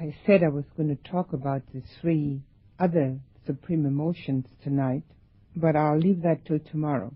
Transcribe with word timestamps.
I 0.00 0.14
said 0.24 0.42
I 0.42 0.48
was 0.48 0.64
going 0.78 0.88
to 0.88 1.10
talk 1.10 1.34
about 1.34 1.60
the 1.74 1.82
three 2.00 2.40
other 2.78 3.18
supreme 3.44 3.84
emotions 3.84 4.46
tonight, 4.64 5.02
but 5.54 5.76
I'll 5.76 5.98
leave 5.98 6.22
that 6.22 6.46
till 6.46 6.58
tomorrow. 6.58 7.12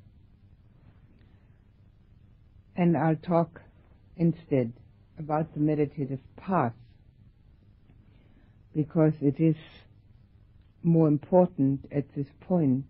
And 2.76 2.94
I'll 2.94 3.16
talk 3.16 3.62
instead 4.18 4.74
about 5.18 5.54
the 5.54 5.60
meditative 5.60 6.18
path 6.36 6.74
because 8.76 9.14
it 9.22 9.40
is 9.40 9.56
more 10.82 11.08
important 11.08 11.86
at 11.90 12.14
this 12.14 12.26
point 12.42 12.84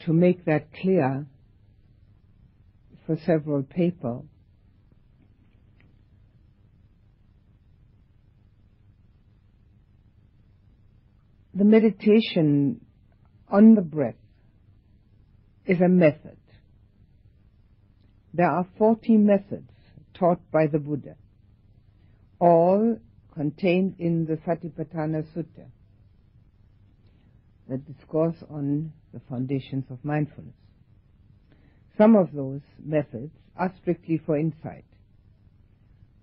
to 0.00 0.12
make 0.12 0.44
that 0.44 0.74
clear 0.74 1.24
for 3.06 3.16
several 3.24 3.62
people. 3.62 4.26
The 11.58 11.64
meditation 11.64 12.86
on 13.48 13.74
the 13.74 13.82
breath 13.82 14.14
is 15.66 15.80
a 15.80 15.88
method. 15.88 16.38
There 18.32 18.48
are 18.48 18.64
40 18.78 19.16
methods 19.16 19.72
taught 20.14 20.38
by 20.52 20.68
the 20.68 20.78
Buddha, 20.78 21.16
all 22.38 23.00
contained 23.34 23.96
in 23.98 24.24
the 24.24 24.36
Satipatthana 24.36 25.24
Sutta, 25.34 25.66
the 27.68 27.78
discourse 27.78 28.36
on 28.48 28.92
the 29.12 29.20
foundations 29.28 29.86
of 29.90 30.04
mindfulness. 30.04 30.54
Some 31.96 32.14
of 32.14 32.32
those 32.32 32.62
methods 32.80 33.32
are 33.56 33.72
strictly 33.80 34.18
for 34.24 34.38
insight, 34.38 34.84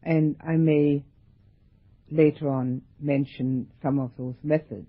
and 0.01 0.37
I 0.39 0.55
may 0.55 1.03
later 2.09 2.47
on 2.47 2.83
mention 3.01 3.67
some 3.81 3.99
of 3.99 4.11
those 4.17 4.35
methods 4.41 4.87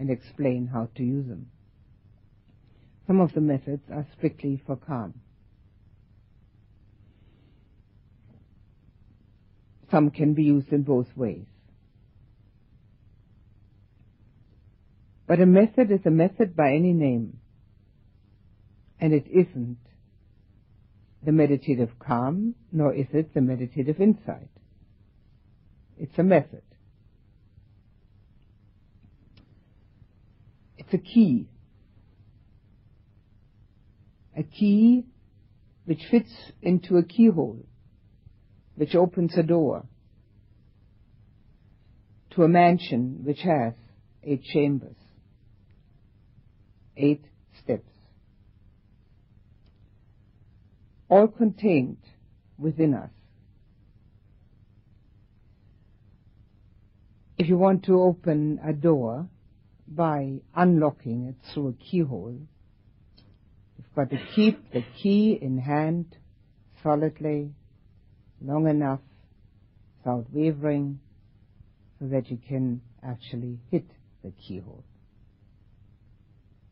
and 0.00 0.10
explain 0.10 0.66
how 0.66 0.88
to 0.96 1.04
use 1.04 1.28
them. 1.28 1.50
Some 3.06 3.20
of 3.20 3.34
the 3.34 3.42
methods 3.42 3.82
are 3.92 4.06
strictly 4.16 4.60
for 4.66 4.74
calm. 4.74 5.20
Some 9.90 10.10
can 10.10 10.32
be 10.32 10.44
used 10.44 10.72
in 10.72 10.84
both 10.84 11.08
ways. 11.14 11.44
But 15.26 15.40
a 15.40 15.46
method 15.46 15.90
is 15.90 16.00
a 16.06 16.10
method 16.10 16.56
by 16.56 16.70
any 16.70 16.94
name, 16.94 17.38
and 18.98 19.12
it 19.12 19.26
isn't 19.28 19.78
the 21.22 21.32
meditative 21.32 21.90
calm, 21.98 22.54
nor 22.72 22.94
is 22.94 23.06
it 23.12 23.34
the 23.34 23.42
meditative 23.42 24.00
insight. 24.00 24.48
It's 25.98 26.18
a 26.18 26.22
method. 26.22 26.62
A 30.92 30.98
key. 30.98 31.46
A 34.36 34.42
key 34.42 35.06
which 35.84 36.02
fits 36.10 36.30
into 36.62 36.96
a 36.96 37.02
keyhole 37.04 37.64
which 38.74 38.94
opens 38.94 39.36
a 39.36 39.42
door 39.42 39.84
to 42.30 42.42
a 42.42 42.48
mansion 42.48 43.20
which 43.24 43.40
has 43.42 43.74
eight 44.22 44.42
chambers, 44.42 44.96
eight 46.96 47.24
steps, 47.62 47.90
all 51.08 51.28
contained 51.28 51.98
within 52.58 52.94
us. 52.94 53.10
If 57.36 57.48
you 57.48 57.58
want 57.58 57.84
to 57.84 58.00
open 58.00 58.60
a 58.64 58.72
door 58.72 59.28
by 59.90 60.40
unlocking 60.54 61.26
it 61.26 61.34
through 61.52 61.68
a 61.68 61.72
keyhole, 61.72 62.38
you've 63.76 63.94
got 63.94 64.10
to 64.10 64.18
keep 64.34 64.72
the 64.72 64.84
key 65.02 65.38
in 65.40 65.58
hand 65.58 66.16
solidly 66.82 67.50
long 68.40 68.68
enough 68.68 69.00
without 69.98 70.26
wavering 70.32 71.00
so 71.98 72.06
that 72.06 72.30
you 72.30 72.38
can 72.48 72.80
actually 73.02 73.58
hit 73.70 73.84
the 74.22 74.32
keyhole. 74.46 74.84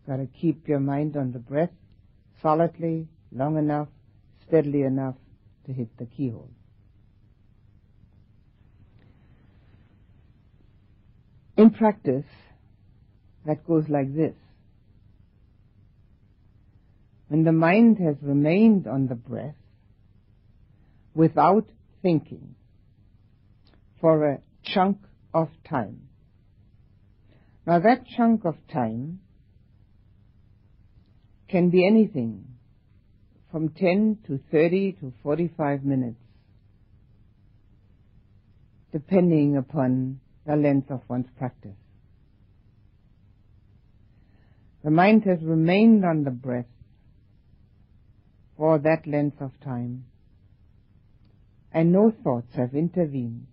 Got 0.06 0.16
to 0.16 0.26
keep 0.26 0.68
your 0.68 0.80
mind 0.80 1.16
on 1.16 1.32
the 1.32 1.38
breath 1.38 1.72
solidly, 2.40 3.08
long 3.32 3.58
enough, 3.58 3.88
steadily 4.46 4.82
enough 4.82 5.16
to 5.66 5.72
hit 5.72 5.88
the 5.98 6.06
keyhole. 6.06 6.50
In 11.58 11.70
practice, 11.70 12.24
that 13.48 13.66
goes 13.66 13.84
like 13.88 14.14
this. 14.14 14.34
When 17.28 17.44
the 17.44 17.52
mind 17.52 17.96
has 17.98 18.16
remained 18.20 18.86
on 18.86 19.08
the 19.08 19.14
breath, 19.14 19.54
without 21.14 21.64
thinking 22.02 22.54
for 24.02 24.32
a 24.32 24.38
chunk 24.62 24.98
of 25.32 25.48
time. 25.66 26.08
Now 27.66 27.78
that 27.80 28.04
chunk 28.16 28.44
of 28.44 28.54
time 28.70 29.20
can 31.48 31.70
be 31.70 31.86
anything 31.86 32.44
from 33.50 33.70
10 33.70 34.18
to 34.26 34.40
30 34.52 34.92
to 35.00 35.12
45 35.22 35.84
minutes, 35.84 36.20
depending 38.92 39.56
upon 39.56 40.20
the 40.46 40.54
length 40.54 40.90
of 40.90 41.00
one's 41.08 41.30
practice. 41.38 41.87
The 44.84 44.90
mind 44.90 45.24
has 45.24 45.42
remained 45.42 46.04
on 46.04 46.24
the 46.24 46.30
breath 46.30 46.66
for 48.56 48.78
that 48.78 49.06
length 49.06 49.40
of 49.40 49.52
time 49.60 50.04
and 51.72 51.92
no 51.92 52.10
thoughts 52.10 52.54
have 52.54 52.74
intervened. 52.74 53.46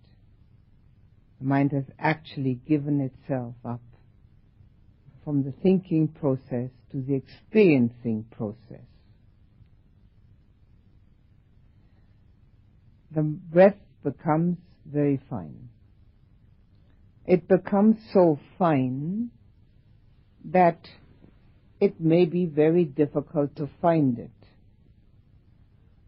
The 1.40 1.46
mind 1.46 1.72
has 1.72 1.84
actually 1.98 2.60
given 2.66 3.00
itself 3.00 3.54
up 3.64 3.80
from 5.24 5.42
the 5.42 5.52
thinking 5.52 6.08
process 6.08 6.70
to 6.92 7.02
the 7.02 7.14
experiencing 7.14 8.24
process. 8.30 8.86
The 13.10 13.22
breath 13.22 13.76
becomes 14.04 14.58
very 14.84 15.20
fine. 15.28 15.68
It 17.26 17.48
becomes 17.48 17.96
so 18.12 18.38
fine 18.56 19.30
that 20.44 20.78
it 21.80 22.00
may 22.00 22.24
be 22.24 22.46
very 22.46 22.84
difficult 22.84 23.56
to 23.56 23.68
find 23.80 24.18
it. 24.18 24.30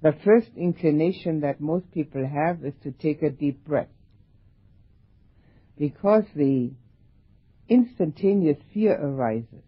The 0.01 0.15
first 0.25 0.49
inclination 0.57 1.41
that 1.41 1.61
most 1.61 1.91
people 1.93 2.27
have 2.27 2.65
is 2.65 2.75
to 2.85 2.93
take 2.93 3.23
a 3.23 3.31
deep 3.31 3.65
breath. 3.65 3.89
Because 5.77 6.25
the 6.35 6.71
instantaneous 7.69 8.59
fear 8.73 8.95
arises 8.95 9.65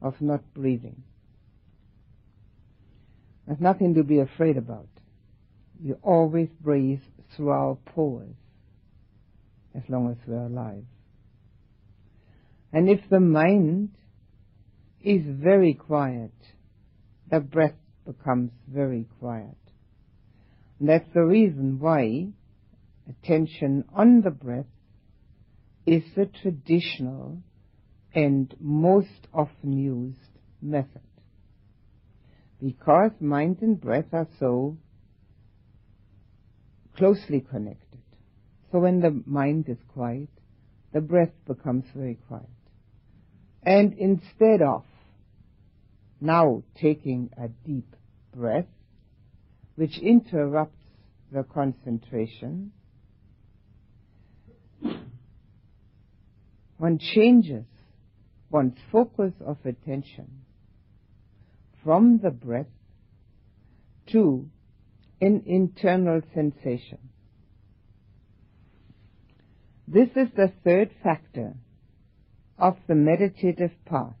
of 0.00 0.20
not 0.20 0.42
breathing. 0.52 1.02
There's 3.46 3.60
nothing 3.60 3.94
to 3.94 4.04
be 4.04 4.18
afraid 4.18 4.56
about. 4.56 4.88
You 5.82 5.98
always 6.02 6.48
breathe 6.60 7.00
through 7.34 7.50
our 7.50 7.76
pores 7.86 8.36
as 9.74 9.82
long 9.88 10.10
as 10.10 10.16
we're 10.26 10.46
alive. 10.46 10.84
And 12.72 12.88
if 12.88 13.00
the 13.08 13.20
mind 13.20 13.90
is 15.02 15.22
very 15.26 15.74
quiet, 15.74 16.32
the 17.30 17.40
breath 17.40 17.74
becomes 18.06 18.50
very 18.68 19.06
quiet. 19.18 19.56
And 20.78 20.88
that's 20.88 21.12
the 21.14 21.24
reason 21.24 21.78
why 21.78 22.28
attention 23.08 23.84
on 23.94 24.22
the 24.22 24.30
breath 24.30 24.66
is 25.86 26.02
the 26.16 26.26
traditional 26.26 27.38
and 28.14 28.54
most 28.60 29.28
often 29.32 29.72
used 29.72 30.18
method. 30.60 31.02
Because 32.60 33.12
mind 33.20 33.58
and 33.60 33.80
breath 33.80 34.12
are 34.12 34.28
so 34.38 34.76
closely 36.96 37.40
connected. 37.40 38.00
So 38.70 38.78
when 38.78 39.00
the 39.00 39.22
mind 39.26 39.68
is 39.68 39.78
quiet, 39.92 40.28
the 40.92 41.00
breath 41.00 41.32
becomes 41.46 41.84
very 41.94 42.18
quiet. 42.28 42.46
And 43.64 43.94
instead 43.94 44.62
of 44.62 44.84
now 46.22 46.62
taking 46.80 47.30
a 47.36 47.48
deep 47.66 47.96
breath, 48.34 48.66
which 49.74 49.98
interrupts 49.98 50.84
the 51.32 51.42
concentration, 51.42 52.72
one 56.78 56.98
changes 56.98 57.64
one's 58.50 58.78
focus 58.92 59.32
of 59.44 59.56
attention 59.64 60.42
from 61.82 62.20
the 62.22 62.30
breath 62.30 62.66
to 64.06 64.48
an 65.20 65.42
internal 65.46 66.20
sensation. 66.34 66.98
This 69.88 70.08
is 70.14 70.28
the 70.36 70.52
third 70.64 70.90
factor 71.02 71.54
of 72.58 72.76
the 72.86 72.94
meditative 72.94 73.72
path. 73.84 74.14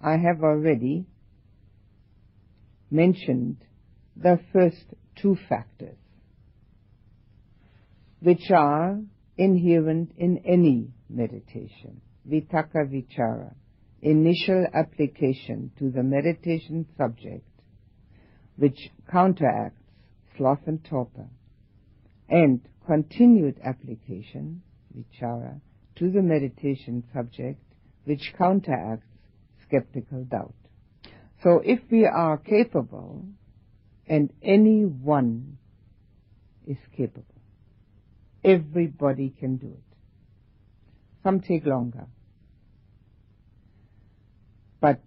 I 0.00 0.12
have 0.12 0.42
already 0.42 1.06
mentioned 2.90 3.56
the 4.16 4.38
first 4.52 4.84
two 5.16 5.36
factors, 5.48 5.96
which 8.20 8.50
are 8.50 9.00
inherent 9.36 10.12
in 10.16 10.38
any 10.44 10.88
meditation. 11.08 12.00
Vitakka 12.28 12.86
vichara, 12.86 13.54
initial 14.02 14.66
application 14.74 15.70
to 15.78 15.90
the 15.90 16.02
meditation 16.02 16.86
subject, 16.98 17.46
which 18.56 18.90
counteracts 19.10 19.80
sloth 20.36 20.60
and 20.66 20.84
torpor, 20.84 21.28
and 22.28 22.60
continued 22.86 23.58
application, 23.64 24.62
vichara, 24.96 25.60
to 25.96 26.10
the 26.10 26.22
meditation 26.22 27.04
subject, 27.12 27.60
which 28.04 28.32
counteracts 28.36 29.06
skeptical 29.66 30.24
doubt. 30.24 30.54
So 31.42 31.62
if 31.64 31.80
we 31.90 32.04
are 32.04 32.36
capable, 32.36 33.24
and 34.06 34.30
anyone 34.42 35.56
is 36.66 36.76
capable, 36.96 37.24
everybody 38.44 39.30
can 39.38 39.56
do 39.56 39.68
it. 39.68 39.96
Some 41.22 41.40
take 41.40 41.64
longer. 41.64 42.06
But 44.80 45.00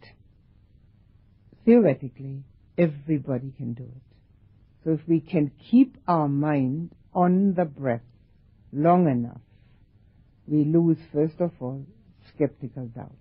theoretically, 1.66 2.44
everybody 2.78 3.52
can 3.58 3.74
do 3.74 3.84
it. 3.84 4.02
So 4.84 4.92
if 4.92 5.02
we 5.08 5.20
can 5.20 5.52
keep 5.70 5.98
our 6.08 6.28
mind 6.28 6.92
on 7.14 7.54
the 7.56 7.66
breath 7.66 8.02
long 8.72 9.08
enough, 9.08 9.42
we 10.48 10.66
lose, 10.66 10.98
first 11.14 11.40
of 11.40 11.52
all, 11.60 11.86
skeptical 12.34 12.88
doubt. 12.88 13.12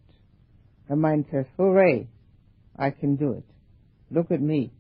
The 0.88 0.96
mind 0.96 1.26
says, 1.30 1.46
hooray, 1.56 2.08
I 2.82 2.90
can 2.90 3.14
do 3.14 3.34
it. 3.34 3.44
Look 4.10 4.32
at 4.32 4.40
me, 4.40 4.72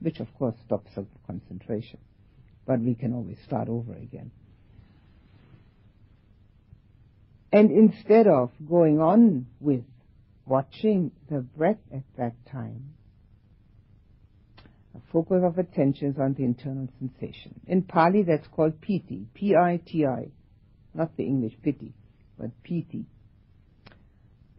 which 0.00 0.20
of 0.20 0.26
course 0.38 0.54
stops 0.66 0.90
the 0.94 1.06
concentration. 1.26 1.98
But 2.66 2.80
we 2.80 2.94
can 2.94 3.14
always 3.14 3.38
start 3.46 3.70
over 3.70 3.94
again. 3.94 4.30
And 7.50 7.70
instead 7.70 8.26
of 8.26 8.50
going 8.68 9.00
on 9.00 9.46
with 9.60 9.84
watching 10.44 11.10
the 11.30 11.40
breath 11.40 11.78
at 11.90 12.02
that 12.18 12.34
time, 12.52 12.92
a 14.94 15.00
focus 15.10 15.40
of 15.42 15.56
attention 15.56 16.10
is 16.10 16.18
on 16.18 16.34
the 16.34 16.44
internal 16.44 16.88
sensation. 16.98 17.58
In 17.66 17.80
Pali, 17.80 18.24
that's 18.24 18.46
called 18.48 18.78
piti, 18.82 19.26
P-I-T-I, 19.32 20.28
not 20.92 21.16
the 21.16 21.24
English 21.24 21.54
pity, 21.62 21.94
but 22.38 22.50
piti. 22.62 23.06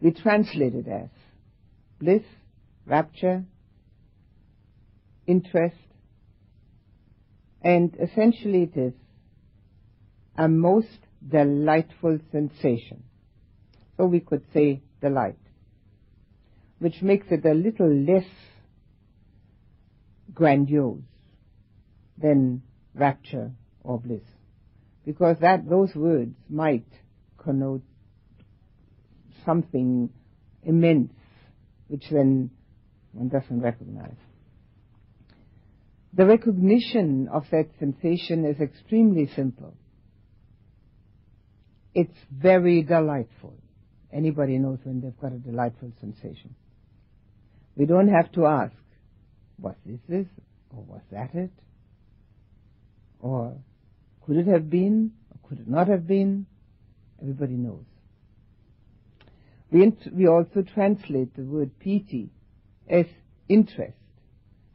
We 0.00 0.10
translate 0.10 0.74
it 0.74 0.88
as 0.88 1.10
bliss, 2.00 2.24
rapture, 2.86 3.44
interest, 5.26 5.76
and 7.62 7.96
essentially 8.00 8.62
it 8.62 8.76
is 8.76 8.94
a 10.36 10.48
most 10.48 10.98
delightful 11.26 12.18
sensation. 12.32 13.02
So 13.96 14.06
we 14.06 14.20
could 14.20 14.42
say 14.54 14.82
delight, 15.02 15.38
which 16.78 17.02
makes 17.02 17.26
it 17.30 17.44
a 17.44 17.52
little 17.52 17.92
less 17.92 18.24
grandiose 20.32 21.02
than 22.16 22.62
rapture 22.94 23.52
or 23.82 24.00
bliss. 24.00 24.22
Because 25.04 25.36
that, 25.40 25.68
those 25.68 25.94
words 25.94 26.34
might 26.48 26.86
connote 27.36 27.82
something 29.44 30.10
immense, 30.62 31.12
which 31.88 32.04
then 32.10 32.50
one 33.12 33.28
doesn't 33.28 33.60
recognize. 33.60 34.16
The 36.12 36.26
recognition 36.26 37.28
of 37.32 37.44
that 37.50 37.68
sensation 37.78 38.44
is 38.44 38.60
extremely 38.60 39.30
simple. 39.34 39.74
It's 41.94 42.18
very 42.30 42.82
delightful. 42.82 43.54
Anybody 44.12 44.58
knows 44.58 44.78
when 44.82 45.00
they've 45.00 45.18
got 45.20 45.32
a 45.32 45.38
delightful 45.38 45.92
sensation. 46.00 46.54
We 47.76 47.86
don't 47.86 48.08
have 48.08 48.32
to 48.32 48.46
ask, 48.46 48.74
was 49.58 49.76
this 49.86 50.00
this? 50.08 50.26
Or 50.76 50.82
was 50.82 51.02
that 51.12 51.34
it? 51.34 51.50
Or 53.20 53.56
could 54.24 54.36
it 54.36 54.46
have 54.46 54.68
been? 54.68 55.12
Or 55.30 55.48
could 55.48 55.60
it 55.60 55.68
not 55.68 55.88
have 55.88 56.06
been? 56.06 56.46
Everybody 57.20 57.54
knows. 57.54 57.84
We, 59.70 59.92
we 60.12 60.26
also 60.26 60.62
translate 60.74 61.36
the 61.36 61.42
word 61.42 61.78
piti 61.78 62.30
as 62.90 63.06
interest, 63.48 63.96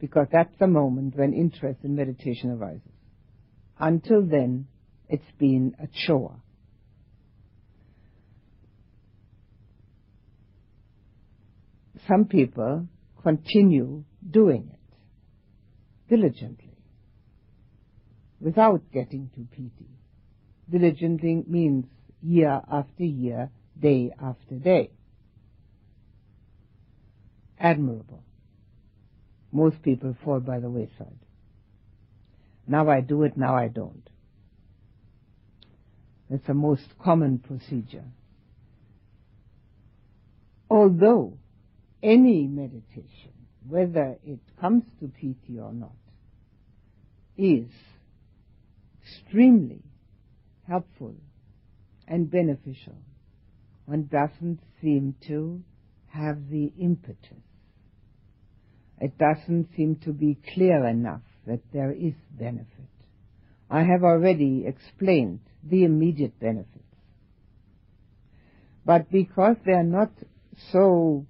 because 0.00 0.26
that's 0.32 0.54
the 0.58 0.66
moment 0.66 1.16
when 1.16 1.32
interest 1.32 1.80
in 1.84 1.94
meditation 1.94 2.50
arises. 2.50 2.82
Until 3.78 4.22
then, 4.22 4.66
it's 5.08 5.30
been 5.38 5.76
a 5.78 5.86
chore. 6.06 6.36
Some 12.08 12.26
people 12.26 12.86
continue 13.22 14.04
doing 14.28 14.70
it 14.72 14.78
diligently 16.08 16.76
without 18.40 18.82
getting 18.92 19.30
to 19.34 19.46
piti. 19.50 19.90
Diligently 20.70 21.42
means 21.46 21.86
year 22.22 22.60
after 22.70 23.04
year, 23.04 23.50
day 23.80 24.12
after 24.20 24.56
day. 24.56 24.90
Admirable. 27.58 28.22
Most 29.52 29.82
people 29.82 30.16
fall 30.24 30.40
by 30.40 30.60
the 30.60 30.68
wayside. 30.68 31.18
Now 32.66 32.90
I 32.90 33.00
do 33.00 33.22
it, 33.22 33.36
now 33.36 33.54
I 33.54 33.68
don't. 33.68 34.08
It's 36.28 36.48
a 36.48 36.54
most 36.54 36.86
common 37.02 37.38
procedure. 37.38 38.04
Although 40.68 41.38
any 42.02 42.46
meditation, 42.48 43.32
whether 43.68 44.16
it 44.26 44.40
comes 44.60 44.82
to 45.00 45.08
piti 45.08 45.58
or 45.60 45.72
not, 45.72 45.94
is 47.38 47.70
extremely 49.02 49.82
helpful 50.66 51.14
and 52.08 52.30
beneficial 52.30 52.96
one 53.86 54.08
doesn't 54.10 54.60
seem 54.82 55.14
to 55.28 55.62
have 56.08 56.50
the 56.50 56.72
impetus. 56.78 57.45
It 59.00 59.18
doesn't 59.18 59.68
seem 59.76 59.96
to 60.04 60.12
be 60.12 60.38
clear 60.54 60.86
enough 60.86 61.22
that 61.46 61.60
there 61.72 61.92
is 61.92 62.14
benefit. 62.38 62.68
I 63.70 63.82
have 63.82 64.02
already 64.02 64.64
explained 64.66 65.40
the 65.62 65.84
immediate 65.84 66.38
benefits. 66.38 66.82
But 68.84 69.10
because 69.10 69.56
they 69.64 69.72
are 69.72 69.82
not 69.82 70.12
so 70.70 71.26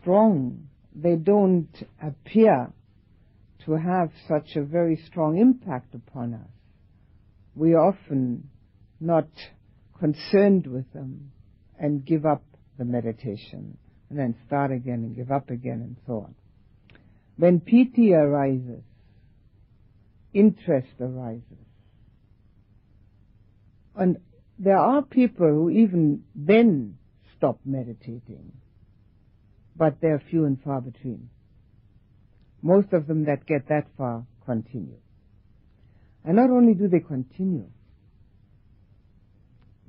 strong, 0.00 0.68
they 0.94 1.14
don't 1.14 1.68
appear 2.02 2.72
to 3.64 3.72
have 3.72 4.10
such 4.26 4.56
a 4.56 4.64
very 4.64 4.96
strong 5.06 5.38
impact 5.38 5.94
upon 5.94 6.34
us. 6.34 6.50
We 7.54 7.74
are 7.74 7.88
often 7.88 8.50
not 9.00 9.28
concerned 9.98 10.66
with 10.66 10.92
them 10.92 11.30
and 11.78 12.04
give 12.04 12.26
up 12.26 12.42
the 12.76 12.84
meditation 12.84 13.78
and 14.10 14.18
then 14.18 14.34
start 14.46 14.70
again 14.70 15.04
and 15.04 15.16
give 15.16 15.30
up 15.30 15.50
again 15.50 15.80
and 15.80 15.96
so 16.06 16.24
on. 16.26 16.34
When 17.36 17.60
piti 17.60 18.14
arises, 18.14 18.82
interest 20.32 20.88
arises. 21.00 21.42
And 23.94 24.18
there 24.58 24.78
are 24.78 25.02
people 25.02 25.46
who 25.46 25.70
even 25.70 26.24
then 26.34 26.98
stop 27.36 27.60
meditating, 27.64 28.52
but 29.76 30.00
they're 30.00 30.22
few 30.30 30.44
and 30.44 30.60
far 30.62 30.80
between. 30.80 31.28
Most 32.62 32.92
of 32.92 33.06
them 33.06 33.26
that 33.26 33.46
get 33.46 33.68
that 33.68 33.86
far 33.96 34.24
continue. 34.44 34.98
And 36.24 36.36
not 36.36 36.50
only 36.50 36.74
do 36.74 36.88
they 36.88 37.00
continue, 37.00 37.68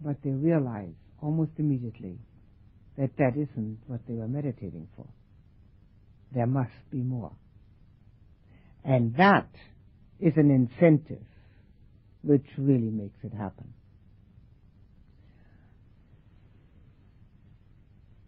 but 0.04 0.18
they 0.24 0.30
realize 0.30 0.94
almost 1.22 1.52
immediately 1.58 2.18
that 3.00 3.16
that 3.18 3.32
isn't 3.38 3.80
what 3.88 4.02
they 4.08 4.14
were 4.14 4.28
meditating 4.28 4.88
for. 4.98 5.08
There 6.34 6.46
must 6.46 6.92
be 6.92 6.98
more. 6.98 7.32
And 8.84 9.16
that 9.16 9.48
is 10.20 10.34
an 10.36 10.52
incentive 10.52 11.24
which 12.22 12.46
really 12.58 12.92
makes 12.92 13.18
it 13.24 13.34
happen. 13.34 13.74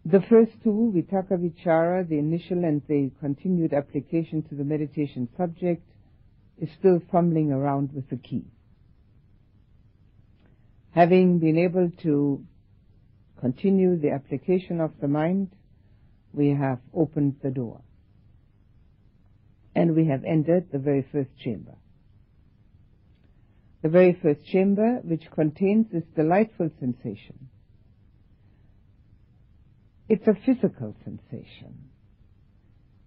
The 0.06 0.22
first 0.22 0.52
two, 0.64 0.92
Vitakka 0.96 1.38
Vichara, 1.38 2.08
the 2.08 2.18
initial 2.18 2.64
and 2.64 2.80
the 2.88 3.10
continued 3.20 3.74
application 3.74 4.42
to 4.48 4.54
the 4.54 4.64
meditation 4.64 5.28
subject, 5.36 5.86
is 6.58 6.70
still 6.78 7.00
fumbling 7.12 7.52
around 7.52 7.92
with 7.92 8.08
the 8.08 8.16
key. 8.16 8.44
Having 10.92 11.40
been 11.40 11.58
able 11.58 11.90
to 12.02 12.42
continue 13.42 13.96
the 13.96 14.12
application 14.12 14.80
of 14.80 14.92
the 15.00 15.08
mind, 15.08 15.50
we 16.32 16.50
have 16.50 16.78
opened 16.94 17.34
the 17.42 17.50
door. 17.50 17.80
And 19.74 19.96
we 19.96 20.06
have 20.06 20.22
entered 20.24 20.70
the 20.70 20.78
very 20.78 21.04
first 21.10 21.30
chamber. 21.38 21.74
The 23.82 23.88
very 23.88 24.16
first 24.22 24.46
chamber, 24.46 25.00
which 25.02 25.28
contains 25.32 25.86
this 25.92 26.04
delightful 26.14 26.70
sensation. 26.78 27.48
It's 30.08 30.28
a 30.28 30.36
physical 30.46 30.94
sensation. 31.04 31.88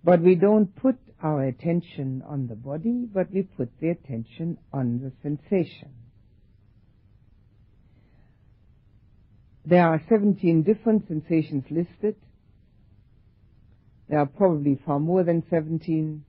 But 0.04 0.22
we 0.22 0.36
don't 0.36 0.76
put 0.76 0.98
our 1.24 1.44
attention 1.44 2.24
on 2.28 2.48
the 2.48 2.56
body, 2.56 3.08
but 3.12 3.32
we 3.32 3.44
put 3.44 3.70
the 3.80 3.90
attention 3.90 4.58
on 4.74 5.00
the 5.00 5.14
sensation. 5.24 5.94
There 9.68 9.88
are 9.88 10.00
17 10.08 10.62
different 10.62 11.08
sensations 11.08 11.64
listed. 11.72 12.16
There 14.08 14.20
are 14.20 14.28
probably 14.28 14.80
far 14.86 15.00
more 15.00 15.24
than 15.24 15.44
17. 15.50 16.24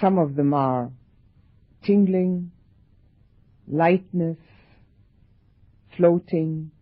Some 0.00 0.18
of 0.18 0.34
them 0.34 0.52
are 0.52 0.90
tingling, 1.84 2.50
lightness, 3.68 4.38
floating, 5.96 6.72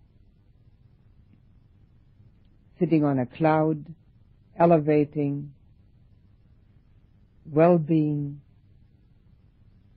sitting 2.78 3.04
on 3.04 3.18
a 3.18 3.26
cloud, 3.26 3.84
elevating, 4.58 5.52
well-being. 7.44 8.40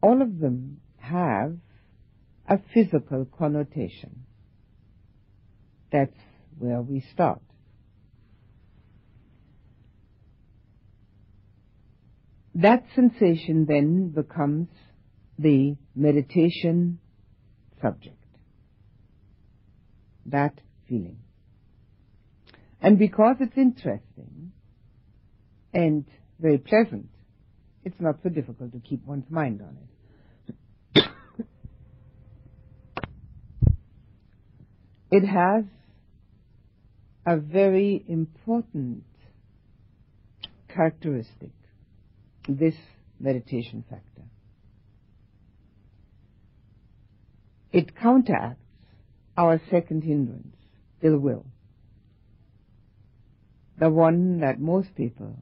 All 0.01 0.21
of 0.21 0.39
them 0.39 0.81
have 0.97 1.55
a 2.51 2.59
physical 2.73 3.25
connotation. 3.37 4.25
That's 5.89 6.17
where 6.59 6.81
we 6.81 6.99
start. 7.13 7.41
That 12.55 12.83
sensation 12.93 13.65
then 13.69 14.09
becomes 14.09 14.67
the 15.39 15.77
meditation 15.95 16.99
subject. 17.81 18.17
That 20.25 20.59
feeling. 20.89 21.19
And 22.81 22.99
because 22.99 23.37
it's 23.39 23.57
interesting 23.57 24.51
and 25.73 26.03
very 26.37 26.57
pleasant, 26.57 27.07
it's 27.85 27.99
not 28.01 28.15
so 28.23 28.27
difficult 28.29 28.73
to 28.73 28.79
keep 28.79 29.05
one's 29.05 29.31
mind 29.31 29.61
on 29.61 29.77
it. 29.81 29.90
It 35.11 35.25
has 35.25 35.65
a 37.25 37.37
very 37.37 38.03
important 38.07 39.03
characteristic, 40.69 41.51
this 42.47 42.75
meditation 43.19 43.83
factor. 43.89 44.23
It 47.71 47.95
counteracts 47.95 48.57
our 49.37 49.61
second 49.69 50.03
hindrance, 50.03 50.55
ill 51.01 51.17
will. 51.17 51.45
The 53.77 53.89
one 53.89 54.39
that 54.39 54.59
most 54.59 54.95
people 54.95 55.41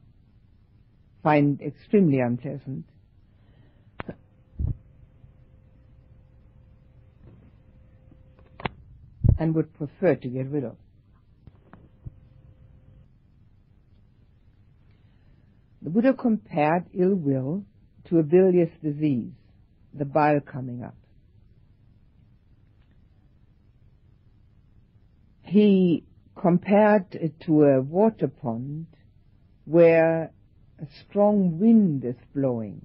find 1.22 1.60
extremely 1.60 2.20
unpleasant 2.20 2.86
and 9.40 9.54
would 9.54 9.72
prefer 9.72 10.14
to 10.14 10.28
get 10.28 10.50
rid 10.50 10.64
of. 10.64 10.76
The 15.80 15.88
Buddha 15.88 16.12
compared 16.12 16.84
ill 16.92 17.14
will 17.14 17.64
to 18.04 18.18
a 18.18 18.22
bilious 18.22 18.68
disease, 18.82 19.32
the 19.94 20.04
bile 20.04 20.40
coming 20.40 20.84
up. 20.84 20.94
He 25.42 26.04
compared 26.38 27.06
it 27.14 27.40
to 27.46 27.64
a 27.64 27.80
water 27.80 28.28
pond 28.28 28.88
where 29.64 30.32
a 30.78 30.86
strong 31.02 31.58
wind 31.58 32.04
is 32.04 32.16
blowing, 32.34 32.84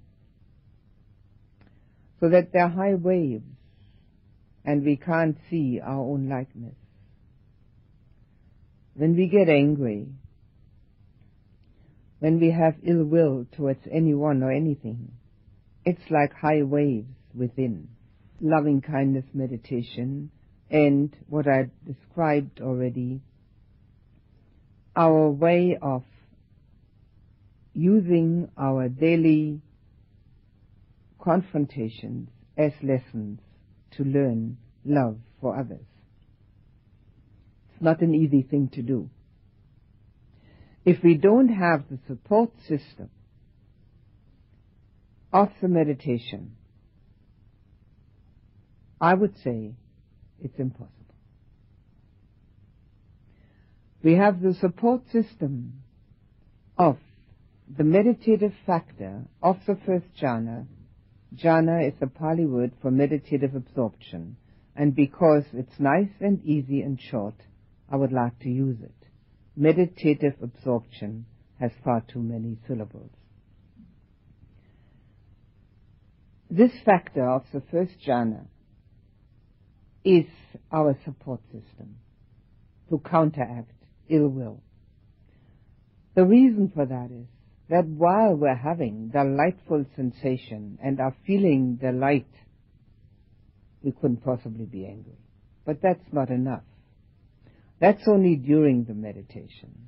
so 2.21 2.29
that 2.29 2.53
there 2.53 2.63
are 2.63 2.69
high 2.69 2.95
waves 2.95 3.54
and 4.65 4.83
we 4.83 4.97
can't 4.97 5.37
see 5.49 5.79
our 5.81 5.99
own 6.01 6.27
likeness. 6.27 6.75
When 8.95 9.15
we 9.15 9.27
get 9.27 9.47
angry, 9.47 10.07
when 12.19 12.39
we 12.39 12.51
have 12.51 12.75
ill 12.83 13.03
will 13.03 13.45
towards 13.55 13.81
anyone 13.91 14.41
or 14.41 14.51
anything, 14.51 15.11
it's 15.85 16.01
like 16.09 16.33
high 16.33 16.63
waves 16.63 17.13
within. 17.35 17.89
Loving 18.41 18.81
kindness 18.81 19.25
meditation 19.33 20.31
and 20.69 21.15
what 21.27 21.47
I 21.47 21.69
described 21.85 22.59
already, 22.59 23.21
our 24.95 25.29
way 25.29 25.77
of 25.81 26.03
using 27.73 28.49
our 28.57 28.89
daily 28.89 29.61
confrontations 31.19 32.29
as 32.57 32.71
lessons 32.81 33.39
to 33.97 34.03
learn 34.03 34.57
love 34.83 35.17
for 35.41 35.57
others. 35.57 35.85
It's 37.73 37.81
not 37.81 38.01
an 38.01 38.13
easy 38.13 38.41
thing 38.41 38.69
to 38.73 38.81
do. 38.81 39.09
If 40.85 41.03
we 41.03 41.15
don't 41.15 41.49
have 41.49 41.85
the 41.89 41.99
support 42.07 42.51
system 42.67 43.09
of 45.33 45.49
the 45.61 45.67
meditation, 45.67 46.55
I 49.01 49.13
would 49.13 49.35
say 49.43 49.73
it's 50.41 50.57
impossible. 50.59 50.91
We 54.03 54.13
have 54.13 54.41
the 54.41 54.53
support 54.53 55.01
system 55.11 55.81
of 56.77 56.97
the 57.75 57.83
meditative 57.83 58.53
factor 58.65 59.23
of 59.41 59.57
the 59.65 59.77
first 59.85 60.05
jhana 60.21 60.67
Jhana 61.35 61.87
is 61.87 61.95
a 62.01 62.07
Pali 62.07 62.45
word 62.45 62.71
for 62.81 62.91
meditative 62.91 63.55
absorption, 63.55 64.37
and 64.75 64.95
because 64.95 65.43
it's 65.53 65.79
nice 65.79 66.11
and 66.19 66.43
easy 66.43 66.81
and 66.81 66.99
short, 66.99 67.35
I 67.89 67.97
would 67.97 68.11
like 68.11 68.39
to 68.39 68.49
use 68.49 68.77
it. 68.81 68.95
Meditative 69.55 70.35
absorption 70.41 71.25
has 71.59 71.71
far 71.83 72.01
too 72.01 72.21
many 72.21 72.57
syllables. 72.67 73.11
This 76.49 76.71
factor 76.85 77.27
of 77.27 77.43
the 77.51 77.61
first 77.71 77.93
jhana 78.05 78.45
is 80.03 80.25
our 80.71 80.97
support 81.03 81.41
system 81.45 81.95
to 82.89 82.99
counteract 82.99 83.73
ill 84.07 84.27
will. 84.27 84.61
The 86.15 86.23
reason 86.23 86.71
for 86.73 86.85
that 86.85 87.09
is 87.11 87.27
that 87.69 87.85
while 87.85 88.35
we're 88.35 88.55
having 88.55 89.09
delightful 89.09 89.85
sensation 89.95 90.77
and 90.83 90.99
are 90.99 91.15
feeling 91.25 91.77
delight, 91.81 92.27
we 93.81 93.91
couldn't 93.91 94.23
possibly 94.23 94.65
be 94.65 94.85
angry. 94.85 95.17
But 95.65 95.81
that's 95.81 96.11
not 96.11 96.29
enough. 96.29 96.63
That's 97.79 98.07
only 98.07 98.35
during 98.35 98.85
the 98.85 98.93
meditation. 98.93 99.87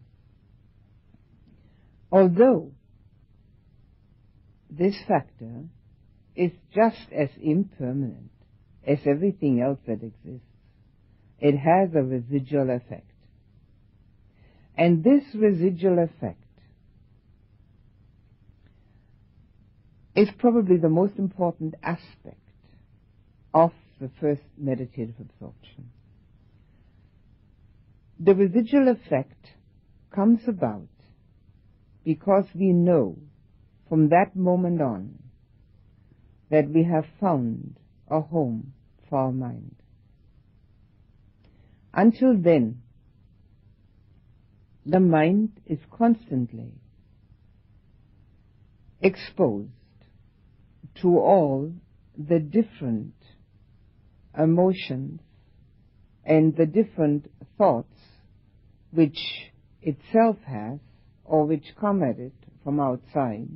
Although 2.12 2.72
this 4.70 4.96
factor 5.08 5.66
is 6.36 6.52
just 6.74 7.12
as 7.16 7.30
impermanent 7.42 8.32
as 8.86 9.00
everything 9.06 9.62
else 9.62 9.80
that 9.86 10.04
exists, 10.04 10.48
it 11.40 11.58
has 11.58 11.94
a 11.94 12.02
residual 12.02 12.70
effect. 12.70 13.12
And 14.76 15.04
this 15.04 15.24
residual 15.34 16.00
effect 16.00 16.42
is 20.18 20.30
probably 20.40 20.78
the 20.78 20.90
most 20.90 21.14
important 21.20 21.76
aspect 21.84 22.42
of 23.54 23.72
the 24.02 24.10
first 24.20 24.42
meditative 24.58 25.14
absorption. 25.20 25.92
The 28.20 28.34
residual 28.34 28.88
effect 28.88 29.52
comes 30.10 30.42
about 30.48 30.88
because 32.04 32.46
we 32.56 32.74
know 32.74 33.18
from 33.88 34.10
that 34.10 34.36
moment 34.36 34.82
on 34.82 35.20
that 36.50 36.68
we 36.68 36.84
have 36.84 37.06
found 37.22 37.78
a 38.08 38.22
home 38.22 38.74
for 39.08 39.20
our 39.20 39.32
mind. 39.32 39.76
Until 41.94 42.36
then, 42.36 42.82
the 44.84 45.00
mind 45.00 45.52
is 45.68 45.80
constantly 45.92 46.72
exposed 49.00 49.70
to 51.01 51.18
all 51.18 51.72
the 52.18 52.39
different 52.39 53.13
emotions 54.38 55.22
and 56.24 56.56
the 56.56 56.66
different 56.66 57.32
thoughts 57.58 58.00
which 58.92 59.51
itself 59.82 60.38
has 60.46 60.80
or 61.24 61.46
which 61.46 61.75
come 61.80 62.04
at 62.04 62.20
it 62.20 62.34
from 62.63 62.80
outside 62.80 63.48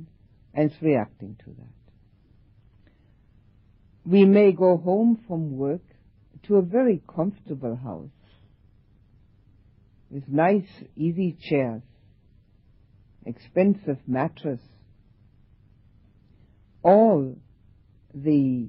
and 0.54 0.70
is 0.70 0.76
reacting 0.82 1.36
to 1.44 1.50
that. 1.50 2.92
We 4.04 4.24
may 4.24 4.52
go 4.52 4.76
home 4.76 5.20
from 5.26 5.56
work 5.56 5.82
to 6.44 6.56
a 6.56 6.62
very 6.62 7.02
comfortable 7.14 7.76
house 7.76 8.08
with 10.10 10.28
nice, 10.28 10.68
easy 10.96 11.36
chairs, 11.40 11.82
expensive 13.24 13.98
mattress, 14.06 14.60
all 16.82 17.36
the 18.14 18.68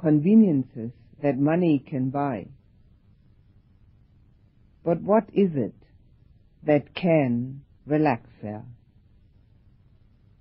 conveniences 0.00 0.90
that 1.22 1.38
money 1.38 1.82
can 1.84 2.10
buy. 2.10 2.46
But 4.84 5.00
what 5.02 5.24
is 5.32 5.50
it 5.54 5.74
that 6.64 6.94
can 6.94 7.62
relax 7.86 8.28
there? 8.42 8.64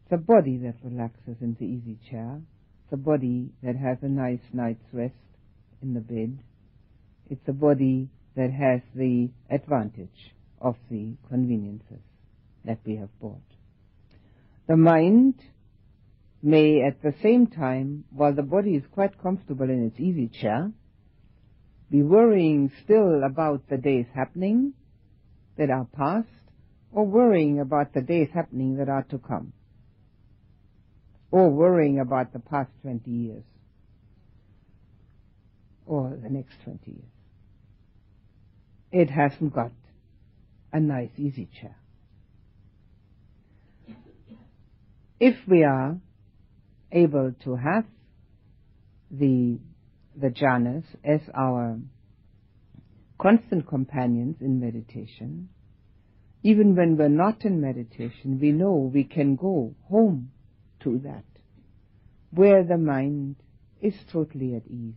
The 0.09 0.17
body 0.17 0.57
that 0.57 0.75
relaxes 0.83 1.37
in 1.41 1.57
the 1.59 1.65
easy 1.65 1.97
chair, 2.09 2.39
the 2.89 2.97
body 2.97 3.49
that 3.63 3.75
has 3.75 3.97
a 4.01 4.07
nice 4.07 4.39
night's 4.53 4.85
rest 4.93 5.15
in 5.81 5.93
the 5.93 5.99
bed. 5.99 6.39
It's 7.29 7.47
a 7.47 7.53
body 7.53 8.09
that 8.35 8.51
has 8.51 8.81
the 8.95 9.29
advantage 9.49 10.33
of 10.61 10.75
the 10.89 11.13
conveniences 11.27 11.99
that 12.63 12.79
we 12.85 12.95
have 12.95 13.09
bought. 13.19 13.41
The 14.67 14.77
mind 14.77 15.35
may 16.47 16.81
at 16.81 17.01
the 17.01 17.13
same 17.21 17.47
time, 17.47 18.05
while 18.09 18.33
the 18.33 18.41
body 18.41 18.75
is 18.75 18.83
quite 18.93 19.21
comfortable 19.21 19.69
in 19.69 19.85
its 19.85 19.99
easy 19.99 20.29
chair, 20.29 20.71
be 21.91 22.01
worrying 22.01 22.71
still 22.83 23.23
about 23.23 23.67
the 23.69 23.77
days 23.77 24.05
happening 24.15 24.73
that 25.57 25.69
are 25.69 25.85
past, 25.85 26.27
or 26.91 27.05
worrying 27.05 27.59
about 27.59 27.93
the 27.93 28.01
days 28.01 28.29
happening 28.33 28.77
that 28.77 28.87
are 28.87 29.03
to 29.03 29.17
come, 29.17 29.51
or 31.31 31.49
worrying 31.49 31.99
about 31.99 32.31
the 32.31 32.39
past 32.39 32.71
20 32.81 33.11
years, 33.11 33.43
or 35.85 36.17
the 36.21 36.29
next 36.29 36.55
20 36.63 36.79
years. 36.85 37.03
It 38.89 39.09
hasn't 39.09 39.53
got 39.53 39.73
a 40.71 40.79
nice 40.79 41.11
easy 41.17 41.49
chair. 41.59 41.75
If 45.19 45.35
we 45.45 45.63
are 45.63 45.97
able 46.91 47.33
to 47.43 47.55
have 47.55 47.85
the 49.11 49.59
the 50.19 50.29
jhanas 50.29 50.83
as 51.03 51.21
our 51.35 51.79
constant 53.19 53.67
companions 53.67 54.37
in 54.41 54.59
meditation, 54.59 55.49
even 56.43 56.75
when 56.75 56.97
we're 56.97 57.09
not 57.09 57.45
in 57.45 57.61
meditation, 57.61 58.39
we 58.39 58.51
know 58.51 58.91
we 58.93 59.03
can 59.03 59.35
go 59.35 59.75
home 59.89 60.31
to 60.83 60.99
that, 61.03 61.25
where 62.31 62.63
the 62.63 62.77
mind 62.77 63.35
is 63.81 63.93
totally 64.11 64.55
at 64.55 64.65
ease, 64.67 64.93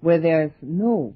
where 0.00 0.20
there's 0.20 0.52
no 0.60 1.14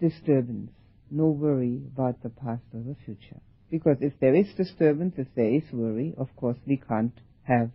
disturbance, 0.00 0.72
no 1.10 1.26
worry 1.26 1.80
about 1.94 2.22
the 2.22 2.30
past 2.30 2.62
or 2.74 2.80
the 2.80 2.96
future. 3.04 3.40
Because 3.70 3.98
if 4.00 4.18
there 4.20 4.34
is 4.34 4.52
disturbance, 4.56 5.14
if 5.16 5.28
there 5.36 5.54
is 5.54 5.62
worry, 5.72 6.14
of 6.18 6.34
course 6.36 6.58
we 6.66 6.76
can't 6.76 7.18
have 7.42 7.70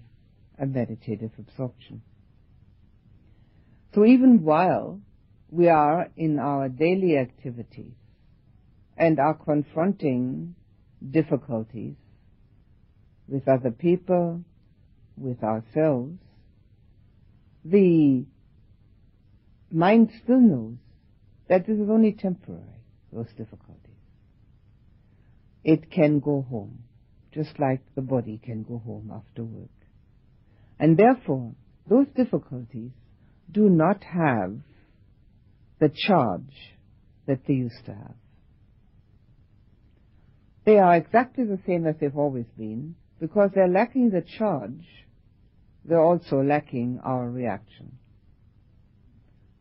a 0.59 0.65
meditative 0.65 1.31
absorption. 1.39 2.01
So 3.93 4.05
even 4.05 4.43
while 4.43 4.99
we 5.49 5.69
are 5.69 6.09
in 6.17 6.37
our 6.37 6.67
daily 6.67 7.17
activities 7.17 7.93
and 8.97 9.19
are 9.19 9.33
confronting 9.33 10.55
difficulties 11.09 11.95
with 13.27 13.47
other 13.47 13.71
people, 13.71 14.43
with 15.17 15.41
ourselves, 15.43 16.19
the 17.63 18.25
mind 19.71 20.11
still 20.23 20.41
knows 20.41 20.77
that 21.47 21.65
this 21.65 21.77
is 21.77 21.89
only 21.89 22.11
temporary, 22.11 22.81
those 23.13 23.29
difficulties 23.37 23.84
it 25.65 25.89
can 25.89 26.19
go 26.19 26.45
home, 26.47 26.83
just 27.33 27.59
like 27.59 27.81
the 27.95 28.01
body 28.01 28.39
can 28.41 28.61
go 28.61 28.77
home 28.77 29.11
after 29.13 29.43
work. 29.43 29.69
And 30.79 30.95
therefore, 30.95 31.53
those 31.89 32.05
difficulties 32.15 32.91
do 33.51 33.67
not 33.67 34.03
have 34.03 34.57
the 35.79 35.89
charge 35.89 36.75
that 37.25 37.39
they 37.47 37.55
used 37.55 37.83
to 37.87 37.93
have. 37.93 38.13
They 40.65 40.77
are 40.77 40.95
exactly 40.95 41.45
the 41.45 41.59
same 41.65 41.87
as 41.87 41.95
they've 41.99 42.15
always 42.15 42.47
been, 42.55 42.95
because 43.19 43.49
they're 43.55 43.67
lacking 43.67 44.11
the 44.11 44.21
charge, 44.37 44.85
they're 45.83 46.01
also 46.01 46.43
lacking 46.43 46.99
our 47.03 47.27
reaction. 47.27 47.97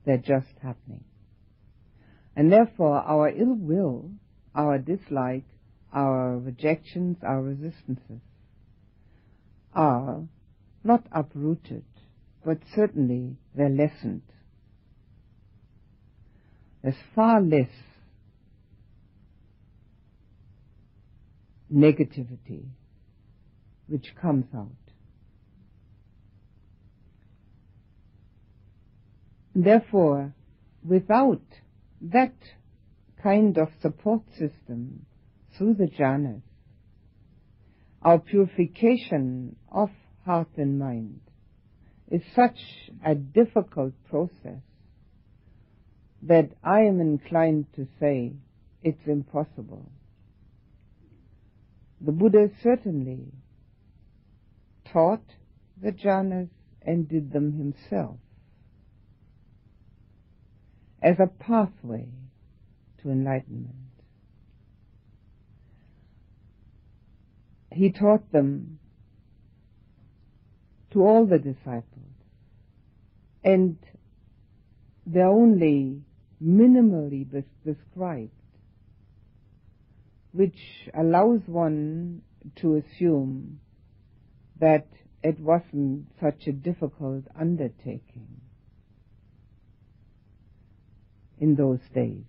They're 0.05 0.19
just 0.19 0.53
happening. 0.63 1.05
And 2.37 2.53
therefore, 2.53 2.99
our 2.99 3.31
ill 3.31 3.55
will, 3.55 4.11
our 4.55 4.77
dislike, 4.77 5.45
our 5.95 6.37
rejections, 6.37 7.19
our 7.23 7.41
resistances 7.41 8.21
are 9.73 10.25
not 10.83 11.07
uprooted, 11.13 11.85
but 12.45 12.59
certainly 12.75 13.37
they're 13.55 13.69
lessened. 13.69 14.23
There's 16.83 16.97
far 17.15 17.41
less 17.41 17.71
negativity 21.73 22.65
which 23.87 24.15
comes 24.21 24.47
out. 24.55 24.69
Therefore, 29.55 30.35
without 30.87 31.41
that 32.03 32.35
kind 33.23 33.57
of 33.57 33.69
support 33.81 34.23
system, 34.33 35.07
through 35.57 35.75
the 35.75 35.87
jhanas, 35.87 36.43
our 38.03 38.19
purification 38.19 39.57
of 39.71 39.91
heart 40.25 40.49
and 40.57 40.79
mind 40.79 41.21
is 42.11 42.23
such 42.35 42.59
a 43.05 43.15
difficult 43.15 43.93
process 44.09 44.61
that 46.23 46.51
I 46.63 46.81
am 46.81 47.01
inclined 47.01 47.67
to 47.77 47.87
say 48.01 48.33
it's 48.83 49.07
impossible. 49.07 49.91
The 52.01 52.13
Buddha 52.13 52.51
certainly 52.63 53.33
taught 54.93 55.25
the 55.81 55.93
jhanas 55.93 56.51
and 56.83 57.09
did 57.09 57.33
them 57.33 57.53
himself 57.53 58.17
as 61.03 61.17
a 61.19 61.27
pathway 61.27 62.09
to 63.03 63.11
enlightenment. 63.11 63.84
He 67.75 67.91
taught 67.91 68.31
them 68.33 68.79
to 70.93 71.03
all 71.03 71.27
the 71.27 71.39
disciples. 71.39 71.85
And 73.43 73.77
they're 75.07 75.27
only 75.27 76.03
minimally 76.43 77.27
described, 77.65 78.31
which 80.33 80.59
allows 80.97 81.41
one 81.47 82.23
to 82.57 82.77
assume 82.77 83.61
that 84.61 84.87
it 85.23 85.41
wasn't 85.41 86.07
such 86.21 86.47
a 86.47 86.53
difficult 86.53 87.25
undertaking 87.39 88.41
in 91.39 91.57
those 91.57 91.81
days. 91.95 92.25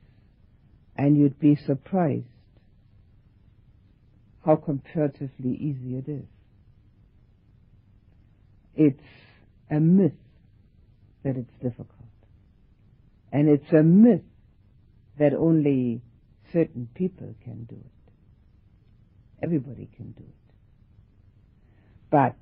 And 0.98 1.18
you'd 1.18 1.40
be 1.40 1.56
surprised 1.56 2.26
how 4.46 4.56
comparatively 4.56 5.56
easy 5.56 5.98
it 5.98 6.08
is. 6.08 6.28
It's 8.76 9.02
a 9.72 9.80
myth 9.80 10.12
that 11.24 11.36
it's 11.36 11.54
difficult. 11.62 11.90
And 13.32 13.50
it's 13.50 13.72
a 13.72 13.82
myth 13.82 14.22
that 15.18 15.34
only 15.34 16.02
certain 16.54 16.88
people 16.94 17.34
can 17.44 17.64
do 17.64 17.76
it. 17.76 18.14
Everybody 19.44 19.90
can 19.96 20.12
do 20.12 20.24
it. 20.24 20.54
But 22.12 22.38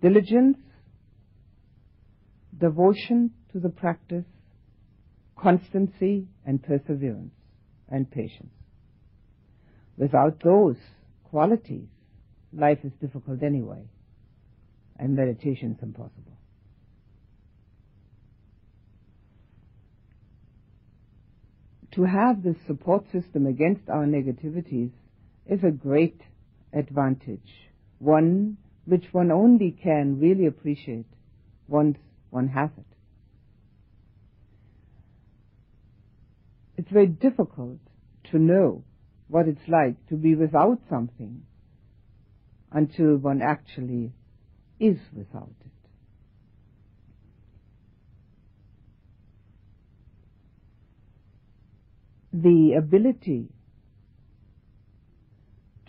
diligence, 0.00 0.56
devotion 2.56 3.32
to 3.52 3.60
the 3.60 3.68
practice, 3.68 4.24
constancy 5.36 6.26
and 6.46 6.62
perseverance 6.62 7.34
and 7.88 8.10
patience 8.10 8.59
Without 10.00 10.42
those 10.42 10.78
qualities, 11.24 11.86
life 12.54 12.78
is 12.84 12.92
difficult 13.02 13.42
anyway, 13.42 13.82
and 14.98 15.14
meditation 15.14 15.72
is 15.72 15.82
impossible. 15.82 16.38
To 21.92 22.04
have 22.04 22.42
this 22.42 22.56
support 22.66 23.04
system 23.12 23.44
against 23.46 23.90
our 23.90 24.06
negativities 24.06 24.92
is 25.46 25.62
a 25.62 25.70
great 25.70 26.22
advantage, 26.72 27.68
one 27.98 28.56
which 28.86 29.04
one 29.12 29.30
only 29.30 29.70
can 29.70 30.18
really 30.18 30.46
appreciate 30.46 31.04
once 31.68 31.98
one 32.30 32.48
has 32.48 32.70
it. 32.78 32.86
It's 36.78 36.90
very 36.90 37.06
difficult 37.06 37.80
to 38.30 38.38
know 38.38 38.82
what 39.30 39.46
it's 39.46 39.68
like 39.68 39.94
to 40.08 40.16
be 40.16 40.34
without 40.34 40.78
something 40.88 41.42
until 42.72 43.16
one 43.16 43.40
actually 43.42 44.12
is 44.80 44.98
without 45.16 45.52
it. 45.60 45.70
The 52.32 52.74
ability 52.78 53.48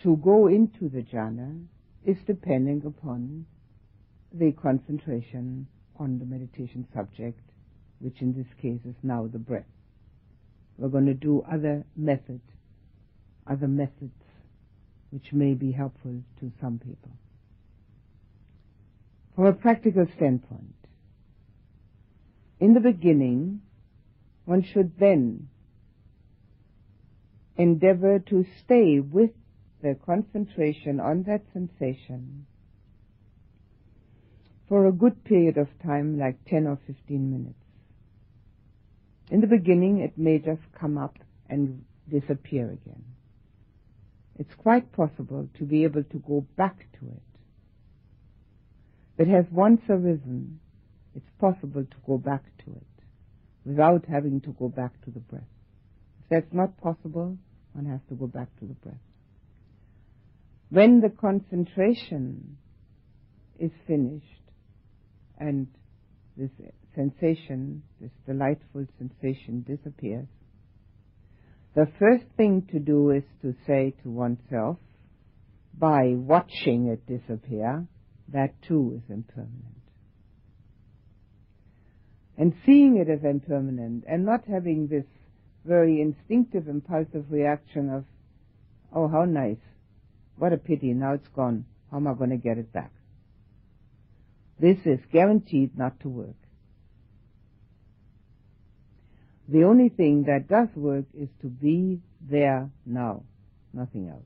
to 0.02 0.16
go 0.16 0.46
into 0.46 0.88
the 0.88 1.02
jhana 1.02 1.64
is 2.04 2.16
depending 2.26 2.82
upon 2.84 3.46
the 4.32 4.52
concentration 4.52 5.66
on 5.98 6.18
the 6.18 6.24
meditation 6.24 6.86
subject, 6.94 7.40
which 8.00 8.20
in 8.20 8.34
this 8.34 8.46
case 8.60 8.80
is 8.84 8.96
now 9.02 9.28
the 9.32 9.38
breath. 9.38 9.64
We're 10.78 10.88
going 10.88 11.06
to 11.06 11.14
do 11.14 11.44
other 11.50 11.84
methods, 11.96 12.42
other 13.48 13.68
methods 13.68 14.14
which 15.10 15.32
may 15.32 15.54
be 15.54 15.72
helpful 15.72 16.22
to 16.40 16.50
some 16.60 16.78
people. 16.78 17.10
From 19.34 19.46
a 19.46 19.52
practical 19.52 20.06
standpoint, 20.16 20.74
in 22.60 22.74
the 22.74 22.80
beginning, 22.80 23.60
one 24.44 24.62
should 24.62 24.98
then 24.98 25.48
endeavor 27.56 28.18
to 28.18 28.46
stay 28.64 29.00
with 29.00 29.30
the 29.82 29.96
concentration 30.06 31.00
on 31.00 31.24
that 31.24 31.42
sensation 31.52 32.46
for 34.68 34.86
a 34.86 34.92
good 34.92 35.24
period 35.24 35.58
of 35.58 35.68
time, 35.82 36.18
like 36.18 36.44
10 36.46 36.66
or 36.66 36.78
15 36.86 37.30
minutes. 37.30 37.58
In 39.30 39.40
the 39.40 39.46
beginning, 39.46 39.98
it 39.98 40.16
may 40.16 40.38
just 40.38 40.62
come 40.78 40.96
up 40.96 41.18
and 41.48 41.84
disappear 42.08 42.70
again. 42.70 43.04
It's 44.38 44.54
quite 44.54 44.92
possible 44.92 45.48
to 45.58 45.64
be 45.64 45.84
able 45.84 46.04
to 46.04 46.18
go 46.18 46.46
back 46.56 46.86
to 47.00 47.06
it. 47.06 47.22
But 49.16 49.26
has 49.28 49.44
once 49.50 49.82
arisen, 49.88 50.60
it's 51.14 51.30
possible 51.38 51.84
to 51.84 51.96
go 52.06 52.18
back 52.18 52.44
to 52.64 52.72
it 52.72 53.04
without 53.64 54.06
having 54.06 54.40
to 54.42 54.52
go 54.58 54.68
back 54.68 54.92
to 55.04 55.10
the 55.10 55.20
breath. 55.20 55.42
If 56.22 56.28
that's 56.30 56.52
not 56.52 56.80
possible, 56.80 57.36
one 57.72 57.86
has 57.86 58.00
to 58.08 58.14
go 58.14 58.26
back 58.26 58.48
to 58.60 58.66
the 58.66 58.74
breath. 58.74 58.94
When 60.70 61.00
the 61.00 61.10
concentration 61.10 62.56
is 63.58 63.70
finished 63.86 64.24
and 65.38 65.66
this 66.36 66.50
sensation, 66.94 67.82
this 68.00 68.10
delightful 68.26 68.86
sensation 68.98 69.64
disappears, 69.66 70.26
the 71.74 71.86
first 71.98 72.24
thing 72.36 72.68
to 72.72 72.78
do 72.78 73.10
is 73.10 73.24
to 73.42 73.54
say 73.66 73.94
to 74.02 74.10
oneself, 74.10 74.78
by 75.76 76.14
watching 76.14 76.88
it 76.88 77.06
disappear, 77.06 77.86
that 78.28 78.60
too 78.62 78.94
is 78.96 79.10
impermanent. 79.10 79.82
And 82.36 82.54
seeing 82.66 82.96
it 82.96 83.10
as 83.10 83.24
impermanent 83.24 84.04
and 84.06 84.24
not 84.24 84.44
having 84.46 84.88
this 84.88 85.04
very 85.64 86.00
instinctive, 86.00 86.68
impulsive 86.68 87.26
reaction 87.30 87.90
of, 87.90 88.04
oh, 88.94 89.08
how 89.08 89.24
nice. 89.24 89.60
What 90.36 90.52
a 90.52 90.56
pity. 90.56 90.92
Now 90.92 91.14
it's 91.14 91.28
gone. 91.28 91.66
How 91.90 91.98
am 91.98 92.06
I 92.06 92.14
going 92.14 92.30
to 92.30 92.36
get 92.36 92.58
it 92.58 92.72
back? 92.72 92.90
This 94.58 94.78
is 94.84 94.98
guaranteed 95.12 95.76
not 95.76 96.00
to 96.00 96.08
work. 96.08 96.41
The 99.48 99.64
only 99.64 99.88
thing 99.88 100.24
that 100.24 100.48
does 100.48 100.68
work 100.74 101.04
is 101.14 101.28
to 101.40 101.48
be 101.48 102.00
there 102.20 102.70
now, 102.86 103.24
nothing 103.72 104.08
else. 104.08 104.22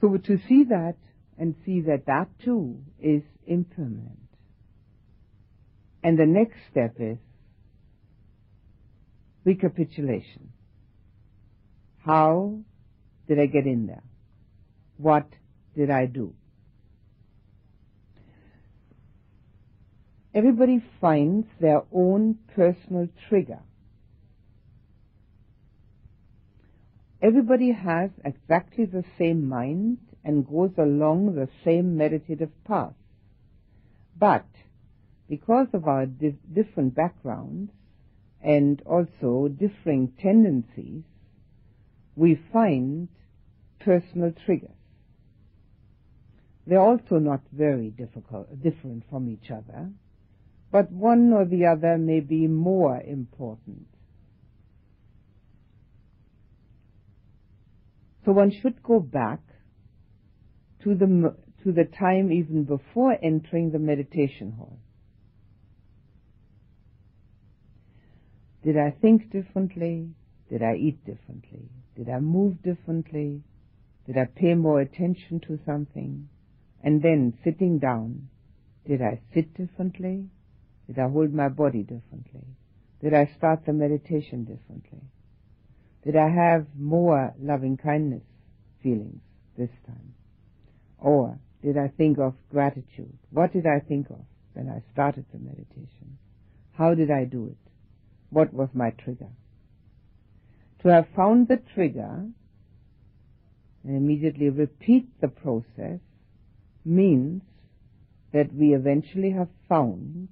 So 0.00 0.16
to 0.16 0.38
see 0.48 0.64
that 0.64 0.96
and 1.38 1.54
see 1.64 1.80
that 1.82 2.06
that 2.06 2.28
too 2.44 2.78
is 3.00 3.22
impermanent. 3.46 4.20
And 6.02 6.18
the 6.18 6.26
next 6.26 6.56
step 6.70 6.96
is 6.98 7.18
recapitulation. 9.44 10.52
How 12.04 12.58
did 13.26 13.40
I 13.40 13.46
get 13.46 13.66
in 13.66 13.86
there? 13.86 14.02
What 14.98 15.28
did 15.74 15.90
I 15.90 16.06
do? 16.06 16.34
Everybody 20.36 20.82
finds 21.00 21.46
their 21.60 21.82
own 21.90 22.36
personal 22.54 23.08
trigger. 23.26 23.60
Everybody 27.22 27.72
has 27.72 28.10
exactly 28.22 28.84
the 28.84 29.02
same 29.16 29.48
mind 29.48 29.96
and 30.22 30.46
goes 30.46 30.72
along 30.76 31.36
the 31.36 31.48
same 31.64 31.96
meditative 31.96 32.50
path. 32.66 32.92
But 34.18 34.44
because 35.26 35.68
of 35.72 35.88
our 35.88 36.04
di- 36.04 36.36
different 36.52 36.94
backgrounds 36.94 37.72
and 38.42 38.82
also 38.84 39.48
differing 39.48 40.12
tendencies, 40.20 41.04
we 42.14 42.38
find 42.52 43.08
personal 43.80 44.34
triggers. 44.44 44.76
They're 46.66 46.78
also 46.78 47.18
not 47.20 47.40
very 47.52 47.88
difficult, 47.88 48.62
different 48.62 49.04
from 49.08 49.30
each 49.30 49.50
other, 49.50 49.92
but 50.76 50.92
one 50.92 51.32
or 51.32 51.46
the 51.46 51.64
other 51.64 51.96
may 51.96 52.20
be 52.20 52.46
more 52.46 53.00
important. 53.00 53.86
So 58.26 58.32
one 58.32 58.50
should 58.50 58.82
go 58.82 59.00
back 59.00 59.40
to 60.84 60.94
the, 60.94 61.34
to 61.64 61.72
the 61.72 61.84
time 61.84 62.30
even 62.30 62.64
before 62.64 63.16
entering 63.22 63.70
the 63.70 63.78
meditation 63.78 64.52
hall. 64.58 64.78
Did 68.62 68.76
I 68.76 68.90
think 69.00 69.30
differently? 69.30 70.10
Did 70.50 70.62
I 70.62 70.74
eat 70.74 71.02
differently? 71.06 71.70
Did 71.96 72.10
I 72.10 72.18
move 72.18 72.62
differently? 72.62 73.40
Did 74.06 74.18
I 74.18 74.26
pay 74.26 74.52
more 74.52 74.82
attention 74.82 75.40
to 75.48 75.58
something? 75.64 76.28
And 76.84 77.00
then 77.00 77.32
sitting 77.44 77.78
down, 77.78 78.28
did 78.86 79.00
I 79.00 79.22
sit 79.32 79.54
differently? 79.54 80.26
Did 80.86 80.98
I 80.98 81.08
hold 81.08 81.32
my 81.32 81.48
body 81.48 81.82
differently? 81.82 82.46
Did 83.00 83.12
I 83.12 83.26
start 83.36 83.66
the 83.66 83.72
meditation 83.72 84.44
differently? 84.44 85.02
Did 86.04 86.16
I 86.16 86.28
have 86.28 86.66
more 86.78 87.34
loving 87.40 87.76
kindness 87.76 88.22
feelings 88.82 89.20
this 89.58 89.70
time? 89.86 90.14
Or 90.98 91.38
did 91.62 91.76
I 91.76 91.88
think 91.88 92.18
of 92.18 92.34
gratitude? 92.50 93.18
What 93.30 93.52
did 93.52 93.66
I 93.66 93.80
think 93.80 94.10
of 94.10 94.24
when 94.52 94.68
I 94.68 94.82
started 94.92 95.26
the 95.32 95.38
meditation? 95.38 96.18
How 96.72 96.94
did 96.94 97.10
I 97.10 97.24
do 97.24 97.46
it? 97.46 97.70
What 98.30 98.54
was 98.54 98.68
my 98.72 98.90
trigger? 98.90 99.28
To 100.82 100.88
have 100.88 101.08
found 101.16 101.48
the 101.48 101.60
trigger 101.74 102.28
and 103.84 103.96
immediately 103.96 104.50
repeat 104.50 105.20
the 105.20 105.28
process 105.28 106.00
means 106.84 107.42
that 108.32 108.54
we 108.54 108.74
eventually 108.74 109.30
have 109.30 109.48
found 109.68 110.28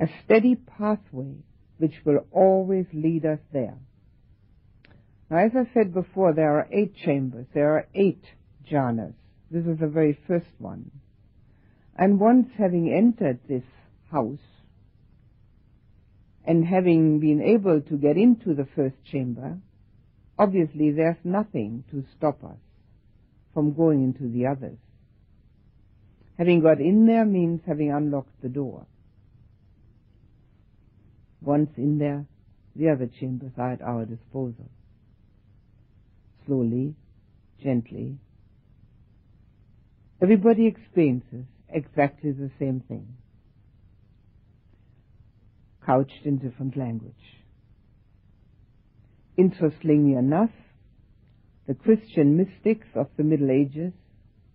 a 0.00 0.08
steady 0.24 0.56
pathway 0.56 1.34
which 1.78 1.94
will 2.04 2.26
always 2.32 2.86
lead 2.92 3.24
us 3.26 3.38
there. 3.52 3.78
Now, 5.30 5.38
as 5.38 5.52
I 5.54 5.72
said 5.72 5.94
before, 5.94 6.32
there 6.34 6.58
are 6.58 6.68
eight 6.72 6.94
chambers, 6.96 7.46
there 7.54 7.74
are 7.74 7.86
eight 7.94 8.24
jhanas. 8.70 9.14
This 9.50 9.64
is 9.66 9.78
the 9.78 9.86
very 9.86 10.18
first 10.26 10.50
one. 10.58 10.90
And 11.96 12.18
once 12.18 12.48
having 12.56 12.92
entered 12.92 13.40
this 13.48 13.64
house, 14.10 14.38
and 16.44 16.64
having 16.64 17.20
been 17.20 17.42
able 17.42 17.80
to 17.82 17.96
get 17.96 18.16
into 18.16 18.54
the 18.54 18.66
first 18.74 18.96
chamber, 19.04 19.58
obviously 20.38 20.90
there's 20.90 21.16
nothing 21.22 21.84
to 21.90 22.04
stop 22.16 22.42
us 22.42 22.58
from 23.52 23.74
going 23.74 24.02
into 24.02 24.32
the 24.32 24.46
others. 24.46 24.78
Having 26.38 26.62
got 26.62 26.80
in 26.80 27.06
there 27.06 27.26
means 27.26 27.60
having 27.66 27.92
unlocked 27.92 28.40
the 28.42 28.48
door. 28.48 28.86
Once 31.40 31.70
in 31.76 31.98
there, 31.98 32.26
the 32.76 32.88
other 32.88 33.08
chambers 33.20 33.52
are 33.56 33.72
at 33.72 33.82
our 33.82 34.04
disposal. 34.04 34.70
Slowly, 36.46 36.94
gently, 37.62 38.18
everybody 40.22 40.66
experiences 40.66 41.46
exactly 41.68 42.32
the 42.32 42.50
same 42.58 42.80
thing. 42.80 43.16
couched 45.84 46.24
in 46.24 46.38
different 46.38 46.76
language. 46.76 47.14
Interestingly 49.36 50.14
enough, 50.14 50.50
the 51.66 51.74
Christian 51.74 52.36
mystics 52.36 52.86
of 52.94 53.08
the 53.16 53.24
Middle 53.24 53.50
Ages 53.50 53.92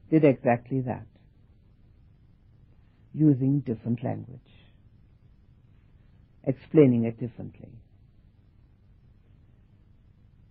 did 0.10 0.24
exactly 0.24 0.82
that, 0.82 1.08
using 3.13 3.62
different 3.62 4.04
language, 4.04 4.39
explaining 6.46 7.06
it 7.06 7.20
differently. 7.20 7.70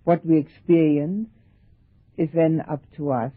What 0.04 0.24
we 0.24 0.38
experience 0.38 1.28
is 2.16 2.28
then 2.34 2.62
up 2.68 2.82
to 2.96 3.10
us 3.10 3.32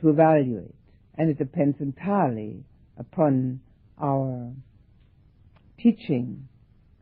to 0.00 0.10
evaluate, 0.10 0.74
and 1.16 1.30
it 1.30 1.38
depends 1.38 1.80
entirely 1.80 2.64
upon 2.98 3.60
our 4.00 4.52
teaching 5.78 6.48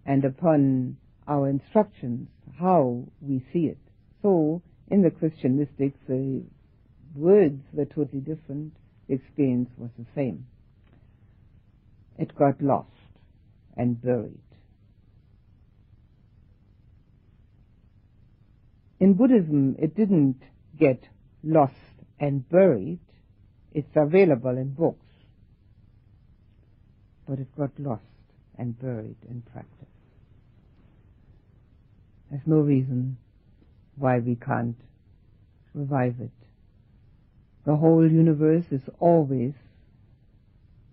and 0.06 0.24
upon 0.24 0.96
our 1.26 1.48
instructions, 1.48 2.28
how 2.58 3.04
we 3.20 3.44
see 3.52 3.66
it. 3.66 3.78
So, 4.22 4.62
in 4.88 5.02
the 5.02 5.10
Christian 5.10 5.58
mystics, 5.58 5.98
the 6.06 6.44
words 7.14 7.62
were 7.72 7.86
totally 7.86 8.20
different, 8.20 8.74
the 9.08 9.14
experience 9.14 9.70
was 9.76 9.90
the 9.98 10.06
same. 10.14 10.46
It 12.18 12.36
got 12.36 12.62
lost 12.62 12.88
and 13.76 14.00
buried. 14.00 14.38
In 19.00 19.14
Buddhism, 19.14 19.76
it 19.78 19.94
didn't 19.94 20.40
get 20.78 21.02
lost 21.42 21.74
and 22.18 22.48
buried. 22.48 23.00
It's 23.72 23.94
available 23.94 24.56
in 24.56 24.72
books. 24.72 25.04
But 27.28 27.38
it 27.38 27.48
got 27.56 27.70
lost 27.78 28.02
and 28.56 28.78
buried 28.80 29.16
in 29.28 29.42
practice. 29.52 29.88
There's 32.30 32.46
no 32.46 32.60
reason 32.60 33.16
why 33.96 34.18
we 34.18 34.36
can't 34.36 34.76
revive 35.74 36.16
it. 36.20 36.30
The 37.66 37.76
whole 37.76 38.08
universe 38.08 38.64
is 38.70 38.82
always 38.98 39.54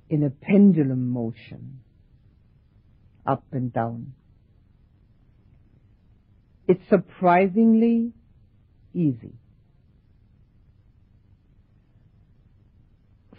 in 0.09 0.23
a 0.23 0.29
pendulum 0.29 1.09
motion, 1.09 1.81
up 3.25 3.43
and 3.51 3.71
down. 3.71 4.13
It's 6.67 6.87
surprisingly 6.89 8.13
easy 8.93 9.33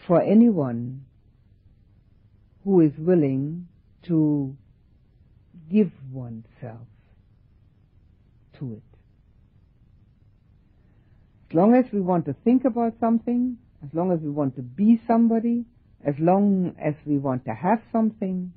for 0.07 0.21
anyone 0.21 1.05
who 2.65 2.81
is 2.81 2.93
willing 2.99 3.69
to 4.07 4.57
give 5.71 5.91
oneself 6.11 6.87
to 8.59 8.75
it. 8.75 8.83
As 11.51 11.55
long 11.55 11.75
as 11.75 11.85
we 11.93 12.01
want 12.01 12.27
to 12.27 12.35
think 12.45 12.65
about 12.65 12.95
something, 13.01 13.59
as 13.83 13.91
long 13.93 14.13
as 14.13 14.21
we 14.21 14.31
want 14.31 14.57
to 14.57 14.63
be 14.63 15.01
somebody, 15.07 15.65
as 16.05 16.15
long 16.19 16.75
as 16.83 16.95
we 17.05 17.19
want 17.19 17.45
to 17.45 17.55
have 17.55 17.81
something, 17.93 18.53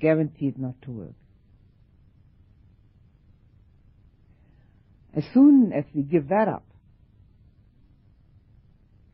guaranteed 0.00 0.58
not 0.58 0.80
to 0.82 0.90
work. 0.90 1.14
As 5.14 5.24
soon 5.34 5.72
as 5.72 5.84
we 5.94 6.02
give 6.02 6.28
that 6.28 6.48
up, 6.48 6.64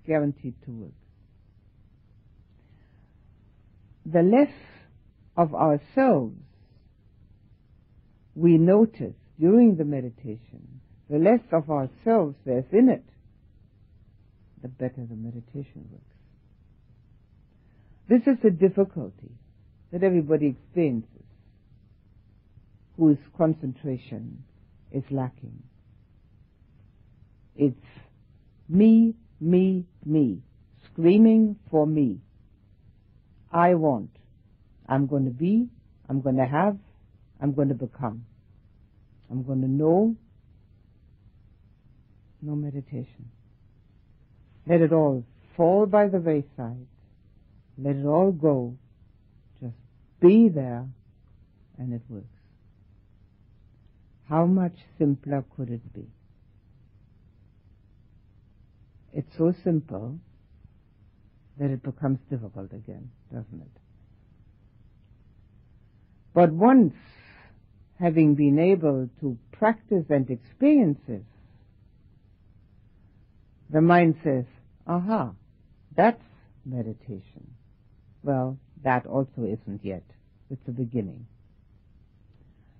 guaranteed 0.06 0.54
to 0.64 0.70
work. 0.70 0.92
The 4.04 4.22
less 4.22 4.52
of 5.36 5.54
ourselves 5.54 6.36
we 8.34 8.58
notice 8.58 9.16
during 9.40 9.76
the 9.76 9.84
meditation, 9.84 10.80
the 11.10 11.18
less 11.18 11.40
of 11.50 11.70
ourselves 11.70 12.36
there's 12.44 12.64
in 12.72 12.88
it, 12.88 13.04
the 14.62 14.68
better 14.68 15.04
the 15.08 15.16
meditation 15.16 15.88
works. 15.90 16.04
This 18.08 18.22
is 18.22 18.38
a 18.44 18.50
difficulty 18.50 19.32
that 19.92 20.02
everybody 20.02 20.48
experiences 20.48 21.10
whose 22.96 23.18
concentration 23.36 24.42
is 24.90 25.04
lacking. 25.10 25.62
It's 27.54 27.76
me, 28.68 29.14
me, 29.40 29.84
me, 30.04 30.40
screaming 30.90 31.56
for 31.70 31.86
me. 31.86 32.18
I 33.52 33.74
want. 33.74 34.10
I'm 34.88 35.06
going 35.06 35.24
to 35.24 35.30
be, 35.30 35.68
I'm 36.08 36.20
going 36.20 36.36
to 36.36 36.46
have, 36.46 36.76
I'm 37.40 37.52
going 37.52 37.68
to 37.68 37.74
become. 37.74 38.24
I'm 39.30 39.42
going 39.42 39.60
to 39.62 39.68
know. 39.68 40.16
No 42.42 42.54
meditation. 42.54 43.30
Let 44.66 44.80
it 44.80 44.92
all 44.92 45.24
fall 45.56 45.86
by 45.86 46.08
the 46.08 46.18
wayside. 46.18 46.86
Let 47.78 47.96
it 47.96 48.06
all 48.06 48.32
go. 48.32 48.76
Be 50.26 50.48
there 50.48 50.88
and 51.78 51.92
it 51.92 52.02
works. 52.08 52.26
How 54.28 54.46
much 54.46 54.74
simpler 54.98 55.44
could 55.56 55.70
it 55.70 55.94
be? 55.94 56.06
It's 59.12 59.36
so 59.38 59.54
simple 59.62 60.18
that 61.58 61.70
it 61.70 61.82
becomes 61.82 62.18
difficult 62.28 62.72
again, 62.72 63.10
doesn't 63.32 63.60
it? 63.60 63.80
But 66.34 66.52
once 66.52 66.94
having 68.00 68.34
been 68.34 68.58
able 68.58 69.08
to 69.20 69.38
practice 69.52 70.04
and 70.10 70.28
experience 70.28 71.00
it, 71.08 71.24
the 73.70 73.80
mind 73.80 74.16
says, 74.22 74.44
aha, 74.86 75.32
that's 75.96 76.22
meditation. 76.64 77.54
Well, 78.22 78.58
that 78.82 79.06
also 79.06 79.44
isn't 79.44 79.84
yet. 79.84 80.02
It's 80.50 80.66
a 80.68 80.72
beginning. 80.72 81.26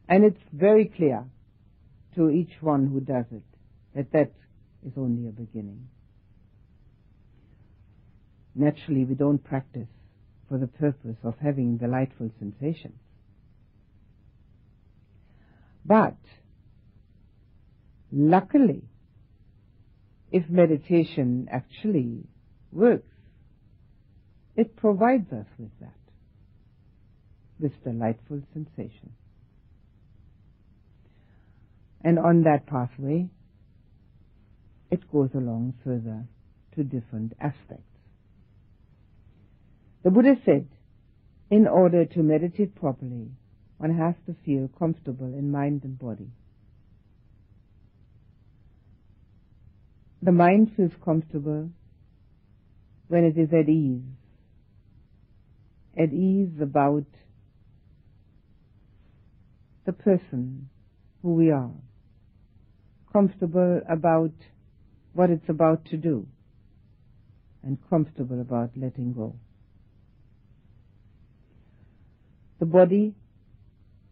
And 0.09 0.25
it's 0.25 0.41
very 0.53 0.87
clear 0.87 1.25
to 2.15 2.31
each 2.31 2.53
one 2.61 2.87
who 2.87 3.01
does 3.01 3.27
it 3.33 3.43
that 3.95 4.13
that 4.13 4.33
is 4.87 4.93
only 4.97 5.29
a 5.29 5.33
beginning. 5.33 5.89
Naturally, 8.55 9.05
we 9.05 9.15
don't 9.15 9.43
practice 9.43 9.89
for 10.49 10.59
the 10.59 10.67
purpose 10.67 11.17
of 11.25 11.35
having 11.43 11.77
delightful 11.77 12.31
sensations. 12.39 12.99
But, 15.85 16.17
luckily, 18.13 18.83
if 20.33 20.49
meditation 20.49 21.49
actually 21.51 22.25
works, 22.73 23.15
it 24.57 24.77
provides 24.77 25.33
us 25.33 25.47
with 25.59 25.71
that, 25.81 25.95
this 27.59 27.73
delightful 27.85 28.43
sensation. 28.53 29.13
And 32.03 32.19
on 32.19 32.43
that 32.45 32.67
pathway, 32.67 33.29
it 34.91 35.11
goes 35.11 35.31
along 35.35 35.75
further 35.83 36.25
to 36.75 36.85
different 36.85 37.33
aspects. 37.41 37.83
The 40.05 40.11
Buddha 40.11 40.37
said, 40.45 40.69
in 41.51 41.67
order 41.67 42.05
to 42.05 42.23
meditate 42.23 42.75
properly, 42.75 43.31
one 43.79 43.97
has 43.97 44.15
to 44.27 44.37
feel 44.45 44.69
comfortable 44.79 45.27
in 45.27 45.51
mind 45.51 45.83
and 45.85 45.99
body. 45.99 46.31
The 50.23 50.33
mind 50.33 50.73
feels 50.77 50.93
comfortable 51.05 51.71
when 53.09 53.25
it 53.25 53.39
is 53.39 53.53
at 53.53 53.69
ease, 53.69 54.03
at 55.97 56.13
ease 56.13 56.61
about 56.61 57.05
the 59.87 59.93
person 59.93 60.69
who 61.23 61.35
we 61.35 61.51
are, 61.51 61.71
comfortable 63.13 63.81
about 63.89 64.33
what 65.15 65.31
it's 65.31 65.49
about 65.49 65.85
to 65.87 65.97
do, 65.97 66.27
and 67.63 67.79
comfortable 67.89 68.41
about 68.41 68.71
letting 68.77 69.13
go. 69.13 69.35
The 72.59 72.67
body, 72.67 73.15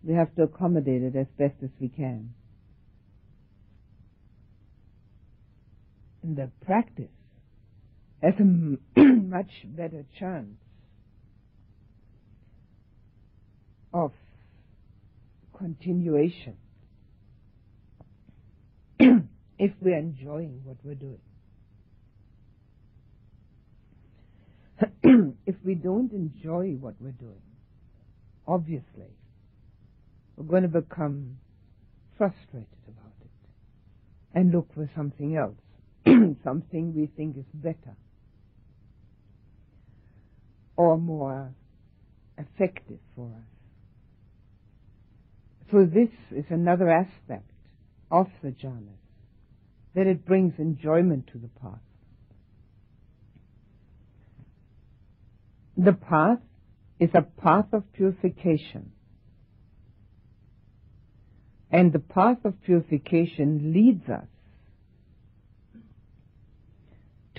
we 0.03 0.15
have 0.15 0.35
to 0.37 0.45
accommodate 0.45 1.03
it 1.03 1.17
as 1.17 1.27
best 1.39 1.55
as 1.63 1.71
we 1.81 1.89
can. 1.89 2.35
And 6.23 6.37
the 6.37 6.51
practice 6.65 7.11
has 8.23 8.35
a 8.39 9.01
much 9.01 9.51
better 9.65 10.05
chance 10.19 10.57
of 13.93 14.13
continuation 15.65 16.57
if 19.59 19.73
we're 19.81 19.97
enjoying 19.97 20.61
what 20.63 20.77
we're 20.85 20.95
doing. 20.95 21.21
if 25.47 25.55
we 25.65 25.75
don't 25.75 26.13
enjoy 26.13 26.77
what 26.79 26.95
we're 27.01 27.13
doing, 27.13 27.41
obviously, 28.47 29.17
we're 30.37 30.45
going 30.45 30.65
to 30.65 30.69
become 30.69 31.39
frustrated 32.19 32.67
about 32.87 33.15
it 33.23 33.31
and 34.39 34.53
look 34.53 34.69
for 34.75 34.91
something 34.95 35.35
else, 35.35 35.57
something 36.45 36.95
we 36.95 37.07
think 37.17 37.39
is 37.39 37.47
better 37.55 37.97
or 40.77 40.99
more 40.99 41.55
effective 42.37 42.99
for 43.17 43.29
us. 43.29 43.54
So 45.75 45.85
this 45.85 46.11
is 46.31 46.45
another 46.51 46.89
aspect 46.89 47.51
of 48.09 48.29
the 48.45 48.51
jhanas, 48.51 49.03
that 49.97 50.07
it 50.07 50.25
brings 50.25 50.53
enjoyment 50.59 51.27
to 51.33 51.39
the 51.39 51.49
path. 51.49 51.81
The 55.77 55.95
path 55.95 56.39
is 57.01 57.11
a 57.13 57.23
path 57.23 57.73
of 57.73 57.93
purification. 57.93 58.93
And 61.73 61.93
the 61.93 61.99
path 61.99 62.45
of 62.45 62.55
purification 62.63 63.73
leads 63.75 64.09
us 64.09 64.29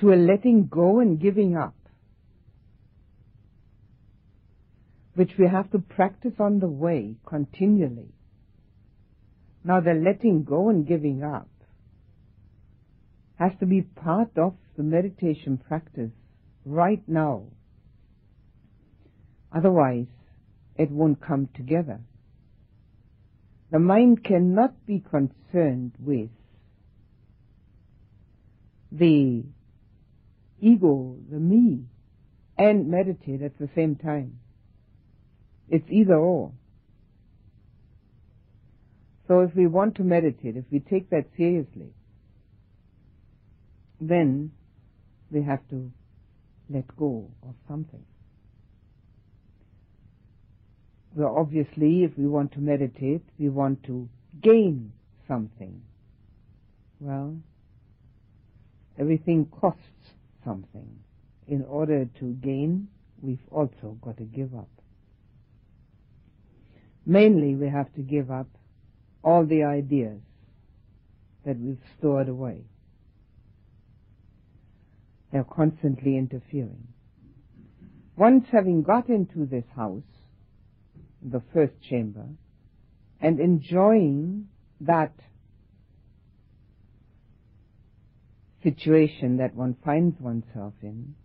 to 0.02 0.12
a 0.12 0.17
letting 0.17 0.67
go 0.67 1.00
and 1.00 1.21
giving 1.21 1.56
up, 1.56 1.78
which 5.13 5.32
we 5.39 5.48
have 5.48 5.71
to 5.71 5.80
practice 5.80 6.34
on 6.38 6.60
the 6.60 6.67
way 6.67 7.15
continually. 7.26 8.12
Now 9.65 9.80
the 9.80 9.95
letting 9.95 10.43
go 10.43 10.69
and 10.69 10.86
giving 10.86 11.23
up 11.23 11.49
has 13.38 13.51
to 13.60 13.65
be 13.65 13.82
part 13.82 14.38
of 14.38 14.54
the 14.78 14.84
meditation 14.84 15.58
practice 15.58 16.12
right 16.63 17.01
now. 17.08 17.45
Otherwise, 19.51 20.06
it 20.75 20.91
won't 20.91 21.19
come 21.19 21.49
together. 21.56 21.99
The 23.71 23.80
mind 23.80 24.23
cannot 24.23 24.86
be 24.86 24.99
concerned 24.99 25.93
with 25.99 26.30
the 28.91 29.43
ego, 30.62 31.17
the 31.30 31.39
me, 31.39 31.86
and 32.56 32.88
meditate 32.88 33.41
at 33.41 33.58
the 33.58 33.69
same 33.75 33.95
time. 33.95 34.38
It's 35.69 35.89
either 35.89 36.15
or. 36.15 36.51
So 39.27 39.41
if 39.41 39.55
we 39.55 39.67
want 39.67 39.95
to 39.95 40.03
meditate, 40.03 40.55
if 40.55 40.65
we 40.71 40.79
take 40.79 41.09
that 41.09 41.25
seriously, 41.35 41.89
then 43.99 44.51
we 45.31 45.41
have 45.41 45.67
to 45.69 45.91
let 46.69 46.95
go 46.95 47.29
of 47.43 47.55
something. 47.67 48.03
Well, 51.15 51.33
obviously, 51.38 52.03
if 52.03 52.11
we 52.17 52.27
want 52.27 52.51
to 52.53 52.59
meditate, 52.59 53.23
we 53.39 53.49
want 53.49 53.83
to 53.85 54.09
gain 54.41 54.91
something. 55.27 55.81
Well, 56.99 57.38
everything 58.99 59.45
costs 59.45 59.81
something. 60.43 60.99
In 61.47 61.63
order 61.63 62.05
to 62.19 62.25
gain, 62.33 62.89
we've 63.21 63.39
also 63.49 63.97
got 64.01 64.17
to 64.17 64.23
give 64.23 64.53
up. 64.53 64.69
Mainly, 67.05 67.55
we 67.55 67.69
have 67.69 67.93
to 67.93 68.01
give 68.01 68.29
up 68.29 68.47
all 69.25 69.43
the 69.43 69.63
ideas 69.63 70.19
that 71.45 71.59
we've 71.59 71.81
stored 71.97 72.29
away. 72.29 72.61
They're 75.31 75.43
constantly 75.43 76.15
interfering. 76.15 76.88
Once 78.15 78.45
having 78.51 78.83
got 78.83 79.09
into 79.09 79.47
this 79.47 79.65
house, 79.75 80.03
the 81.23 81.41
first 81.53 81.73
chamber, 81.89 82.27
and 83.19 83.39
enjoying 83.39 84.47
that 84.81 85.13
situation 88.61 89.38
that 89.38 89.55
one 89.55 89.75
finds 89.83 90.21
oneself 90.21 90.73
in, 90.83 91.15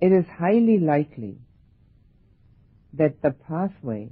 it 0.00 0.10
is 0.12 0.24
highly 0.36 0.80
likely 0.80 1.38
that 2.92 3.22
the 3.22 3.30
pathway 3.30 4.10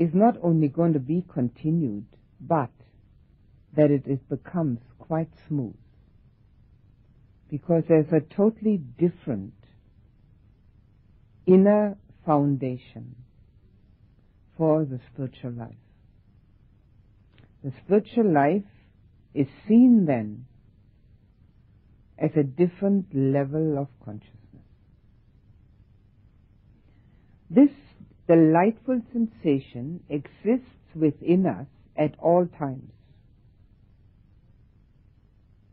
is 0.00 0.14
not 0.14 0.34
only 0.42 0.66
going 0.66 0.94
to 0.94 0.98
be 0.98 1.22
continued, 1.30 2.06
but 2.40 2.70
that 3.76 3.90
it, 3.90 4.28
becomes 4.30 4.78
quite 4.98 5.28
smooth. 5.46 5.76
Because 7.50 7.84
there's 7.86 8.10
a 8.10 8.20
totally 8.34 8.78
different 8.78 9.52
inner 11.46 11.98
foundation 12.24 13.14
for 14.56 14.86
the 14.86 14.98
spiritual 15.12 15.52
life. 15.52 15.74
The 17.62 17.72
spiritual 17.84 18.32
life 18.32 18.64
is 19.34 19.48
seen 19.68 20.06
then 20.06 20.46
as 22.18 22.30
a 22.36 22.42
different 22.42 23.14
level 23.14 23.76
of 23.78 23.88
consciousness. 24.02 24.64
This 27.50 27.70
delightful 28.30 29.02
sensation 29.12 30.00
exists 30.08 30.94
within 30.94 31.46
us 31.46 31.66
at 31.96 32.14
all 32.20 32.46
times. 32.46 32.92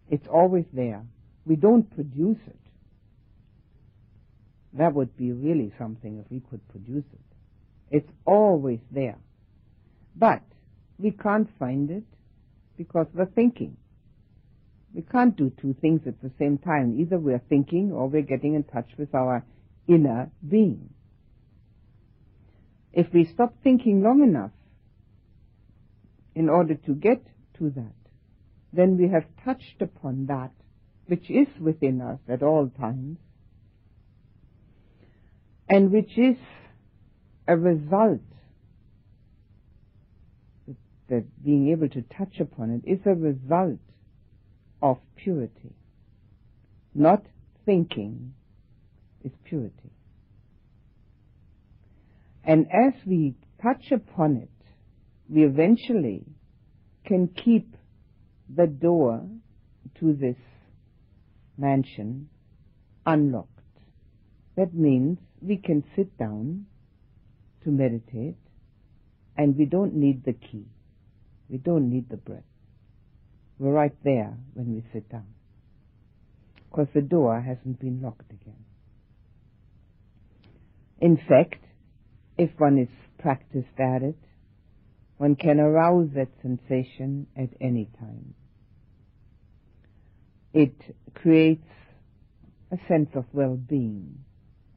It's 0.09 0.27
always 0.27 0.65
there. 0.73 1.03
We 1.45 1.55
don't 1.55 1.83
produce 1.93 2.39
it. 2.47 2.59
That 4.73 4.95
would 4.95 5.15
be 5.15 5.31
really 5.33 5.71
something 5.77 6.17
if 6.17 6.31
we 6.31 6.39
could 6.39 6.67
produce 6.69 7.03
it. 7.13 7.19
It's 7.91 8.11
always 8.25 8.79
there. 8.89 9.19
But 10.15 10.41
we 10.97 11.11
can't 11.11 11.49
find 11.59 11.91
it 11.91 12.05
because 12.75 13.05
we're 13.13 13.25
thinking. 13.25 13.77
We 14.95 15.03
can't 15.03 15.37
do 15.37 15.51
two 15.61 15.75
things 15.79 16.01
at 16.07 16.19
the 16.23 16.31
same 16.39 16.57
time. 16.57 16.99
Either 16.99 17.19
we're 17.19 17.43
thinking 17.49 17.91
or 17.91 18.09
we're 18.09 18.23
getting 18.23 18.55
in 18.55 18.63
touch 18.63 18.89
with 18.97 19.13
our 19.13 19.45
inner 19.87 20.31
being. 20.49 20.89
If 22.97 23.13
we 23.13 23.25
stop 23.25 23.53
thinking 23.63 24.01
long 24.01 24.23
enough 24.23 24.49
in 26.33 26.49
order 26.49 26.73
to 26.73 26.95
get 26.95 27.23
to 27.59 27.69
that, 27.69 27.93
then 28.73 28.97
we 28.97 29.09
have 29.09 29.25
touched 29.45 29.83
upon 29.83 30.25
that 30.25 30.49
which 31.05 31.29
is 31.29 31.47
within 31.61 32.01
us 32.01 32.17
at 32.27 32.41
all 32.41 32.69
times 32.69 33.19
and 35.69 35.91
which 35.91 36.17
is 36.17 36.37
a 37.47 37.55
result 37.55 38.19
that 41.07 41.43
being 41.45 41.69
able 41.69 41.89
to 41.89 42.01
touch 42.01 42.39
upon 42.39 42.71
it 42.71 42.89
is 42.89 43.05
a 43.05 43.13
result 43.13 43.79
of 44.81 44.97
purity. 45.15 45.75
Not 46.95 47.23
thinking 47.63 48.33
is 49.23 49.33
purity. 49.43 49.91
And 52.47 52.65
as 52.71 52.93
we 53.05 53.35
touch 53.61 53.91
upon 53.91 54.37
it, 54.37 54.49
we 55.29 55.43
eventually 55.43 56.23
can 57.05 57.27
keep 57.27 57.75
the 58.49 58.67
door 58.67 59.27
to 59.99 60.13
this 60.13 60.37
mansion 61.57 62.29
unlocked. 63.05 63.49
That 64.55 64.73
means 64.73 65.17
we 65.41 65.57
can 65.57 65.83
sit 65.97 66.17
down 66.17 66.67
to 67.65 67.69
meditate 67.69 68.37
and 69.37 69.57
we 69.57 69.65
don't 69.65 69.93
need 69.93 70.23
the 70.23 70.33
key. 70.33 70.67
We 71.49 71.57
don't 71.57 71.89
need 71.89 72.09
the 72.09 72.17
breath. 72.17 72.43
We're 73.59 73.71
right 73.71 73.95
there 74.05 74.37
when 74.53 74.73
we 74.73 74.83
sit 74.93 75.09
down. 75.09 75.27
Because 76.69 76.87
the 76.93 77.01
door 77.01 77.41
hasn't 77.41 77.79
been 77.79 78.01
locked 78.01 78.31
again. 78.31 78.63
In 80.99 81.17
fact, 81.17 81.66
if 82.37 82.51
one 82.57 82.77
is 82.77 82.89
practiced 83.19 83.79
at 83.79 84.03
it, 84.03 84.17
one 85.17 85.35
can 85.35 85.59
arouse 85.59 86.09
that 86.15 86.29
sensation 86.41 87.27
at 87.35 87.49
any 87.59 87.89
time. 87.99 88.35
It 90.53 90.95
creates 91.15 91.67
a 92.71 92.77
sense 92.87 93.09
of 93.15 93.25
well-being 93.33 94.19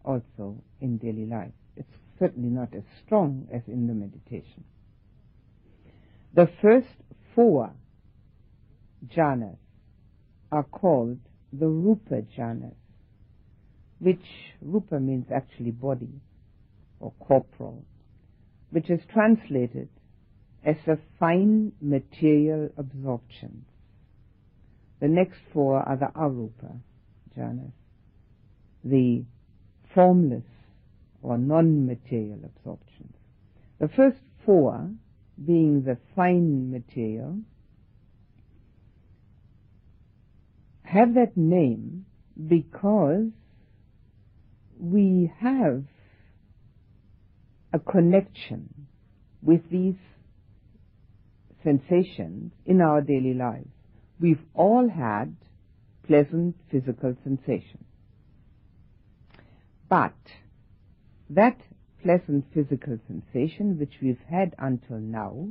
also 0.04 0.62
in 0.80 0.98
daily 0.98 1.26
life. 1.26 1.52
It's 1.76 1.92
certainly 2.18 2.48
not 2.48 2.74
as 2.74 2.82
strong 3.04 3.48
as 3.52 3.62
in 3.66 3.86
the 3.86 3.94
meditation. 3.94 4.64
The 6.34 6.48
first 6.62 6.86
four 7.34 7.72
jhanas 9.14 9.58
are 10.50 10.62
called 10.62 11.18
the 11.52 11.66
rupa 11.66 12.22
jhanas, 12.36 12.74
which 13.98 14.24
rupa 14.62 14.98
means 14.98 15.26
actually 15.34 15.72
body 15.72 16.20
or 17.00 17.12
corporal, 17.18 17.84
which 18.70 18.90
is 18.90 19.00
translated 19.12 19.88
as 20.64 20.76
a 20.86 20.98
fine 21.18 21.72
material 21.80 22.68
absorption. 22.76 23.64
The 25.00 25.08
next 25.08 25.38
four 25.52 25.78
are 25.80 25.96
the 25.96 26.12
arupa 26.14 26.78
jhanas, 27.36 27.72
the 28.84 29.24
formless 29.94 30.44
or 31.22 31.38
non-material 31.38 32.40
absorptions. 32.44 33.14
The 33.78 33.88
first 33.88 34.18
four, 34.44 34.90
being 35.44 35.82
the 35.82 35.96
fine 36.14 36.70
material, 36.70 37.38
have 40.82 41.14
that 41.14 41.36
name 41.36 42.04
because 42.48 43.30
we 44.78 45.32
have 45.40 45.84
a 47.72 47.78
connection 47.78 48.86
with 49.42 49.68
these 49.70 49.96
sensations 51.62 52.52
in 52.66 52.80
our 52.80 53.00
daily 53.00 53.34
lives. 53.34 53.68
We've 54.18 54.42
all 54.54 54.88
had 54.88 55.36
pleasant 56.06 56.56
physical 56.70 57.16
sensations. 57.22 57.84
But 59.88 60.14
that 61.30 61.58
pleasant 62.02 62.44
physical 62.52 62.98
sensation 63.06 63.78
which 63.78 63.94
we've 64.00 64.22
had 64.28 64.54
until 64.58 64.98
now 64.98 65.48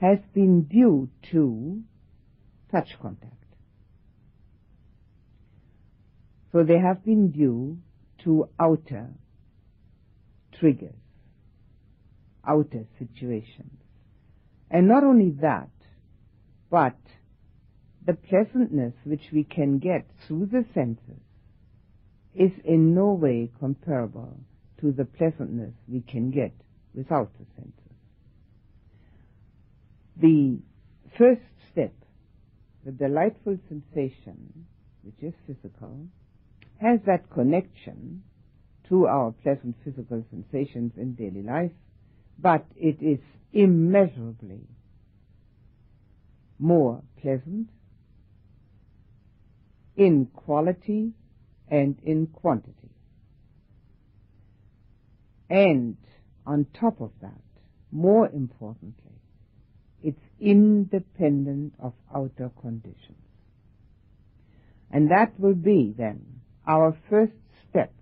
has 0.00 0.18
been 0.34 0.62
due 0.62 1.08
to 1.32 1.82
touch 2.70 2.88
contact. 3.00 3.34
So 6.52 6.64
they 6.64 6.78
have 6.78 7.04
been 7.04 7.30
due 7.30 7.78
to 8.24 8.48
outer 8.58 9.10
triggers, 10.58 10.99
outer 12.50 12.84
situations. 12.98 13.78
And 14.70 14.88
not 14.88 15.04
only 15.04 15.30
that, 15.40 15.70
but 16.70 16.98
the 18.06 18.14
pleasantness 18.14 18.94
which 19.04 19.26
we 19.32 19.44
can 19.44 19.78
get 19.78 20.06
through 20.26 20.46
the 20.46 20.64
senses 20.74 21.22
is 22.34 22.52
in 22.64 22.94
no 22.94 23.12
way 23.12 23.50
comparable 23.58 24.36
to 24.80 24.92
the 24.92 25.04
pleasantness 25.04 25.74
we 25.88 26.00
can 26.00 26.30
get 26.30 26.52
without 26.94 27.30
the 27.38 27.46
senses. 27.56 27.74
The 30.16 30.58
first 31.18 31.42
step, 31.72 31.94
the 32.84 32.92
delightful 32.92 33.58
sensation, 33.68 34.66
which 35.02 35.22
is 35.22 35.34
physical, 35.46 36.06
has 36.80 37.00
that 37.06 37.30
connection 37.30 38.22
to 38.88 39.06
our 39.06 39.32
pleasant 39.42 39.76
physical 39.84 40.24
sensations 40.30 40.92
in 40.96 41.14
daily 41.14 41.42
life, 41.42 41.72
but 42.40 42.64
it 42.76 43.02
is 43.02 43.18
immeasurably 43.52 44.66
more 46.58 47.02
pleasant 47.20 47.68
in 49.96 50.26
quality 50.26 51.12
and 51.68 51.98
in 52.02 52.26
quantity. 52.26 52.74
And 55.48 55.96
on 56.46 56.66
top 56.78 57.00
of 57.00 57.10
that, 57.22 57.42
more 57.90 58.28
importantly, 58.28 58.94
it's 60.02 60.22
independent 60.38 61.74
of 61.78 61.92
outer 62.14 62.50
conditions. 62.60 63.16
And 64.90 65.10
that 65.10 65.38
will 65.38 65.54
be 65.54 65.94
then 65.96 66.40
our 66.66 66.96
first 67.08 67.32
step 67.68 67.92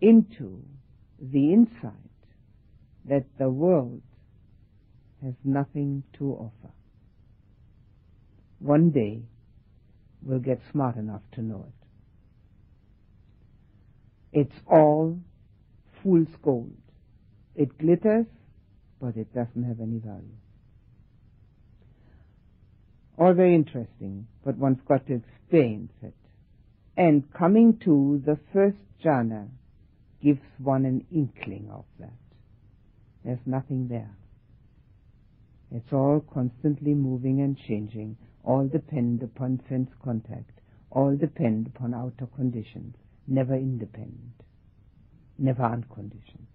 into 0.00 0.62
the 1.20 1.52
insight 1.52 2.03
that 3.06 3.24
the 3.38 3.48
world 3.48 4.02
has 5.22 5.34
nothing 5.44 6.02
to 6.18 6.32
offer. 6.32 6.72
One 8.58 8.90
day 8.90 9.22
we'll 10.22 10.38
get 10.38 10.60
smart 10.72 10.96
enough 10.96 11.22
to 11.32 11.42
know 11.42 11.66
it. 11.68 11.74
It's 14.40 14.60
all 14.66 15.18
fool's 16.02 16.28
gold. 16.42 16.76
It 17.54 17.78
glitters, 17.78 18.26
but 19.00 19.16
it 19.16 19.32
doesn't 19.34 19.64
have 19.64 19.80
any 19.80 19.98
value. 19.98 20.38
All 23.18 23.32
very 23.32 23.54
interesting, 23.54 24.26
but 24.44 24.56
one's 24.56 24.80
got 24.88 25.06
to 25.06 25.14
experience 25.14 25.92
it. 26.02 26.14
And 26.96 27.32
coming 27.32 27.78
to 27.84 28.22
the 28.24 28.38
first 28.52 28.78
jhana 29.04 29.48
gives 30.22 30.40
one 30.58 30.84
an 30.84 31.06
inkling 31.12 31.68
of 31.72 31.84
that. 32.00 32.12
There's 33.24 33.38
nothing 33.46 33.88
there. 33.88 34.14
It's 35.70 35.92
all 35.92 36.24
constantly 36.32 36.94
moving 36.94 37.40
and 37.40 37.58
changing, 37.66 38.16
all 38.44 38.68
depend 38.68 39.22
upon 39.22 39.60
sense 39.68 39.90
contact, 40.04 40.60
all 40.90 41.16
depend 41.16 41.66
upon 41.66 41.94
outer 41.94 42.26
conditions, 42.36 42.94
never 43.26 43.54
independent, 43.54 44.34
never 45.38 45.64
unconditioned. 45.64 46.46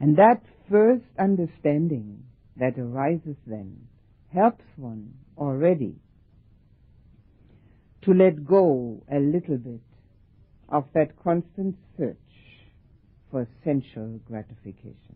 And 0.00 0.16
that 0.16 0.42
first 0.68 1.04
understanding 1.18 2.24
that 2.56 2.78
arises 2.78 3.36
then 3.46 3.86
helps 4.32 4.64
one 4.76 5.14
already 5.38 5.94
to 8.02 8.12
let 8.12 8.44
go 8.44 9.02
a 9.10 9.18
little 9.18 9.58
bit 9.58 9.80
of 10.68 10.84
that 10.94 11.22
constant 11.22 11.76
search 11.96 12.16
for 13.30 13.46
sensual 13.64 14.20
gratification. 14.26 15.09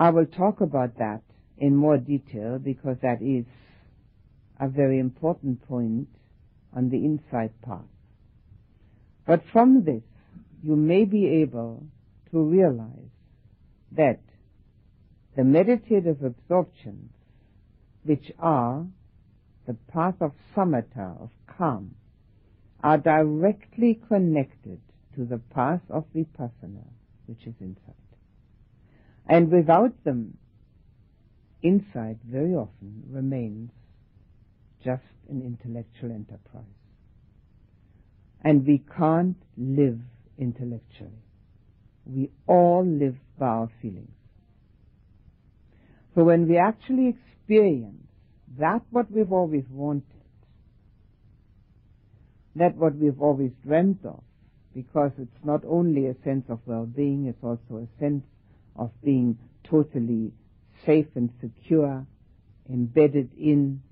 I 0.00 0.08
will 0.08 0.24
talk 0.24 0.62
about 0.62 0.96
that 0.96 1.20
in 1.58 1.76
more 1.76 1.98
detail 1.98 2.58
because 2.58 2.96
that 3.02 3.20
is 3.20 3.44
a 4.58 4.66
very 4.66 4.98
important 4.98 5.68
point 5.68 6.08
on 6.72 6.88
the 6.88 7.04
insight 7.04 7.52
path. 7.60 7.84
But 9.26 9.42
from 9.52 9.84
this, 9.84 10.02
you 10.62 10.74
may 10.74 11.04
be 11.04 11.26
able 11.42 11.84
to 12.30 12.42
realize 12.42 13.12
that 13.92 14.20
the 15.36 15.44
meditative 15.44 16.22
absorptions, 16.24 17.10
which 18.02 18.32
are 18.38 18.86
the 19.66 19.74
path 19.92 20.14
of 20.22 20.32
samatha, 20.56 21.20
of 21.20 21.30
calm, 21.46 21.94
are 22.82 22.96
directly 22.96 24.00
connected 24.08 24.80
to 25.14 25.26
the 25.26 25.38
path 25.38 25.82
of 25.90 26.06
vipassana, 26.14 26.86
which 27.26 27.46
is 27.46 27.54
insight. 27.60 27.99
And 29.30 29.52
without 29.52 29.92
them, 30.02 30.36
insight 31.62 32.16
very 32.28 32.52
often 32.52 33.04
remains 33.08 33.70
just 34.84 35.04
an 35.28 35.40
intellectual 35.42 36.10
enterprise. 36.10 36.64
And 38.42 38.66
we 38.66 38.82
can't 38.98 39.36
live 39.56 40.00
intellectually. 40.36 41.22
We 42.06 42.30
all 42.48 42.84
live 42.84 43.14
by 43.38 43.46
our 43.46 43.70
feelings. 43.80 44.10
So 46.16 46.24
when 46.24 46.48
we 46.48 46.58
actually 46.58 47.14
experience 47.14 48.08
that 48.58 48.80
what 48.90 49.12
we've 49.12 49.30
always 49.30 49.64
wanted, 49.70 50.02
that 52.56 52.74
what 52.74 52.96
we've 52.96 53.20
always 53.22 53.52
dreamt 53.64 54.04
of, 54.04 54.24
because 54.74 55.12
it's 55.18 55.44
not 55.44 55.62
only 55.64 56.08
a 56.08 56.16
sense 56.24 56.46
of 56.48 56.58
well-being, 56.66 57.26
it's 57.26 57.44
also 57.44 57.86
a 57.86 58.00
sense 58.00 58.24
of 58.80 58.90
being 59.04 59.38
totally 59.62 60.32
safe 60.84 61.06
and 61.14 61.30
secure, 61.40 62.04
embedded 62.68 63.30
in, 63.38 63.82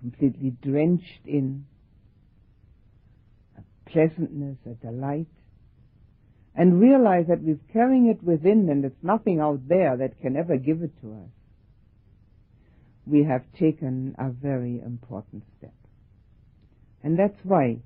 completely 0.00 0.50
drenched 0.62 1.26
in, 1.26 1.66
a 3.58 3.90
pleasantness, 3.90 4.56
a 4.64 4.74
delight, 4.74 5.26
and 6.54 6.80
realize 6.80 7.26
that 7.28 7.42
we're 7.42 7.58
carrying 7.72 8.06
it 8.06 8.22
within 8.22 8.70
and 8.70 8.84
it's 8.84 9.02
nothing 9.02 9.40
out 9.40 9.68
there 9.68 9.96
that 9.98 10.18
can 10.22 10.36
ever 10.36 10.56
give 10.56 10.82
it 10.82 10.92
to 11.02 11.12
us 11.12 11.30
we 13.06 13.24
have 13.24 13.42
taken 13.58 14.14
a 14.18 14.30
very 14.30 14.80
important 14.84 15.44
step. 15.58 15.74
And 17.02 17.18
that's 17.18 17.38
why 17.42 17.78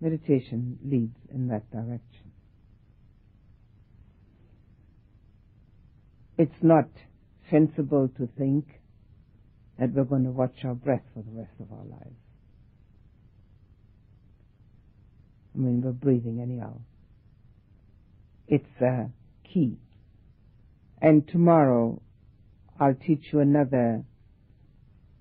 meditation 0.00 0.78
leads 0.84 1.16
in 1.32 1.48
that 1.48 1.70
direction. 1.70 2.32
It's 6.36 6.62
not 6.62 6.88
sensible 7.50 8.10
to 8.16 8.28
think 8.38 8.66
that 9.78 9.92
we're 9.92 10.04
going 10.04 10.24
to 10.24 10.30
watch 10.30 10.64
our 10.64 10.74
breath 10.74 11.02
for 11.12 11.22
the 11.22 11.30
rest 11.30 11.52
of 11.60 11.70
our 11.72 11.84
lives. 11.84 12.16
I 15.54 15.58
mean, 15.58 15.82
we're 15.82 15.92
breathing 15.92 16.40
anyhow. 16.40 16.80
It's 18.48 18.80
a 18.80 19.10
key. 19.52 19.78
And 21.00 21.26
tomorrow 21.28 22.02
I'll 22.78 22.94
teach 22.94 23.26
you 23.32 23.40
another 23.40 24.04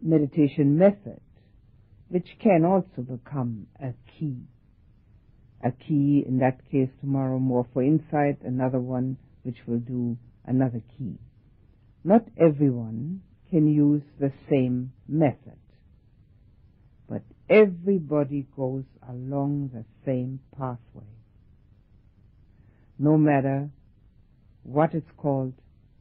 meditation 0.01 0.77
method 0.77 1.21
which 2.09 2.27
can 2.41 2.65
also 2.65 3.01
become 3.01 3.67
a 3.81 3.93
key. 4.19 4.37
A 5.63 5.71
key, 5.71 6.23
in 6.27 6.39
that 6.39 6.59
case, 6.69 6.89
tomorrow 6.99 7.39
more 7.39 7.65
for 7.73 7.81
insight, 7.81 8.41
another 8.43 8.79
one 8.79 9.17
which 9.43 9.57
will 9.65 9.79
do 9.79 10.17
another 10.45 10.81
key. 10.97 11.17
Not 12.03 12.25
everyone 12.37 13.21
can 13.49 13.67
use 13.67 14.03
the 14.19 14.31
same 14.49 14.91
method, 15.07 15.59
but 17.07 17.21
Everybody 17.49 18.47
goes 18.55 18.85
along 19.07 19.71
the 19.73 19.83
same 20.05 20.39
pathway. 20.57 21.03
No 22.97 23.17
matter 23.17 23.69
what 24.63 24.93
it's 24.93 25.11
called, 25.17 25.53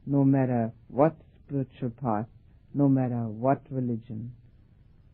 no 0.05 0.23
matter 0.23 0.71
what 0.87 1.15
spiritual 1.45 1.89
path, 1.89 2.27
no 2.73 2.87
matter 2.87 3.27
what 3.27 3.61
religion, 3.69 4.31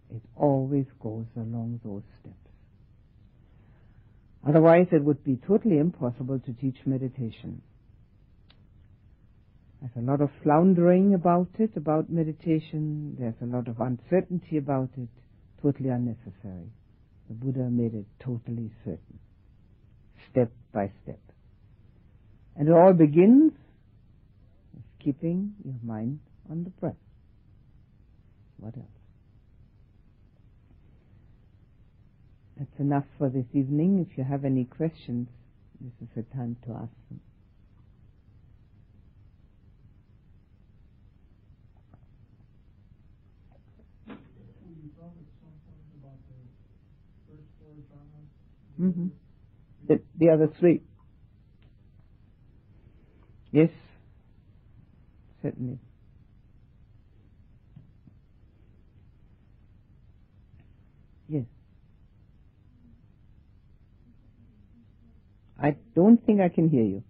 it 0.09 0.21
always 0.35 0.85
goes 1.01 1.25
along 1.35 1.81
those 1.83 2.03
steps. 2.19 2.35
Otherwise, 4.47 4.87
it 4.91 5.03
would 5.03 5.23
be 5.23 5.37
totally 5.47 5.77
impossible 5.77 6.39
to 6.39 6.53
teach 6.53 6.77
meditation. 6.85 7.61
There's 9.81 10.05
a 10.05 10.11
lot 10.11 10.21
of 10.21 10.29
floundering 10.43 11.13
about 11.13 11.47
it, 11.57 11.71
about 11.77 12.09
meditation. 12.09 13.15
There's 13.17 13.35
a 13.41 13.45
lot 13.45 13.67
of 13.67 13.79
uncertainty 13.79 14.57
about 14.57 14.89
it. 14.97 15.07
Totally 15.61 15.89
unnecessary. 15.89 16.71
The 17.29 17.33
Buddha 17.33 17.69
made 17.69 17.93
it 17.93 18.05
totally 18.19 18.71
certain. 18.83 19.19
Step 20.31 20.51
by 20.73 20.91
step. 21.03 21.19
And 22.57 22.67
it 22.67 22.71
all 22.73 22.91
begins 22.93 23.53
with 24.73 24.83
keeping 24.99 25.53
your 25.63 25.75
mind 25.83 26.19
on 26.49 26.65
the 26.65 26.71
breath. 26.71 26.95
What 28.57 28.75
else? 28.75 28.85
That's 32.57 32.79
enough 32.79 33.05
for 33.17 33.29
this 33.29 33.45
evening. 33.53 34.05
If 34.09 34.17
you 34.17 34.25
have 34.25 34.43
any 34.43 34.65
questions, 34.65 35.29
this 35.79 35.93
is 36.01 36.09
the 36.15 36.23
time 36.35 36.57
to 36.65 36.73
ask 36.73 36.91
them. 37.09 37.21
Mm-hmm. 48.79 49.07
The, 49.87 50.01
the 50.17 50.29
other 50.29 50.49
three. 50.59 50.81
Yes, 53.51 53.69
certainly. 55.41 55.79
Yes. 61.27 61.45
I 65.61 65.75
don't 65.95 66.25
think 66.25 66.39
I 66.41 66.49
can 66.49 66.69
hear 66.69 66.83
you. 66.83 67.03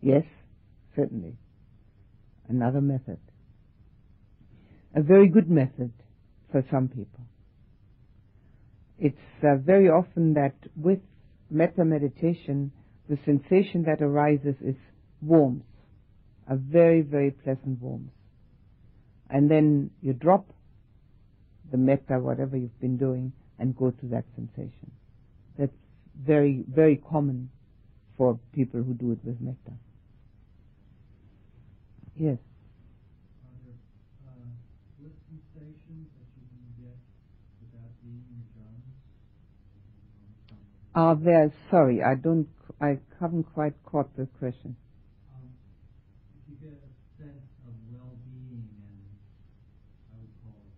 Yes, 0.00 0.24
certainly. 0.96 1.36
Another 2.48 2.80
method. 2.80 3.18
A 4.94 5.02
very 5.02 5.28
good 5.28 5.50
method 5.50 5.92
for 6.50 6.64
some 6.70 6.88
people. 6.88 7.24
It's 9.04 9.18
uh, 9.42 9.56
very 9.56 9.90
often 9.90 10.32
that 10.32 10.54
with 10.74 11.00
metta 11.50 11.84
meditation, 11.84 12.72
the 13.06 13.18
sensation 13.26 13.84
that 13.84 14.00
arises 14.00 14.54
is 14.62 14.76
warmth, 15.20 15.66
a 16.48 16.56
very, 16.56 17.02
very 17.02 17.30
pleasant 17.30 17.82
warmth. 17.82 18.08
And 19.28 19.50
then 19.50 19.90
you 20.00 20.14
drop 20.14 20.46
the 21.70 21.76
metta, 21.76 22.18
whatever 22.18 22.56
you've 22.56 22.80
been 22.80 22.96
doing, 22.96 23.34
and 23.58 23.76
go 23.76 23.90
to 23.90 24.06
that 24.06 24.24
sensation. 24.36 24.90
That's 25.58 25.76
very, 26.18 26.64
very 26.66 26.96
common 26.96 27.50
for 28.16 28.38
people 28.54 28.82
who 28.82 28.94
do 28.94 29.12
it 29.12 29.18
with 29.22 29.38
metta. 29.38 29.76
Yes. 32.16 32.38
Are 40.94 41.16
there, 41.16 41.52
sorry, 41.70 42.02
I 42.02 42.14
don't, 42.14 42.46
I 42.80 42.98
haven't 43.20 43.44
quite 43.52 43.74
caught 43.84 44.14
the 44.16 44.26
question. 44.38 44.76
Um, 45.34 45.50
if 46.38 46.42
you 46.48 46.54
get 46.62 46.78
a 46.78 46.90
sense 47.18 47.50
of 47.66 47.74
well-being 47.90 48.62
and 48.62 49.02
I 50.14 50.16
would 50.22 50.30
call 50.46 50.54
it 50.54 50.70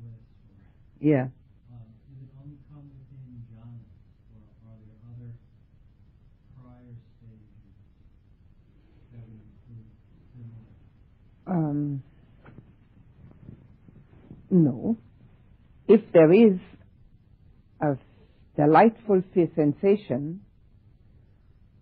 bliss 0.00 0.24
or, 0.48 0.56
Yeah. 1.06 1.28
um, 1.68 1.92
does 2.08 2.24
it 2.24 2.32
only 2.40 2.56
come 2.72 2.88
within 2.88 3.44
jhanas 3.52 3.84
or 4.32 4.40
are 4.64 4.80
there 4.80 4.96
other 5.12 5.32
prior 6.56 6.96
stages 7.20 7.76
that 9.12 9.20
would 9.28 9.44
include 9.44 9.92
similar? 10.32 10.72
Um, 11.46 12.02
no. 14.50 14.96
If 15.86 16.00
there 16.12 16.32
is 16.32 16.58
a 17.82 17.98
delightful 18.56 19.22
sensation 19.34 20.40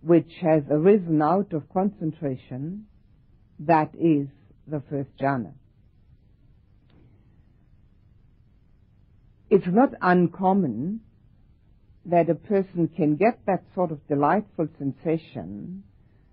which 0.00 0.32
has 0.40 0.62
arisen 0.70 1.20
out 1.20 1.52
of 1.52 1.68
concentration, 1.72 2.86
that 3.58 3.90
is 3.94 4.28
the 4.66 4.82
first 4.88 5.10
jhana. 5.20 5.52
It's 9.50 9.66
not 9.66 9.90
uncommon 10.00 11.00
that 12.06 12.30
a 12.30 12.34
person 12.34 12.88
can 12.94 13.16
get 13.16 13.40
that 13.46 13.64
sort 13.74 13.90
of 13.90 14.06
delightful 14.06 14.68
sensation 14.78 15.82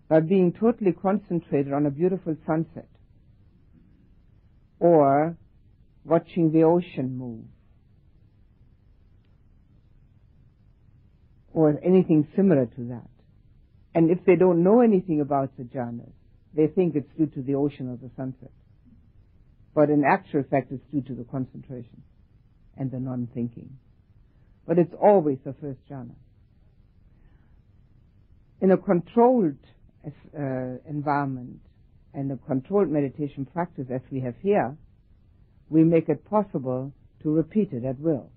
by 0.08 0.20
being 0.20 0.54
totally 0.54 0.92
concentrated 0.92 1.74
on 1.74 1.86
a 1.86 1.92
beautiful 1.92 2.36
sunset 2.46 2.88
or 4.80 5.38
watching 6.04 6.52
the 6.52 6.64
ocean 6.64 7.18
move 7.18 7.46
or 11.56 11.80
anything 11.84 12.28
similar 12.36 12.66
to 12.66 12.82
that. 12.90 13.10
And 13.96 14.12
if 14.12 14.26
they 14.26 14.36
don't 14.36 14.62
know 14.62 14.82
anything 14.82 15.22
about 15.22 15.56
the 15.58 15.64
jhanas, 15.64 16.12
they 16.54 16.68
think 16.68 16.96
it's 16.96 17.10
due 17.18 17.28
to 17.28 17.42
the 17.42 17.56
ocean 17.56 17.90
or 17.90 17.96
the 17.96 18.12
sunset. 18.18 18.52
But 19.74 19.90
in 19.90 20.04
actual 20.04 20.44
fact, 20.44 20.74
it's 20.74 20.84
due 20.92 21.02
to 21.04 21.14
the 21.14 21.24
concentration 21.24 22.04
and 22.78 22.92
the 22.92 23.00
non-thinking. 23.00 23.70
But 24.68 24.80
it's 24.80 24.94
always 25.02 25.38
the 25.46 25.54
first 25.62 25.80
jhana. 25.90 26.16
In 28.60 28.72
a 28.72 28.78
controlled 28.78 29.56
uh, 30.06 30.42
environment 30.90 31.62
and 32.14 32.34
a 32.34 32.38
controlled 32.48 32.90
meditation 32.90 33.46
practice 33.46 33.88
as 33.90 34.02
we 34.12 34.20
have 34.20 34.36
here, 34.42 34.76
we 35.70 35.86
make 35.86 36.10
it 36.10 36.26
possible 36.26 36.92
to 37.24 37.32
repeat 37.32 37.72
it 37.72 37.86
at 37.86 37.98
will. 37.98 38.30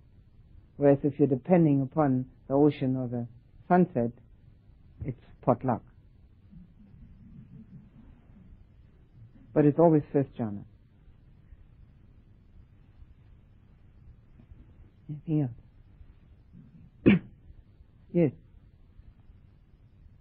Whereas 0.77 0.99
if 1.03 1.15
you're 1.19 1.27
depending 1.27 1.83
upon 1.83 2.27
the 2.49 2.55
ocean 2.55 2.97
or 2.97 3.09
the 3.09 3.27
sunset, 3.69 4.11
it's 5.05 5.21
potluck. 5.43 5.83
But 9.55 9.65
it's 9.65 9.79
always 9.79 10.03
first 10.13 10.31
jhana. 10.39 10.65
Anything 15.09 15.43
else? 15.43 15.51
yes. 18.13 18.33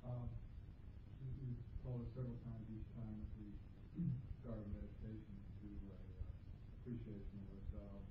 Um, 0.07 0.31
you 1.43 1.59
told 1.83 2.01
us 2.01 2.09
several 2.15 2.39
times 2.47 2.63
each 2.71 2.87
time 2.95 3.19
that 3.19 3.31
we 3.35 3.51
start 4.39 4.63
a 4.63 4.67
meditation 4.71 5.35
to 5.43 5.67
do 5.67 5.91
a 5.91 5.99
uh, 5.99 6.23
appreciation 6.79 7.35
of 7.43 7.51
ourselves. 7.51 8.07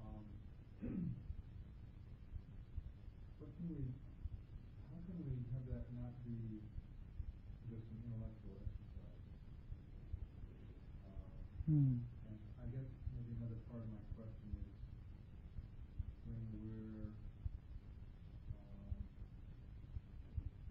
Um, 0.00 0.24
what 3.38 3.52
can 3.60 3.68
we, 3.68 3.92
how 4.88 4.98
can 5.04 5.20
we 5.20 5.36
have 5.52 5.68
that 5.68 5.84
not 6.00 6.16
be 6.24 6.64
just 7.68 7.84
an 7.92 8.08
intellectual 8.08 8.56
exercise? 8.56 9.20
Uh, 11.04 11.61
Hmm. 11.72 12.04
and 12.28 12.36
I 12.60 12.68
guess 12.68 12.84
maybe 13.16 13.32
another 13.40 13.56
part 13.72 13.80
of 13.80 13.88
my 13.88 14.04
question 14.12 14.52
is 14.60 14.76
when 16.28 16.44
we're 16.52 17.08
um, 18.60 18.92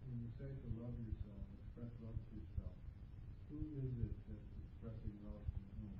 when 0.05 0.21
you 0.21 0.29
say 0.37 0.45
to 0.45 0.69
love 0.77 0.93
yourself, 1.01 1.41
express 1.57 1.89
love 2.05 2.13
to 2.13 2.33
yourself, 2.37 2.77
who 3.49 3.57
is 3.81 3.89
it 3.97 4.13
that's 4.29 4.45
expressing 4.61 5.17
love 5.25 5.41
to 5.41 5.61
whom? 5.81 5.97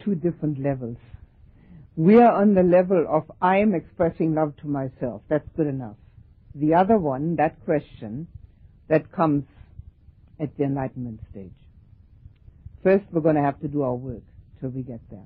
Two 0.00 0.14
different 0.16 0.56
levels. 0.56 0.96
We 1.96 2.16
are 2.16 2.32
on 2.32 2.54
the 2.54 2.62
level 2.62 3.04
of 3.10 3.30
I 3.42 3.58
am 3.58 3.74
expressing 3.74 4.32
love 4.32 4.56
to 4.62 4.68
myself. 4.68 5.20
That's 5.28 5.44
good 5.54 5.66
enough. 5.66 6.00
The 6.54 6.80
other 6.80 6.96
one, 6.96 7.36
that 7.36 7.62
question, 7.66 8.28
that 8.88 9.12
comes 9.12 9.44
at 10.40 10.56
the 10.56 10.64
enlightenment 10.64 11.20
stage. 11.30 11.61
First, 12.82 13.04
we're 13.12 13.20
going 13.20 13.36
to 13.36 13.42
have 13.42 13.60
to 13.60 13.68
do 13.68 13.82
our 13.82 13.94
work 13.94 14.22
till 14.60 14.70
we 14.70 14.82
get 14.82 15.00
there. 15.10 15.24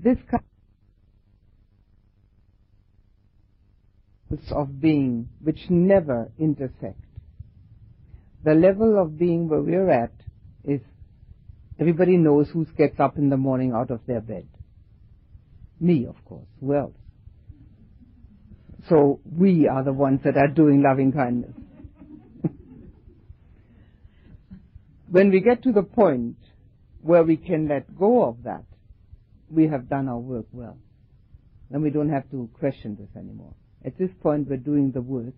This 0.00 0.18
kind 0.30 0.42
of 4.50 4.80
being 4.80 5.28
which 5.42 5.60
never 5.68 6.30
intersect. 6.38 6.98
The 8.44 8.54
level 8.54 9.00
of 9.00 9.18
being 9.18 9.48
where 9.48 9.60
we're 9.60 9.90
at 9.90 10.12
is 10.64 10.80
Everybody 11.82 12.16
knows 12.16 12.48
who 12.52 12.64
gets 12.78 13.00
up 13.00 13.18
in 13.18 13.28
the 13.28 13.36
morning 13.36 13.72
out 13.72 13.90
of 13.90 14.00
their 14.06 14.20
bed. 14.20 14.46
Me, 15.80 16.06
of 16.06 16.14
course. 16.24 16.46
Who 16.60 16.74
else? 16.74 16.94
So 18.88 19.18
we 19.24 19.66
are 19.66 19.82
the 19.82 19.92
ones 19.92 20.20
that 20.24 20.36
are 20.36 20.46
doing 20.46 20.82
loving 20.82 21.12
kindness. 21.12 21.56
When 25.12 25.30
we 25.30 25.40
get 25.40 25.62
to 25.62 25.72
the 25.72 25.82
point 25.82 26.36
where 27.02 27.22
we 27.22 27.36
can 27.36 27.68
let 27.68 27.98
go 27.98 28.24
of 28.24 28.44
that, 28.44 28.64
we 29.50 29.68
have 29.68 29.86
done 29.86 30.08
our 30.08 30.18
work 30.18 30.46
well. 30.52 30.78
Then 31.70 31.82
we 31.82 31.90
don't 31.90 32.08
have 32.08 32.30
to 32.30 32.48
question 32.58 32.96
this 32.98 33.10
anymore. 33.14 33.52
At 33.84 33.98
this 33.98 34.08
point, 34.22 34.48
we're 34.48 34.56
doing 34.56 34.90
the 34.90 35.02
work 35.02 35.34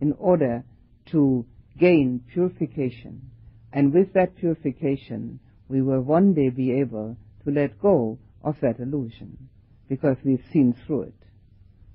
in 0.00 0.14
order 0.14 0.64
to 1.10 1.44
gain 1.78 2.22
purification. 2.32 3.30
And 3.74 3.92
with 3.92 4.14
that 4.14 4.36
purification, 4.36 5.38
we 5.68 5.82
will 5.82 6.00
one 6.00 6.32
day 6.32 6.48
be 6.48 6.72
able 6.80 7.18
to 7.44 7.50
let 7.50 7.78
go 7.78 8.18
of 8.42 8.56
that 8.62 8.78
illusion 8.80 9.50
because 9.86 10.16
we've 10.24 10.44
seen 10.50 10.74
through 10.86 11.02
it. 11.02 11.22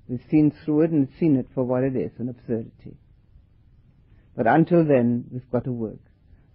We've 0.06 0.24
seen 0.30 0.52
through 0.64 0.82
it 0.82 0.90
and 0.92 1.08
seen 1.18 1.34
it 1.36 1.48
for 1.56 1.64
what 1.64 1.82
it 1.82 1.96
is, 1.96 2.12
an 2.20 2.28
absurdity. 2.28 2.98
But 4.36 4.46
until 4.46 4.84
then, 4.84 5.24
we've 5.32 5.50
got 5.50 5.64
to 5.64 5.72
work. 5.72 6.05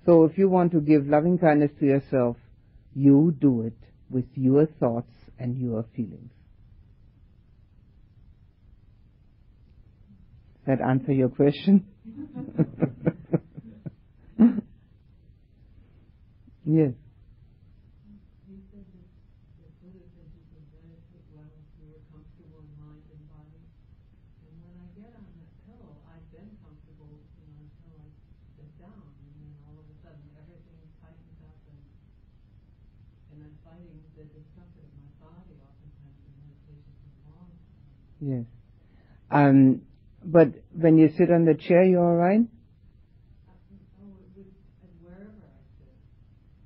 So 0.06 0.26
if 0.26 0.38
you 0.38 0.50
want 0.50 0.72
to 0.74 0.82
give 0.82 1.06
loving 1.08 1.38
kindness 1.38 1.72
to 1.80 1.86
yourself, 1.86 2.38
you 2.96 3.36
do 3.40 3.62
it 3.62 3.78
with 4.10 4.26
your 4.36 4.66
thoughts 4.66 5.12
and 5.40 5.58
your 5.58 5.86
feelings. 5.96 6.32
Does 10.66 10.78
That 10.78 10.82
answer 10.82 11.12
your 11.14 11.30
question? 11.30 11.86
yes. 16.66 16.94
You 18.50 18.58
said 18.74 18.86
that 18.90 19.06
the 19.62 19.70
Buddha 19.82 20.02
said 20.18 20.28
you 20.34 20.46
can 20.50 20.66
benefit 20.74 21.24
well 21.34 21.46
if 21.46 21.70
you 21.78 21.86
were 21.94 22.02
comfortable 22.10 22.62
in 22.66 22.74
mind 22.82 23.06
and 23.10 23.22
body. 23.30 23.62
And 24.46 24.54
when 24.66 24.76
I 24.82 24.88
get 24.98 25.14
on 25.14 25.26
that 25.38 25.50
pillow, 25.66 25.94
I've 26.10 26.26
been 26.34 26.50
comfortable, 26.62 27.22
you 27.38 27.46
know, 27.54 27.66
until 27.70 27.96
I 28.02 28.10
sit 28.58 28.70
down, 28.82 28.98
and 29.22 29.30
then 29.38 29.54
all 29.70 29.78
of 29.78 29.86
a 29.86 29.96
sudden 30.02 30.26
everything 30.38 30.82
tightens 31.02 31.38
up, 31.46 31.58
and 31.70 31.82
and 33.34 33.38
I'm 33.46 33.58
fighting 33.66 34.02
the 34.18 34.26
discomfort 34.30 34.86
of 34.86 34.94
my 35.02 35.10
body 35.22 35.58
oftentimes 35.62 36.18
in 36.26 36.34
meditation 36.38 36.94
for 37.02 37.14
a 37.14 37.34
long 37.34 37.50
time. 37.62 38.11
Yes. 38.22 38.46
Um, 39.32 39.82
but 40.24 40.50
when 40.74 40.98
you 40.98 41.10
sit 41.18 41.32
on 41.32 41.46
the 41.46 41.56
chair, 41.56 41.84
you're 41.84 42.04
all 42.04 42.16
right? 42.16 42.40
Oh, 42.40 42.44
it 44.20 44.28
would, 44.38 44.46
and 44.46 45.04
wherever 45.04 45.26
I 45.26 45.30
sit. 45.80 45.88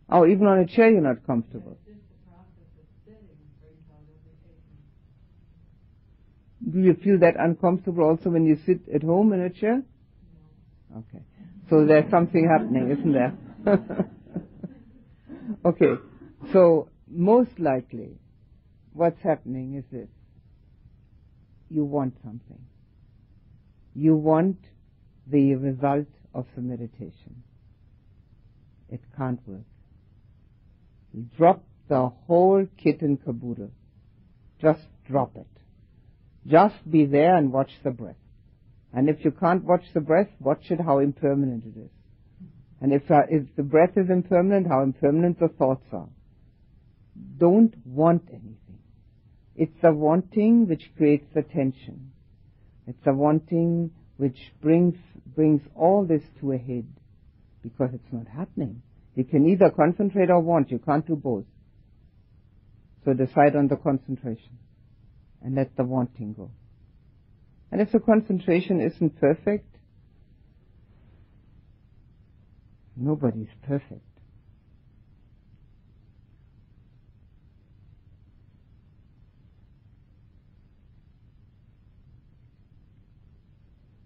Oh, 0.10 0.26
even 0.28 0.46
on 0.48 0.60
a 0.60 0.66
chair, 0.68 0.90
you're 0.92 1.00
not 1.02 1.26
comfortable. 1.26 1.78
It's 1.88 1.96
just 1.96 2.10
the 2.10 2.16
process 2.30 2.68
of 2.78 2.86
sitting 3.06 3.30
brings 3.62 3.88
out 3.94 4.04
every 4.04 4.32
ache. 6.60 6.74
Do 6.74 6.80
you 6.82 6.94
feel 7.02 7.18
that 7.20 7.36
uncomfortable 7.40 8.04
also 8.04 8.30
when 8.30 8.46
you 8.46 8.58
sit 8.66 8.90
at 8.94 9.04
home 9.04 9.32
in 9.32 9.40
a 9.40 9.50
chair? 9.50 9.82
No. 10.92 10.98
Okay. 11.00 11.24
So 11.70 11.86
there's 11.86 12.10
something 12.12 12.46
happening, 12.48 12.92
isn't 12.92 13.14
there? 13.14 13.34
okay. 15.66 15.96
So 16.52 16.90
most 17.10 17.58
likely, 17.60 18.18
what's 18.94 19.22
happening 19.22 19.76
is 19.76 19.86
this. 19.92 20.10
You 21.70 21.84
want 21.84 22.16
something. 22.24 22.60
You 23.94 24.16
want 24.16 24.58
the 25.28 25.56
result 25.56 26.08
of 26.34 26.46
the 26.56 26.62
meditation. 26.62 27.44
It 28.90 29.02
can't 29.18 29.40
work. 29.48 29.66
You 31.14 31.28
drop 31.38 31.64
the 31.88 32.10
whole 32.28 32.68
kit 32.78 33.02
and 33.02 33.24
caboodle. 33.24 33.72
Just 34.62 34.82
drop 35.08 35.36
it. 35.36 35.48
Just 36.48 36.76
be 36.90 37.06
there 37.06 37.36
and 37.36 37.52
watch 37.52 37.72
the 37.84 37.92
breath. 37.92 38.16
And 38.94 39.10
if 39.10 39.26
you 39.26 39.32
can't 39.32 39.64
watch 39.64 39.84
the 39.94 40.02
breath, 40.02 40.30
watch 40.40 40.70
it 40.70 40.80
how 40.80 41.00
impermanent 41.00 41.64
it 41.66 41.80
is. 41.80 41.90
And 42.82 42.94
if, 42.94 43.10
uh, 43.10 43.24
if 43.30 43.44
the 43.56 43.64
breath 43.64 43.98
is 43.98 44.10
impermanent, 44.10 44.68
how 44.68 44.84
impermanent 44.84 45.40
the 45.40 45.48
thoughts 45.48 45.86
are. 45.92 46.10
Don't 47.38 47.74
want 47.86 48.24
anything. 48.30 48.65
It's 49.56 49.76
the 49.82 49.94
wanting 49.94 50.68
which 50.68 50.92
creates 50.98 51.26
the 51.34 51.42
tension. 51.42 52.12
It's 52.88 53.04
the 53.06 53.14
wanting 53.14 53.92
which 54.18 54.38
brings, 54.62 54.96
brings 55.36 55.62
all 55.76 56.06
this 56.06 56.24
to 56.40 56.52
a 56.52 56.58
head 56.58 56.88
because 57.64 57.90
it's 57.94 58.12
not 58.12 58.28
happening. 58.28 58.82
You 59.16 59.24
can 59.24 59.48
either 59.48 59.70
concentrate 59.70 60.30
or 60.30 60.42
want. 60.42 60.72
You 60.72 60.80
can't 60.80 61.08
do 61.08 61.16
both. 61.16 61.46
So 63.06 63.14
decide 63.14 63.56
on 63.56 63.68
the 63.68 63.78
concentration 63.78 64.58
and 65.42 65.56
let 65.56 65.76
the 65.78 65.84
wanting 65.84 66.34
go. 66.34 66.52
And 67.72 67.82
if 67.82 67.92
the 67.92 68.00
concentration 68.00 68.82
isn't 68.82 69.20
perfect, 69.20 69.76
nobody's 72.96 73.50
perfect. 73.68 74.02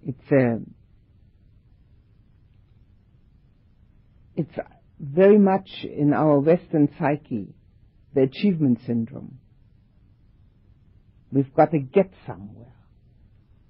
It's 0.10 0.32
a, 0.32 0.60
it's 4.36 4.58
very 5.00 5.38
much 5.38 5.70
in 5.84 6.14
our 6.14 6.40
Western 6.40 6.90
psyche, 6.98 7.54
the 8.16 8.24
achievement 8.24 8.80
syndrome. 8.88 9.38
We've 11.32 11.54
got 11.54 11.70
to 11.74 11.78
get 11.78 12.12
somewhere. 12.26 12.74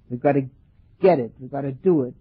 We've 0.08 0.22
got 0.22 0.32
to 0.32 0.48
get 1.02 1.18
it. 1.18 1.34
We've 1.38 1.50
got 1.50 1.60
to 1.60 1.72
do 1.72 2.04
it. 2.04 2.14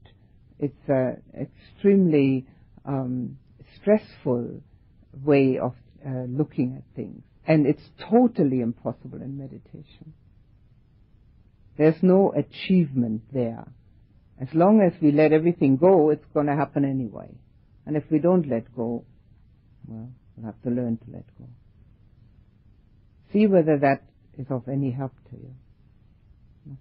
It's 0.60 0.90
an 0.90 1.22
extremely 1.40 2.46
um, 2.84 3.38
stressful 3.80 4.62
way 5.24 5.60
of 5.60 5.76
uh, 6.06 6.26
looking 6.28 6.76
at 6.76 6.84
things. 6.94 7.24
And 7.48 7.66
it's 7.66 7.88
totally 8.12 8.60
impossible 8.60 9.22
in 9.22 9.38
meditation. 9.38 10.14
There's 11.78 12.04
no 12.04 12.34
achievement 12.34 13.22
there. 13.32 13.66
As 14.42 14.48
long 14.54 14.82
as 14.82 14.94
we 15.02 15.12
let 15.12 15.34
everything 15.34 15.76
go, 15.76 16.10
it's 16.12 16.26
going 16.34 16.46
to 16.48 16.56
happen 16.56 16.86
anyway. 16.86 17.30
And 17.86 17.98
if 17.98 18.04
we 18.10 18.20
don't 18.20 18.48
let 18.48 18.74
go, 18.74 19.04
well, 19.86 20.10
we'll 20.36 20.46
have 20.46 20.62
to 20.64 20.70
learn 20.70 20.98
to 20.98 21.12
let 21.12 21.26
go. 21.38 21.46
See 23.34 23.48
whether 23.48 23.78
that 23.80 24.04
is 24.38 24.48
of 24.50 24.68
any 24.70 24.92
help 24.92 25.12
to 25.32 25.36
you. 25.36 25.54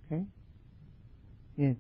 Okay? 0.07 0.25
Yes. 1.57 1.77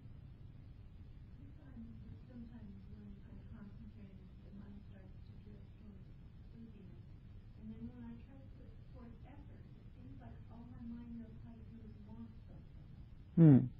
Sometimes 13.36 13.77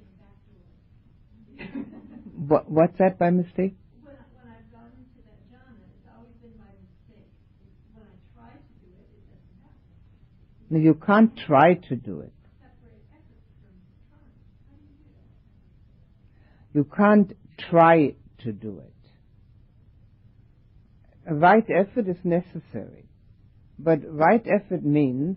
the 0.00 0.14
back 0.18 0.38
door. 1.56 1.66
What, 2.48 2.70
what's 2.70 2.98
that 2.98 3.18
by 3.18 3.30
mistake? 3.30 3.76
When, 4.02 4.14
I've 4.14 4.70
gone 4.72 4.92
into 4.96 5.22
that 5.26 5.38
jhana, 5.50 5.86
it's 5.86 6.08
always 6.14 6.34
been 6.42 6.52
by 6.58 6.72
mistake. 6.82 7.30
When 7.94 8.04
I 8.04 8.16
try 8.34 8.50
to 8.52 8.74
do 8.80 8.90
it, 8.98 9.08
it 9.14 9.24
doesn't 9.30 9.58
happen. 9.62 9.86
No, 10.70 10.78
you 10.78 10.94
can't 10.94 11.36
try 11.46 11.74
to 11.74 11.96
do 11.96 12.20
it. 12.20 12.32
Separate 12.60 13.02
effort 13.12 13.42
from 13.60 13.74
trying. 14.08 14.38
How 14.68 14.76
do 14.76 14.84
you 14.86 14.98
do 14.98 15.10
that? 16.62 16.78
You 16.78 16.84
can't 16.84 17.32
try 17.70 18.14
to 18.44 18.52
do 18.52 18.78
it. 18.78 18.97
Right 21.30 21.66
effort 21.68 22.08
is 22.08 22.24
necessary. 22.24 23.04
But 23.78 24.00
right 24.04 24.44
effort 24.46 24.82
means 24.82 25.36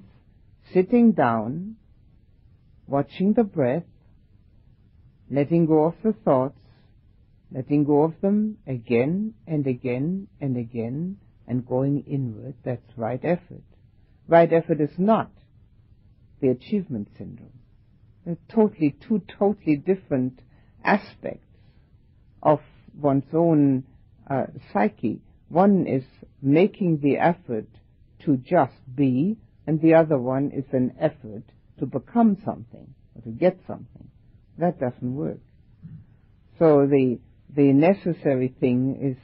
sitting 0.73 1.11
down, 1.11 1.75
watching 2.87 3.33
the 3.33 3.43
breath, 3.43 3.83
letting 5.29 5.65
go 5.65 5.85
of 5.85 5.95
the 6.03 6.13
thoughts, 6.13 6.57
letting 7.51 7.83
go 7.83 8.03
of 8.03 8.13
them 8.21 8.57
again 8.65 9.33
and 9.45 9.67
again 9.67 10.27
and 10.39 10.57
again, 10.57 11.17
and 11.47 11.67
going 11.67 12.03
inward. 12.07 12.55
That's 12.63 12.97
right 12.97 13.19
effort. 13.23 13.63
Right 14.27 14.51
effort 14.51 14.79
is 14.79 14.97
not 14.97 15.29
the 16.39 16.49
achievement 16.49 17.09
syndrome. 17.17 17.59
They're 18.25 18.37
totally, 18.49 18.95
two 19.07 19.21
totally 19.37 19.75
different 19.75 20.39
aspects 20.83 21.47
of 22.41 22.59
one's 22.97 23.33
own 23.33 23.83
uh, 24.29 24.45
psyche. 24.71 25.21
One 25.51 25.85
is 25.85 26.03
making 26.41 26.99
the 27.01 27.17
effort 27.17 27.67
to 28.23 28.37
just 28.37 28.95
be, 28.95 29.37
and 29.67 29.81
the 29.81 29.95
other 29.95 30.17
one 30.17 30.51
is 30.51 30.63
an 30.71 30.95
effort 30.97 31.43
to 31.79 31.85
become 31.85 32.37
something 32.45 32.95
or 33.13 33.21
to 33.23 33.29
get 33.31 33.59
something. 33.67 34.07
That 34.57 34.79
doesn't 34.79 35.13
work. 35.13 35.39
So 36.57 36.87
the 36.87 37.19
the 37.53 37.73
necessary 37.73 38.55
thing 38.61 38.97
is 39.01 39.17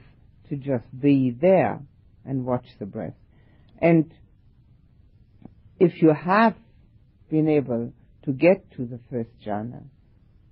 to 0.49 0.57
just 0.57 0.85
be 0.99 1.31
there 1.31 1.79
and 2.25 2.45
watch 2.45 2.65
the 2.77 2.85
breath. 2.85 3.15
And 3.77 4.11
if 5.79 6.01
you 6.01 6.13
have 6.13 6.55
been 7.29 7.47
able 7.47 7.93
to 8.23 8.31
get 8.33 8.69
to 8.71 8.85
the 8.85 8.99
first 9.09 9.29
jhana, 9.45 9.83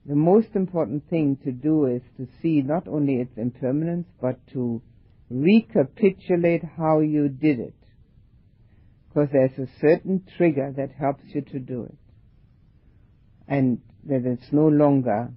the 0.06 0.16
most 0.16 0.56
important 0.56 1.10
thing 1.10 1.38
to 1.44 1.52
do 1.52 1.88
is 1.88 2.02
to 2.16 2.30
see 2.42 2.62
not 2.62 2.88
only 2.88 3.16
its 3.16 3.38
impermanence, 3.38 4.08
but 4.22 4.40
to 4.54 4.82
recapitulate 5.30 6.64
how 6.78 7.00
you 7.00 7.30
did 7.30 7.60
it. 7.60 7.76
Because 9.08 9.30
there's 9.32 9.58
a 9.58 9.72
certain 9.80 10.26
trigger 10.38 10.74
that 10.76 10.92
helps 10.92 11.24
you 11.34 11.42
to 11.42 11.60
do 11.60 11.84
it. 11.84 11.98
And 13.48 13.82
that 14.06 14.26
it's 14.26 14.52
no 14.52 14.68
longer, 14.68 15.30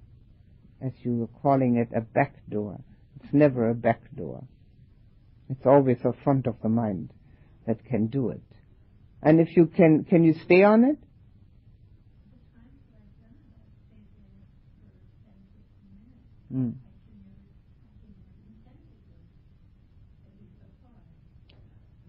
as 0.81 0.91
you 1.03 1.15
were 1.15 1.41
calling 1.41 1.77
it, 1.77 1.89
a 1.95 2.01
back 2.01 2.35
door. 2.49 2.79
It's 3.21 3.33
never 3.33 3.69
a 3.69 3.73
back 3.73 4.01
door. 4.15 4.43
It's 5.49 5.65
always 5.65 5.97
a 6.03 6.13
front 6.23 6.45
of 6.45 6.55
the 6.61 6.69
mind 6.69 7.11
that 7.65 7.83
can 7.85 8.07
do 8.07 8.29
it. 8.29 8.41
And 9.21 9.39
if 9.39 9.55
you 9.55 9.65
can, 9.65 10.03
can 10.03 10.23
you 10.23 10.33
stay 10.45 10.63
on 10.63 10.83
it? 10.83 10.97
Mm. 16.53 16.73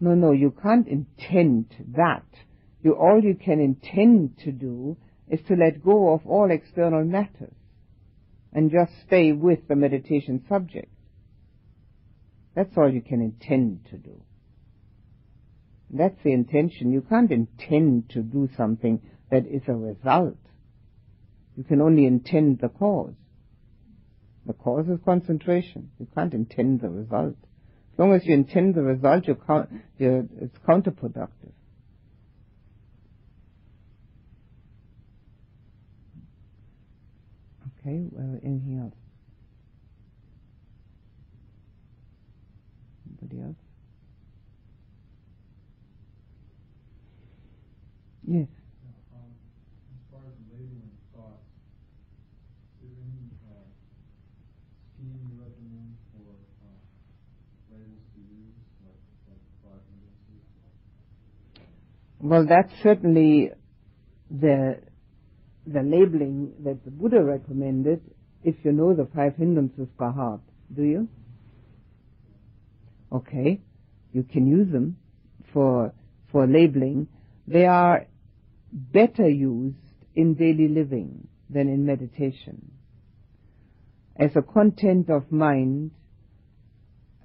No, 0.01 0.15
no, 0.15 0.33
you 0.33 0.51
can't 0.51 0.89
intend 0.89 1.75
that. 1.95 2.25
You, 2.83 2.93
all 2.93 3.21
you 3.23 3.35
can 3.35 3.61
intend 3.61 4.39
to 4.45 4.51
do 4.51 4.97
is 5.29 5.41
to 5.49 5.55
let 5.55 5.85
go 5.85 6.13
of 6.13 6.27
all 6.27 6.51
external 6.51 7.05
matters 7.05 7.55
and 8.53 8.71
just 8.71 8.93
stay 9.07 9.33
with 9.33 9.69
the 9.69 9.77
meditation 9.77 10.43
subject. 10.49 10.91
That's 12.55 12.77
all 12.77 12.93
you 12.93 13.03
can 13.03 13.21
intend 13.21 13.87
to 13.91 13.99
do. 13.99 14.23
That's 15.91 16.21
the 16.25 16.33
intention. 16.33 16.93
You 16.93 17.03
can't 17.03 17.31
intend 17.31 18.11
to 18.11 18.23
do 18.23 18.49
something 18.57 19.01
that 19.31 19.47
is 19.47 19.63
a 19.69 19.75
result. 19.75 20.39
You 21.57 21.65
can 21.65 21.81
only 21.81 22.07
intend 22.07 22.61
the 22.61 22.69
cause. 22.69 23.15
The 24.47 24.53
cause 24.55 24.89
is 24.89 24.99
concentration. 25.05 25.91
You 25.99 26.09
can't 26.15 26.33
intend 26.33 26.81
the 26.81 26.89
result. 26.89 27.37
Long 28.01 28.15
as 28.15 28.25
you 28.25 28.33
intend 28.33 28.75
the 28.75 28.81
result, 28.81 29.29
you 29.29 29.37
you're, 29.99 30.25
it's 30.41 30.57
counterproductive. 30.67 31.53
Okay, 37.79 38.09
well, 38.11 38.41
anything 38.43 38.81
else? 38.83 38.95
Anybody 43.21 43.43
else? 43.43 43.57
Yes. 48.27 48.49
Um, 49.13 49.29
as 49.93 50.01
far 50.11 50.21
as 50.25 50.37
labeling 50.49 50.97
thoughts, 51.13 51.45
is 52.81 52.89
there 52.97 53.05
any 53.05 53.29
uh, 53.45 53.69
scheme 54.97 55.21
you 55.21 55.37
recommend 55.37 56.01
for 56.17 56.33
uh, 56.65 56.81
labels 57.73 58.05
to 58.15 58.21
use, 58.21 58.57
like 58.85 59.01
like 59.29 59.43
five 59.65 59.81
hindrances? 59.89 60.45
Well, 62.21 62.47
that's 62.47 62.73
certainly 62.83 63.51
the 64.31 64.81
the 65.67 65.83
labeling 65.83 66.53
that 66.65 66.85
the 66.85 66.91
Buddha 66.91 67.23
recommended 67.23 68.01
if 68.43 68.57
you 68.63 68.73
know 68.73 68.95
the 68.95 69.07
five 69.15 69.37
hindrances 69.37 69.89
by 69.99 70.11
heart. 70.11 70.41
Do 70.75 70.83
you? 70.83 71.09
Okay. 73.13 73.61
You 74.13 74.23
can 74.23 74.47
use 74.47 74.71
them 74.71 74.97
for 75.53 75.95
for 76.31 76.47
labeling. 76.47 77.09
They 77.47 77.65
are 77.67 78.07
better 78.73 79.29
used 79.29 79.77
in 80.15 80.35
daily 80.35 80.69
living 80.69 81.27
than 81.49 81.69
in 81.69 81.87
meditation. 81.87 82.73
As 84.17 84.31
a 84.37 84.43
content 84.43 85.09
of 85.09 85.33
mind, 85.33 85.93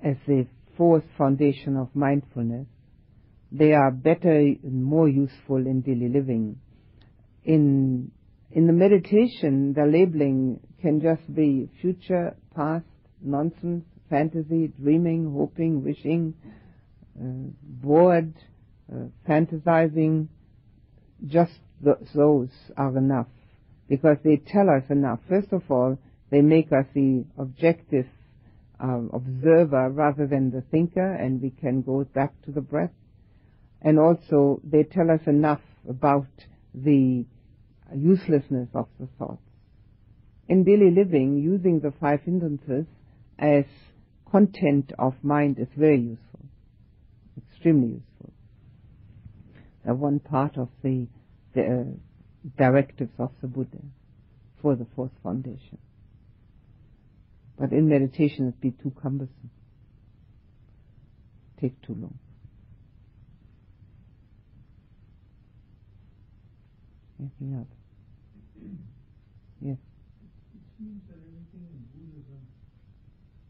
as 0.04 0.16
the 0.26 0.48
fourth 0.78 1.04
foundation 1.18 1.76
of 1.76 1.94
mindfulness, 1.94 2.68
they 3.52 3.74
are 3.74 3.92
better 3.92 4.38
and 4.38 4.84
more 4.84 5.08
useful 5.08 5.58
in 5.58 5.82
daily 5.82 6.10
living. 6.10 6.60
In 7.44 8.12
in 8.52 8.68
the 8.68 8.74
meditation, 8.74 9.74
the 9.74 9.86
labeling 9.86 10.60
can 10.82 11.02
just 11.02 11.34
be 11.34 11.70
future, 11.82 12.36
past, 12.56 12.86
nonsense, 13.22 13.84
fantasy, 14.10 14.72
dreaming, 14.82 15.34
hoping, 15.34 15.84
wishing, 15.84 16.34
uh, 17.20 17.52
bored, 17.62 18.34
uh, 18.92 19.08
fantasizing. 19.28 20.28
Just 21.26 21.54
th- 21.84 21.98
those 22.14 22.50
are 22.78 22.98
enough 22.98 23.28
because 23.90 24.18
they 24.24 24.38
tell 24.38 24.70
us 24.70 24.84
enough. 24.90 25.20
First 25.28 25.52
of 25.52 25.64
all, 25.70 25.98
they 26.30 26.42
make 26.42 26.72
us 26.72 26.86
the 26.94 27.26
objective 27.38 28.08
um, 28.80 29.10
observer 29.14 29.90
rather 29.90 30.28
than 30.28 30.52
the 30.52 30.62
thinker, 30.62 31.14
and 31.14 31.42
we 31.42 31.50
can 31.50 31.82
go 31.82 32.04
back 32.04 32.34
to 32.44 32.52
the 32.52 32.62
breath. 32.62 32.92
And 33.86 34.00
also, 34.00 34.60
they 34.64 34.82
tell 34.82 35.12
us 35.12 35.22
enough 35.28 35.62
about 35.88 36.26
the 36.74 37.24
uselessness 37.96 38.68
of 38.74 38.88
the 39.00 39.08
thoughts. 39.20 39.44
In 40.50 40.64
daily 40.64 40.90
living, 40.90 41.38
using 41.38 41.82
the 41.82 41.94
five 42.02 42.22
hindrances 42.24 42.88
as 43.38 43.66
content 44.32 44.92
of 44.98 45.14
mind 45.22 45.60
is 45.60 45.68
very 45.78 46.00
useful, 46.00 46.46
extremely 47.38 47.90
useful. 47.90 48.34
Uh, 49.88 49.94
one 49.94 50.20
part 50.20 50.58
of 50.58 50.70
the, 50.82 51.06
the 51.54 51.62
uh, 51.62 51.84
directives 52.58 53.14
of 53.20 53.30
the 53.42 53.48
Buddha 53.48 53.84
for 54.64 54.76
the 54.76 54.88
fourth 54.96 55.12
foundation. 55.22 55.78
But 57.60 57.72
in 57.72 57.88
meditation, 57.88 58.48
it'd 58.48 58.62
be 58.62 58.72
too 58.72 58.94
cumbersome, 59.00 59.52
take 61.62 61.80
too 61.84 61.94
long. 61.94 62.18
Anything 67.20 67.56
else? 67.56 67.72
Yes. 69.62 69.80
It 69.80 70.64
seems 70.78 71.02
that 71.08 71.16
everything 71.16 71.64
in 71.72 71.80
Buddhism, 71.96 72.44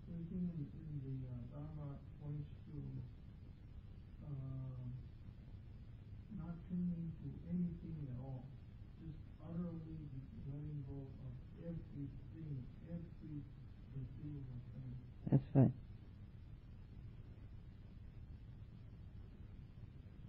everything 0.06 0.46
in, 0.54 0.70
in 0.70 0.94
the 1.02 1.16
uh, 1.26 1.34
Dharma 1.50 1.98
points 2.22 2.46
to 2.70 2.78
uh, 4.30 4.86
not 6.38 6.54
clinging 6.70 7.10
to 7.26 7.28
anything 7.50 7.98
at 8.06 8.22
all, 8.22 8.46
just 9.02 9.18
utterly 9.42 9.98
letting 10.46 10.86
go 10.86 11.10
of 11.26 11.34
everything, 11.66 12.62
every 12.86 13.42
conceivable 13.98 14.62
thing. 14.78 14.94
That's 15.32 15.50
right. 15.58 15.74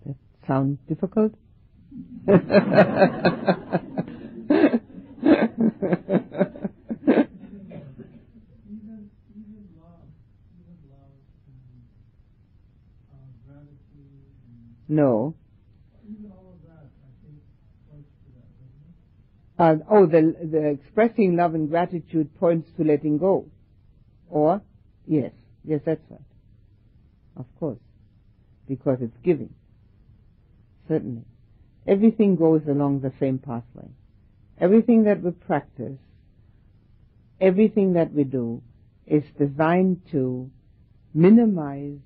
That 0.06 0.16
sound 0.46 0.78
difficult? 0.88 1.36
No. 14.88 15.34
Uh, 19.58 19.76
oh, 19.90 20.06
the, 20.06 20.34
the 20.42 20.66
expressing 20.66 21.36
love 21.36 21.54
and 21.54 21.70
gratitude 21.70 22.28
points 22.38 22.68
to 22.76 22.84
letting 22.84 23.18
go. 23.18 23.46
Or, 24.28 24.60
yes, 25.06 25.32
yes, 25.64 25.80
that's 25.86 26.02
right. 26.10 26.20
Of 27.36 27.46
course. 27.58 27.78
Because 28.68 28.98
it's 29.00 29.16
giving. 29.22 29.54
Certainly. 30.88 31.22
Everything 31.86 32.36
goes 32.36 32.62
along 32.68 33.00
the 33.00 33.12
same 33.20 33.38
pathway. 33.38 33.88
Everything 34.58 35.04
that 35.04 35.22
we 35.22 35.30
practice, 35.30 35.98
everything 37.40 37.92
that 37.92 38.12
we 38.12 38.24
do 38.24 38.62
is 39.06 39.22
designed 39.38 40.00
to 40.10 40.50
minimize 41.14 41.98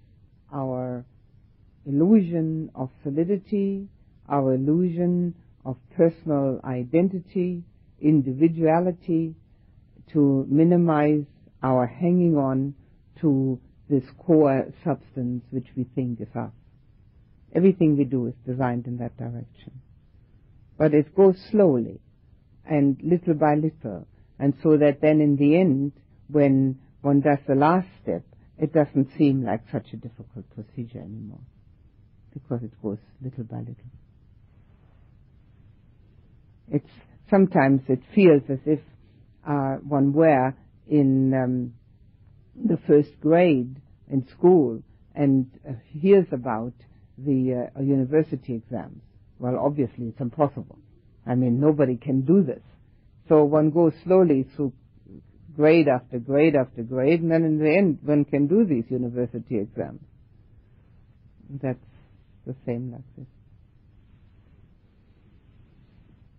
our 0.53 1.05
illusion 1.87 2.71
of 2.75 2.91
solidity, 3.03 3.89
our 4.29 4.55
illusion 4.55 5.35
of 5.65 5.77
personal 5.97 6.61
identity, 6.65 7.63
individuality, 8.01 9.35
to 10.13 10.47
minimize 10.49 11.25
our 11.63 11.87
hanging 11.87 12.37
on 12.37 12.75
to 13.21 13.59
this 13.89 14.05
core 14.19 14.67
substance 14.85 15.43
which 15.51 15.67
we 15.77 15.85
think 15.95 16.21
is 16.21 16.29
us. 16.35 16.53
Everything 17.55 17.97
we 17.97 18.05
do 18.05 18.27
is 18.27 18.35
designed 18.47 18.87
in 18.87 18.99
that 18.99 19.17
direction. 19.17 19.81
But 20.79 20.95
it 20.95 21.15
goes 21.15 21.37
slowly 21.51 22.01
and 22.65 22.97
little 23.03 23.35
by 23.35 23.55
little, 23.57 24.07
and 24.39 24.55
so 24.63 24.77
that 24.77 25.01
then 25.01 25.21
in 25.21 25.37
the 25.37 25.57
end, 25.57 25.93
when 26.29 26.79
one 27.03 27.21
does 27.21 27.39
the 27.47 27.55
last 27.55 27.89
step, 28.03 28.23
it 28.59 28.73
doesn't 28.73 29.11
seem 29.19 29.43
like 29.43 29.63
such 29.73 29.93
a 29.93 29.97
difficult 29.97 30.45
procedure 30.55 31.01
anymore, 31.01 31.41
because 32.33 32.63
it 32.63 32.71
goes 32.83 32.99
little 33.23 33.45
by 33.45 33.59
little. 33.59 33.75
It's 36.71 36.91
sometimes 37.29 37.83
it 37.89 38.01
feels 38.15 38.43
as 38.49 38.59
if 38.67 38.81
uh, 39.47 39.77
one 39.77 40.13
were 40.13 40.55
in 40.89 41.35
um, 41.35 41.73
the 42.55 42.79
first 42.87 43.19
grade 43.21 43.81
in 44.11 44.27
school 44.29 44.83
and 45.15 45.51
uh, 45.69 45.73
hears 45.93 46.27
about 46.33 46.75
the 47.25 47.71
uh, 47.77 47.81
university 47.83 48.55
exams. 48.55 49.03
Well, 49.39 49.59
obviously 49.59 50.07
it's 50.07 50.21
impossible. 50.21 50.79
I 51.27 51.35
mean, 51.35 51.61
nobody 51.61 51.97
can 51.97 52.23
do 52.23 52.43
this. 52.43 52.63
So 53.29 53.45
one 53.45 53.71
goes 53.71 53.93
slowly 54.05 54.47
through 54.55 54.73
grade 55.57 55.89
after 55.89 56.19
grade 56.19 56.55
after 56.57 56.83
grade, 56.83 57.21
and 57.21 57.31
then 57.31 57.45
in 57.45 57.59
the 57.59 57.71
end 57.77 57.99
one 58.03 58.25
can 58.25 58.47
do 58.47 58.65
these 58.65 58.85
university 58.91 59.59
exams. 59.59 60.01
That's 61.63 61.79
the 62.47 62.55
same 62.67 62.93
like 62.93 63.03
this. 63.17 63.27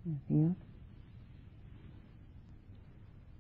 Anything 0.06 0.48
else? 0.50 0.68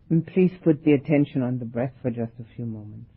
And 0.09 0.27
please 0.27 0.51
put 0.63 0.83
the 0.83 0.93
attention 0.93 1.41
on 1.41 1.59
the 1.59 1.65
breath 1.65 1.93
for 2.01 2.09
just 2.09 2.33
a 2.39 2.55
few 2.55 2.65
moments. 2.65 3.10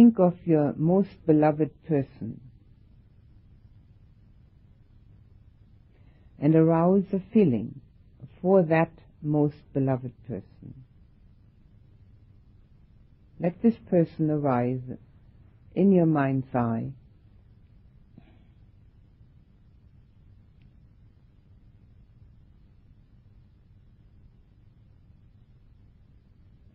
Think 0.00 0.18
of 0.18 0.34
your 0.46 0.72
most 0.78 1.10
beloved 1.26 1.70
person 1.86 2.40
and 6.38 6.54
arouse 6.54 7.04
a 7.12 7.20
feeling 7.34 7.82
for 8.40 8.62
that 8.62 8.90
most 9.20 9.56
beloved 9.74 10.12
person. 10.26 10.72
Let 13.38 13.60
this 13.60 13.74
person 13.90 14.30
arise 14.30 14.80
in 15.74 15.92
your 15.92 16.06
mind's 16.06 16.54
eye. 16.54 16.92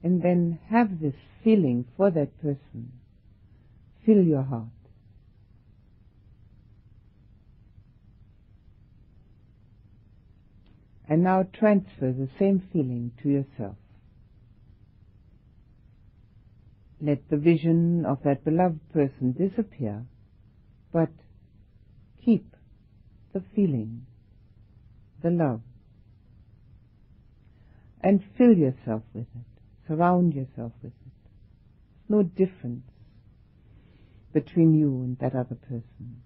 And 0.04 0.22
then 0.22 0.60
have 0.70 1.00
this 1.02 1.16
feeling 1.44 1.86
for 1.98 2.12
that 2.12 2.40
person 2.40 2.92
fill 4.06 4.24
your 4.24 4.44
heart. 4.44 4.68
And 11.08 11.24
now 11.24 11.44
transfer 11.54 12.12
the 12.12 12.30
same 12.40 12.68
feeling 12.74 13.12
to 13.22 13.30
yourself. 13.30 13.76
Let 17.00 17.30
the 17.30 17.38
vision 17.38 18.06
of 18.06 18.24
that 18.24 18.44
beloved 18.44 18.80
person 18.92 19.34
disappear, 19.34 20.06
but 20.92 21.10
keep 22.24 22.56
the 23.34 23.44
feeling, 23.54 24.06
the 25.22 25.30
love, 25.30 25.62
and 28.02 28.24
fill 28.38 28.54
yourself 28.54 29.04
with 29.14 29.28
it, 29.36 29.88
surround 29.88 30.34
yourself 30.34 30.72
with 30.82 30.94
it. 30.94 31.14
There's 32.08 32.10
no 32.10 32.24
difference 32.24 32.84
between 34.36 34.76
you 34.76 35.04
and 35.04 35.20
that 35.20 35.36
other 35.40 35.56
person. 35.56 36.25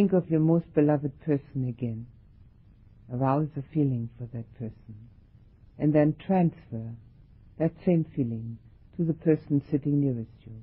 Think 0.00 0.14
of 0.14 0.30
your 0.30 0.40
most 0.40 0.72
beloved 0.72 1.20
person 1.26 1.68
again. 1.68 2.06
Arouse 3.12 3.50
a 3.54 3.60
feeling 3.60 4.08
for 4.16 4.24
that 4.34 4.50
person. 4.54 4.94
And 5.78 5.92
then 5.92 6.16
transfer 6.26 6.94
that 7.58 7.72
same 7.84 8.06
feeling 8.16 8.56
to 8.96 9.04
the 9.04 9.12
person 9.12 9.62
sitting 9.70 10.00
nearest 10.00 10.30
you. 10.46 10.54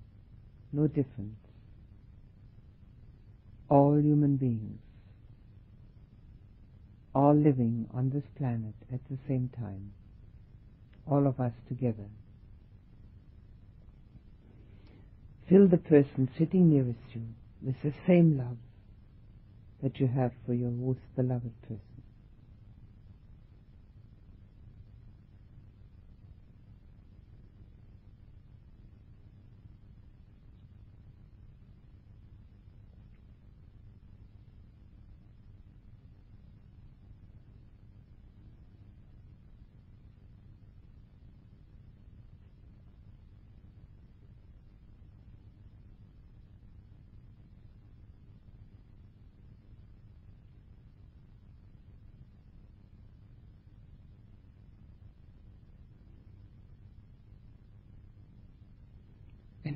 No 0.74 0.88
difference. 0.88 1.38
All 3.70 4.00
human 4.02 4.38
beings. 4.38 4.80
All 7.14 7.36
living 7.36 7.88
on 7.94 8.10
this 8.10 8.26
planet 8.40 8.74
at 8.92 9.02
the 9.08 9.20
same 9.28 9.52
time. 9.56 9.92
All 11.06 11.28
of 11.28 11.40
us 11.40 11.54
together. 11.68 12.10
Fill 15.48 15.68
the 15.68 15.78
person 15.78 16.28
sitting 16.36 16.72
nearest 16.72 17.14
you 17.14 17.22
with 17.62 17.80
the 17.84 17.94
same 18.08 18.36
love 18.36 18.58
that 19.84 20.00
you 20.00 20.08
have 20.08 20.32
for 20.46 20.54
your 20.54 20.72
most 20.72 21.00
beloved 21.16 21.54
person. 21.64 21.97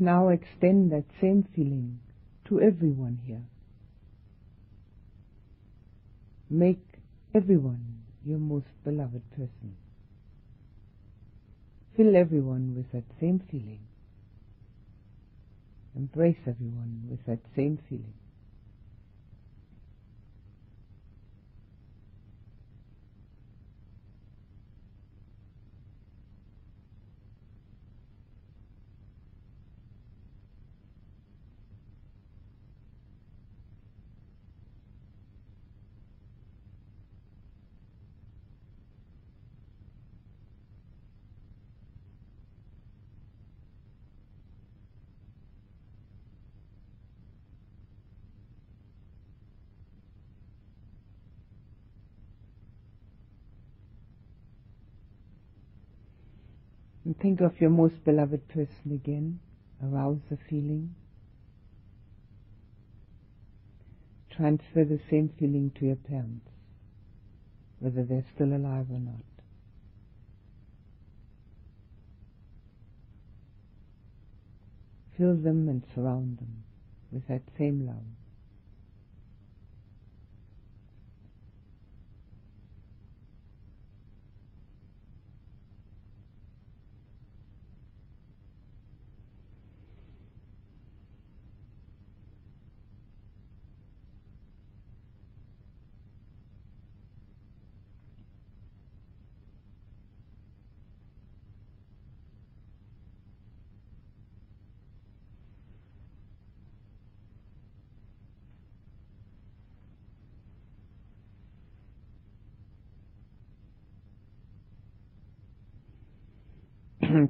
Now 0.01 0.29
extend 0.29 0.91
that 0.91 1.05
same 1.21 1.47
feeling 1.55 1.99
to 2.49 2.59
everyone 2.59 3.19
here. 3.25 3.43
Make 6.49 6.83
everyone 7.33 8.01
your 8.25 8.39
most 8.39 8.65
beloved 8.83 9.21
person. 9.31 9.75
Fill 11.95 12.15
everyone 12.15 12.73
with 12.75 12.91
that 12.91 13.05
same 13.19 13.41
feeling. 13.51 13.79
Embrace 15.95 16.39
everyone 16.47 17.03
with 17.09 17.25
that 17.27 17.39
same 17.55 17.77
feeling. 17.87 18.13
And 57.11 57.19
think 57.19 57.41
of 57.41 57.59
your 57.59 57.71
most 57.71 58.05
beloved 58.05 58.47
person 58.47 58.93
again. 58.93 59.41
Arouse 59.83 60.21
the 60.29 60.37
feeling. 60.49 60.95
Transfer 64.33 64.85
the 64.85 65.01
same 65.09 65.29
feeling 65.37 65.73
to 65.77 65.87
your 65.87 65.97
parents, 65.97 66.47
whether 67.79 68.05
they're 68.05 68.23
still 68.33 68.53
alive 68.53 68.85
or 68.89 68.99
not. 68.99 69.25
Fill 75.17 75.35
them 75.35 75.67
and 75.67 75.83
surround 75.93 76.37
them 76.37 76.63
with 77.11 77.27
that 77.27 77.41
same 77.57 77.85
love. 77.85 78.20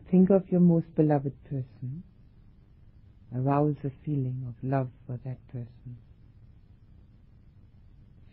Think 0.10 0.30
of 0.30 0.50
your 0.50 0.62
most 0.62 0.94
beloved 0.96 1.34
person. 1.46 2.04
Arouse 3.36 3.78
a 3.84 3.92
feeling 4.06 4.46
of 4.48 4.56
love 4.70 4.90
for 5.08 5.20
that 5.24 5.46
person. 5.48 5.98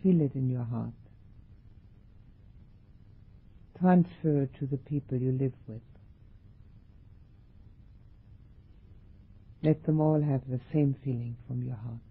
Feel 0.03 0.21
it 0.21 0.35
in 0.35 0.49
your 0.49 0.63
heart. 0.63 0.93
Transfer 3.79 4.43
it 4.43 4.53
to 4.59 4.65
the 4.65 4.77
people 4.77 5.17
you 5.17 5.31
live 5.31 5.53
with. 5.67 5.81
Let 9.63 9.85
them 9.85 10.01
all 10.01 10.21
have 10.21 10.41
the 10.49 10.59
same 10.73 10.95
feeling 11.03 11.37
from 11.47 11.63
your 11.63 11.75
heart. 11.75 12.08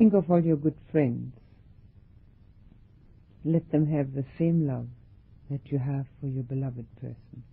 Think 0.00 0.14
of 0.14 0.30
all 0.30 0.40
your 0.40 0.56
good 0.56 0.78
friends. 0.90 1.34
Let 3.44 3.70
them 3.70 3.86
have 3.88 4.14
the 4.14 4.24
same 4.38 4.66
love 4.66 4.86
that 5.50 5.60
you 5.70 5.78
have 5.78 6.06
for 6.18 6.26
your 6.26 6.42
beloved 6.42 6.86
person. 6.98 7.44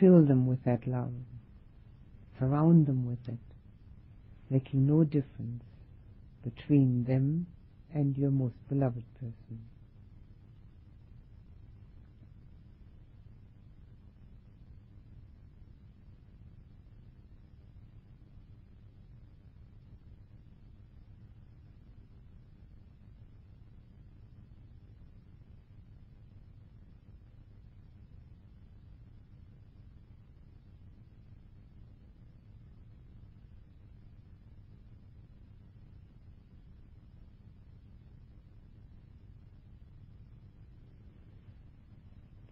Fill 0.00 0.24
them 0.26 0.48
with 0.48 0.64
that 0.64 0.84
love. 0.88 1.12
Surround 2.40 2.86
them 2.86 3.06
with 3.06 3.28
it, 3.28 3.38
making 4.50 4.88
no 4.88 5.04
difference 5.04 5.62
between 6.44 7.04
them 7.04 7.46
and 7.94 8.16
your 8.16 8.30
most 8.30 8.56
beloved 8.68 9.04
person. 9.14 9.69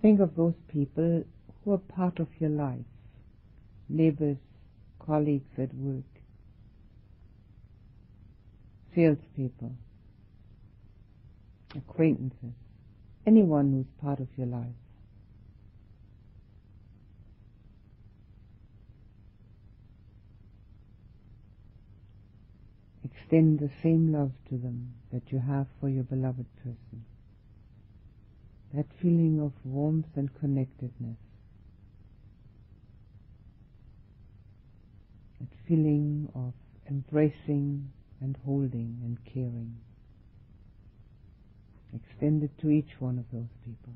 Think 0.01 0.21
of 0.21 0.37
those 0.37 0.55
people 0.69 1.25
who 1.65 1.73
are 1.73 1.79
part 1.79 2.21
of 2.21 2.29
your 2.39 2.51
life, 2.51 2.85
neighbors, 3.89 4.37
colleagues 5.05 5.59
at 5.59 5.75
work, 5.75 6.05
salespeople, 8.95 9.73
acquaintances, 11.75 12.55
anyone 13.27 13.73
who's 13.73 14.01
part 14.01 14.21
of 14.21 14.29
your 14.37 14.47
life. 14.47 14.67
Extend 23.03 23.59
the 23.59 23.71
same 23.83 24.13
love 24.13 24.31
to 24.49 24.57
them 24.57 24.95
that 25.13 25.23
you 25.31 25.41
have 25.41 25.67
for 25.81 25.89
your 25.89 26.05
beloved 26.05 26.47
person 26.63 27.05
that 28.75 28.87
feeling 29.01 29.41
of 29.41 29.53
warmth 29.65 30.07
and 30.17 30.29
connectedness, 30.41 31.17
that 35.41 35.49
feeling 35.67 36.29
of 36.35 36.53
embracing 36.89 37.91
and 38.21 38.37
holding 38.45 38.99
and 39.05 39.19
caring. 39.25 39.75
extended 41.95 42.51
to 42.61 42.71
each 42.71 43.01
one 43.01 43.19
of 43.19 43.25
those 43.33 43.49
people. 43.65 43.93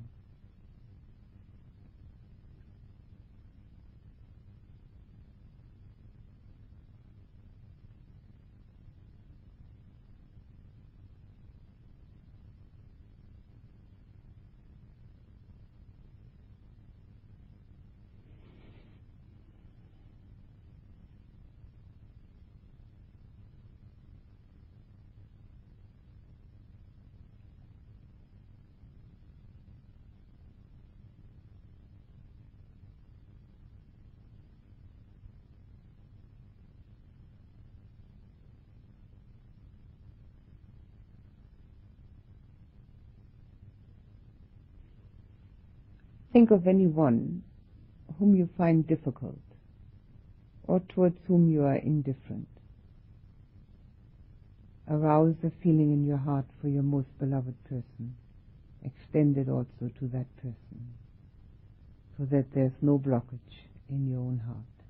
Think 46.32 46.50
of 46.50 46.66
anyone 46.66 47.42
whom 48.18 48.34
you 48.34 48.48
find 48.56 48.86
difficult 48.86 49.38
or 50.64 50.80
towards 50.80 51.18
whom 51.26 51.50
you 51.50 51.64
are 51.64 51.76
indifferent. 51.76 52.48
Arouse 54.88 55.36
a 55.44 55.50
feeling 55.62 55.92
in 55.92 56.06
your 56.06 56.16
heart 56.16 56.46
for 56.60 56.68
your 56.68 56.82
most 56.82 57.08
beloved 57.18 57.54
person. 57.64 58.14
Extend 58.84 59.36
it 59.36 59.48
also 59.48 59.90
to 59.98 60.08
that 60.08 60.34
person 60.36 60.94
so 62.16 62.24
that 62.24 62.46
there's 62.54 62.72
no 62.80 62.98
blockage 62.98 63.66
in 63.90 64.08
your 64.08 64.20
own 64.20 64.40
heart. 64.46 64.81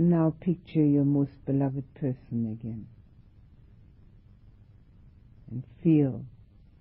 Now 0.00 0.34
picture 0.40 0.82
your 0.82 1.04
most 1.04 1.44
beloved 1.44 1.84
person 1.92 2.58
again 2.58 2.86
and 5.50 5.62
feel 5.82 6.24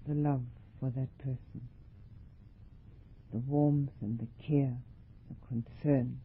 the 0.07 0.13
love 0.13 0.43
for 0.79 0.89
that 0.91 1.17
person, 1.17 1.67
the 3.33 3.39
warmth 3.39 3.91
and 3.99 4.19
the 4.19 4.27
care, 4.41 4.77
the 5.27 5.47
concern. 5.49 6.21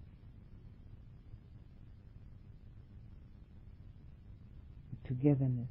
the 4.92 5.08
Togetherness. 5.08 5.66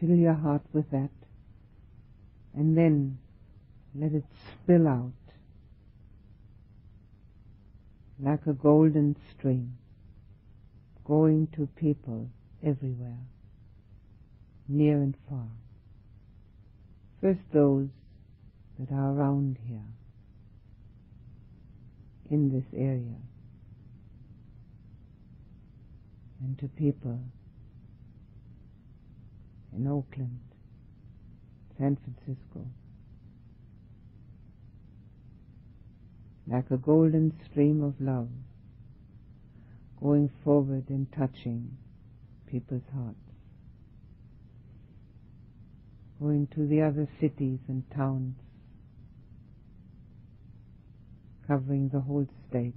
Fill 0.00 0.16
your 0.16 0.34
heart 0.34 0.62
with 0.72 0.90
that 0.90 1.10
and 2.54 2.76
then 2.76 3.18
let 3.94 4.14
it 4.14 4.24
spill 4.64 4.88
out 4.88 5.12
like 8.20 8.46
a 8.46 8.52
golden 8.52 9.16
stream 9.32 9.76
going 11.04 11.48
to 11.56 11.66
people 11.76 12.28
everywhere, 12.64 13.18
near 14.68 14.96
and 14.96 15.14
far. 15.28 15.48
First 17.20 17.40
those 17.52 17.88
that 18.78 18.92
are 18.92 19.12
around 19.12 19.58
here, 19.66 19.80
in 22.30 22.50
this 22.50 22.66
area, 22.78 23.16
and 26.40 26.58
to 26.58 26.68
people 26.68 27.18
in 29.74 29.86
Oakland, 29.86 30.40
San 31.78 31.96
Francisco, 31.96 32.66
like 36.50 36.70
a 36.70 36.76
golden 36.76 37.32
stream 37.44 37.82
of 37.82 37.94
love 38.00 38.28
going 40.00 40.30
forward 40.42 40.84
and 40.88 41.06
touching 41.12 41.76
people's 42.46 42.82
hearts. 42.94 43.16
Going 46.20 46.48
to 46.54 46.66
the 46.66 46.82
other 46.82 47.08
cities 47.20 47.58
and 47.68 47.84
towns, 47.94 48.34
covering 51.46 51.90
the 51.92 52.00
whole 52.00 52.26
state. 52.48 52.74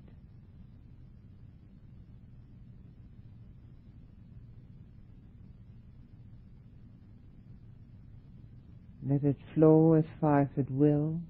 Let 9.07 9.23
it 9.23 9.37
flow 9.55 9.93
as 9.93 10.05
far 10.19 10.41
as 10.41 10.47
it 10.57 10.69
will 10.69 11.21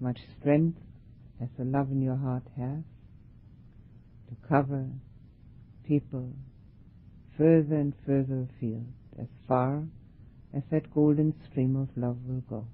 much 0.00 0.18
strength 0.38 0.78
as 1.40 1.48
the 1.58 1.64
love 1.64 1.90
in 1.90 2.02
your 2.02 2.16
heart 2.16 2.42
has 2.56 2.82
to 4.28 4.48
cover 4.48 4.86
people 5.86 6.32
further 7.36 7.76
and 7.76 7.94
further 8.04 8.46
afield, 8.50 8.86
as 9.18 9.28
far 9.46 9.84
as 10.52 10.62
that 10.70 10.92
golden 10.92 11.32
stream 11.48 11.76
of 11.76 11.88
love 11.96 12.16
will 12.26 12.42
go. 12.48 12.66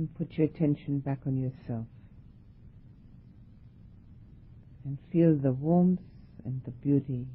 And 0.00 0.14
put 0.14 0.38
your 0.38 0.46
attention 0.46 0.98
back 0.98 1.18
on 1.26 1.36
yourself. 1.36 1.84
And 4.82 4.96
feel 5.12 5.36
the 5.36 5.52
warmth 5.52 6.00
and 6.42 6.62
the 6.64 6.70
beauty 6.70 7.26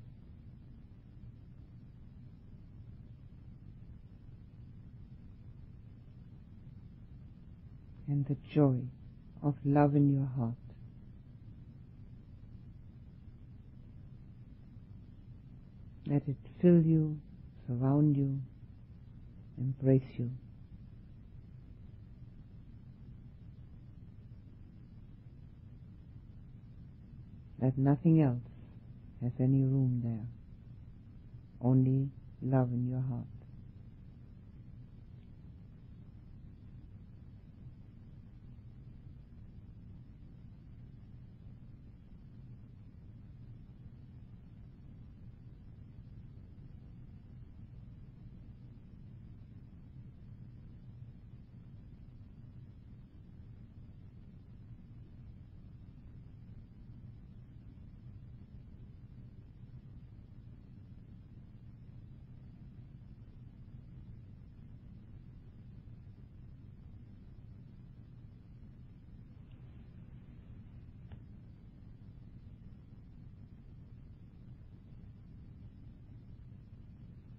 and 8.07 8.25
the 8.25 8.35
joy 8.51 8.79
of 9.43 9.53
love 9.63 9.95
in 9.95 10.11
your 10.11 10.27
heart. 10.35 10.55
Let 16.07 16.27
it 16.27 16.37
fill 16.59 16.81
you, 16.81 17.19
surround 17.67 18.17
you, 18.17 18.39
embrace 19.59 20.17
you. 20.17 20.31
That 27.65 27.77
nothing 27.79 28.21
else 28.21 28.43
has 29.23 29.31
any 29.39 29.63
room 29.63 30.01
there, 30.03 30.27
only 31.61 32.09
love 32.41 32.71
in 32.71 32.87
your 32.87 33.01
heart. 33.01 33.25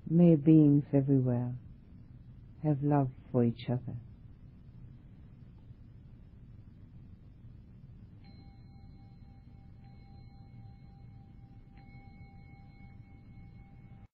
May 0.09 0.26
beings 0.37 0.85
everywhere 0.93 1.53
have 2.63 2.79
love 2.83 3.09
for 3.33 3.45
each 3.45 3.69
other. 3.69 3.97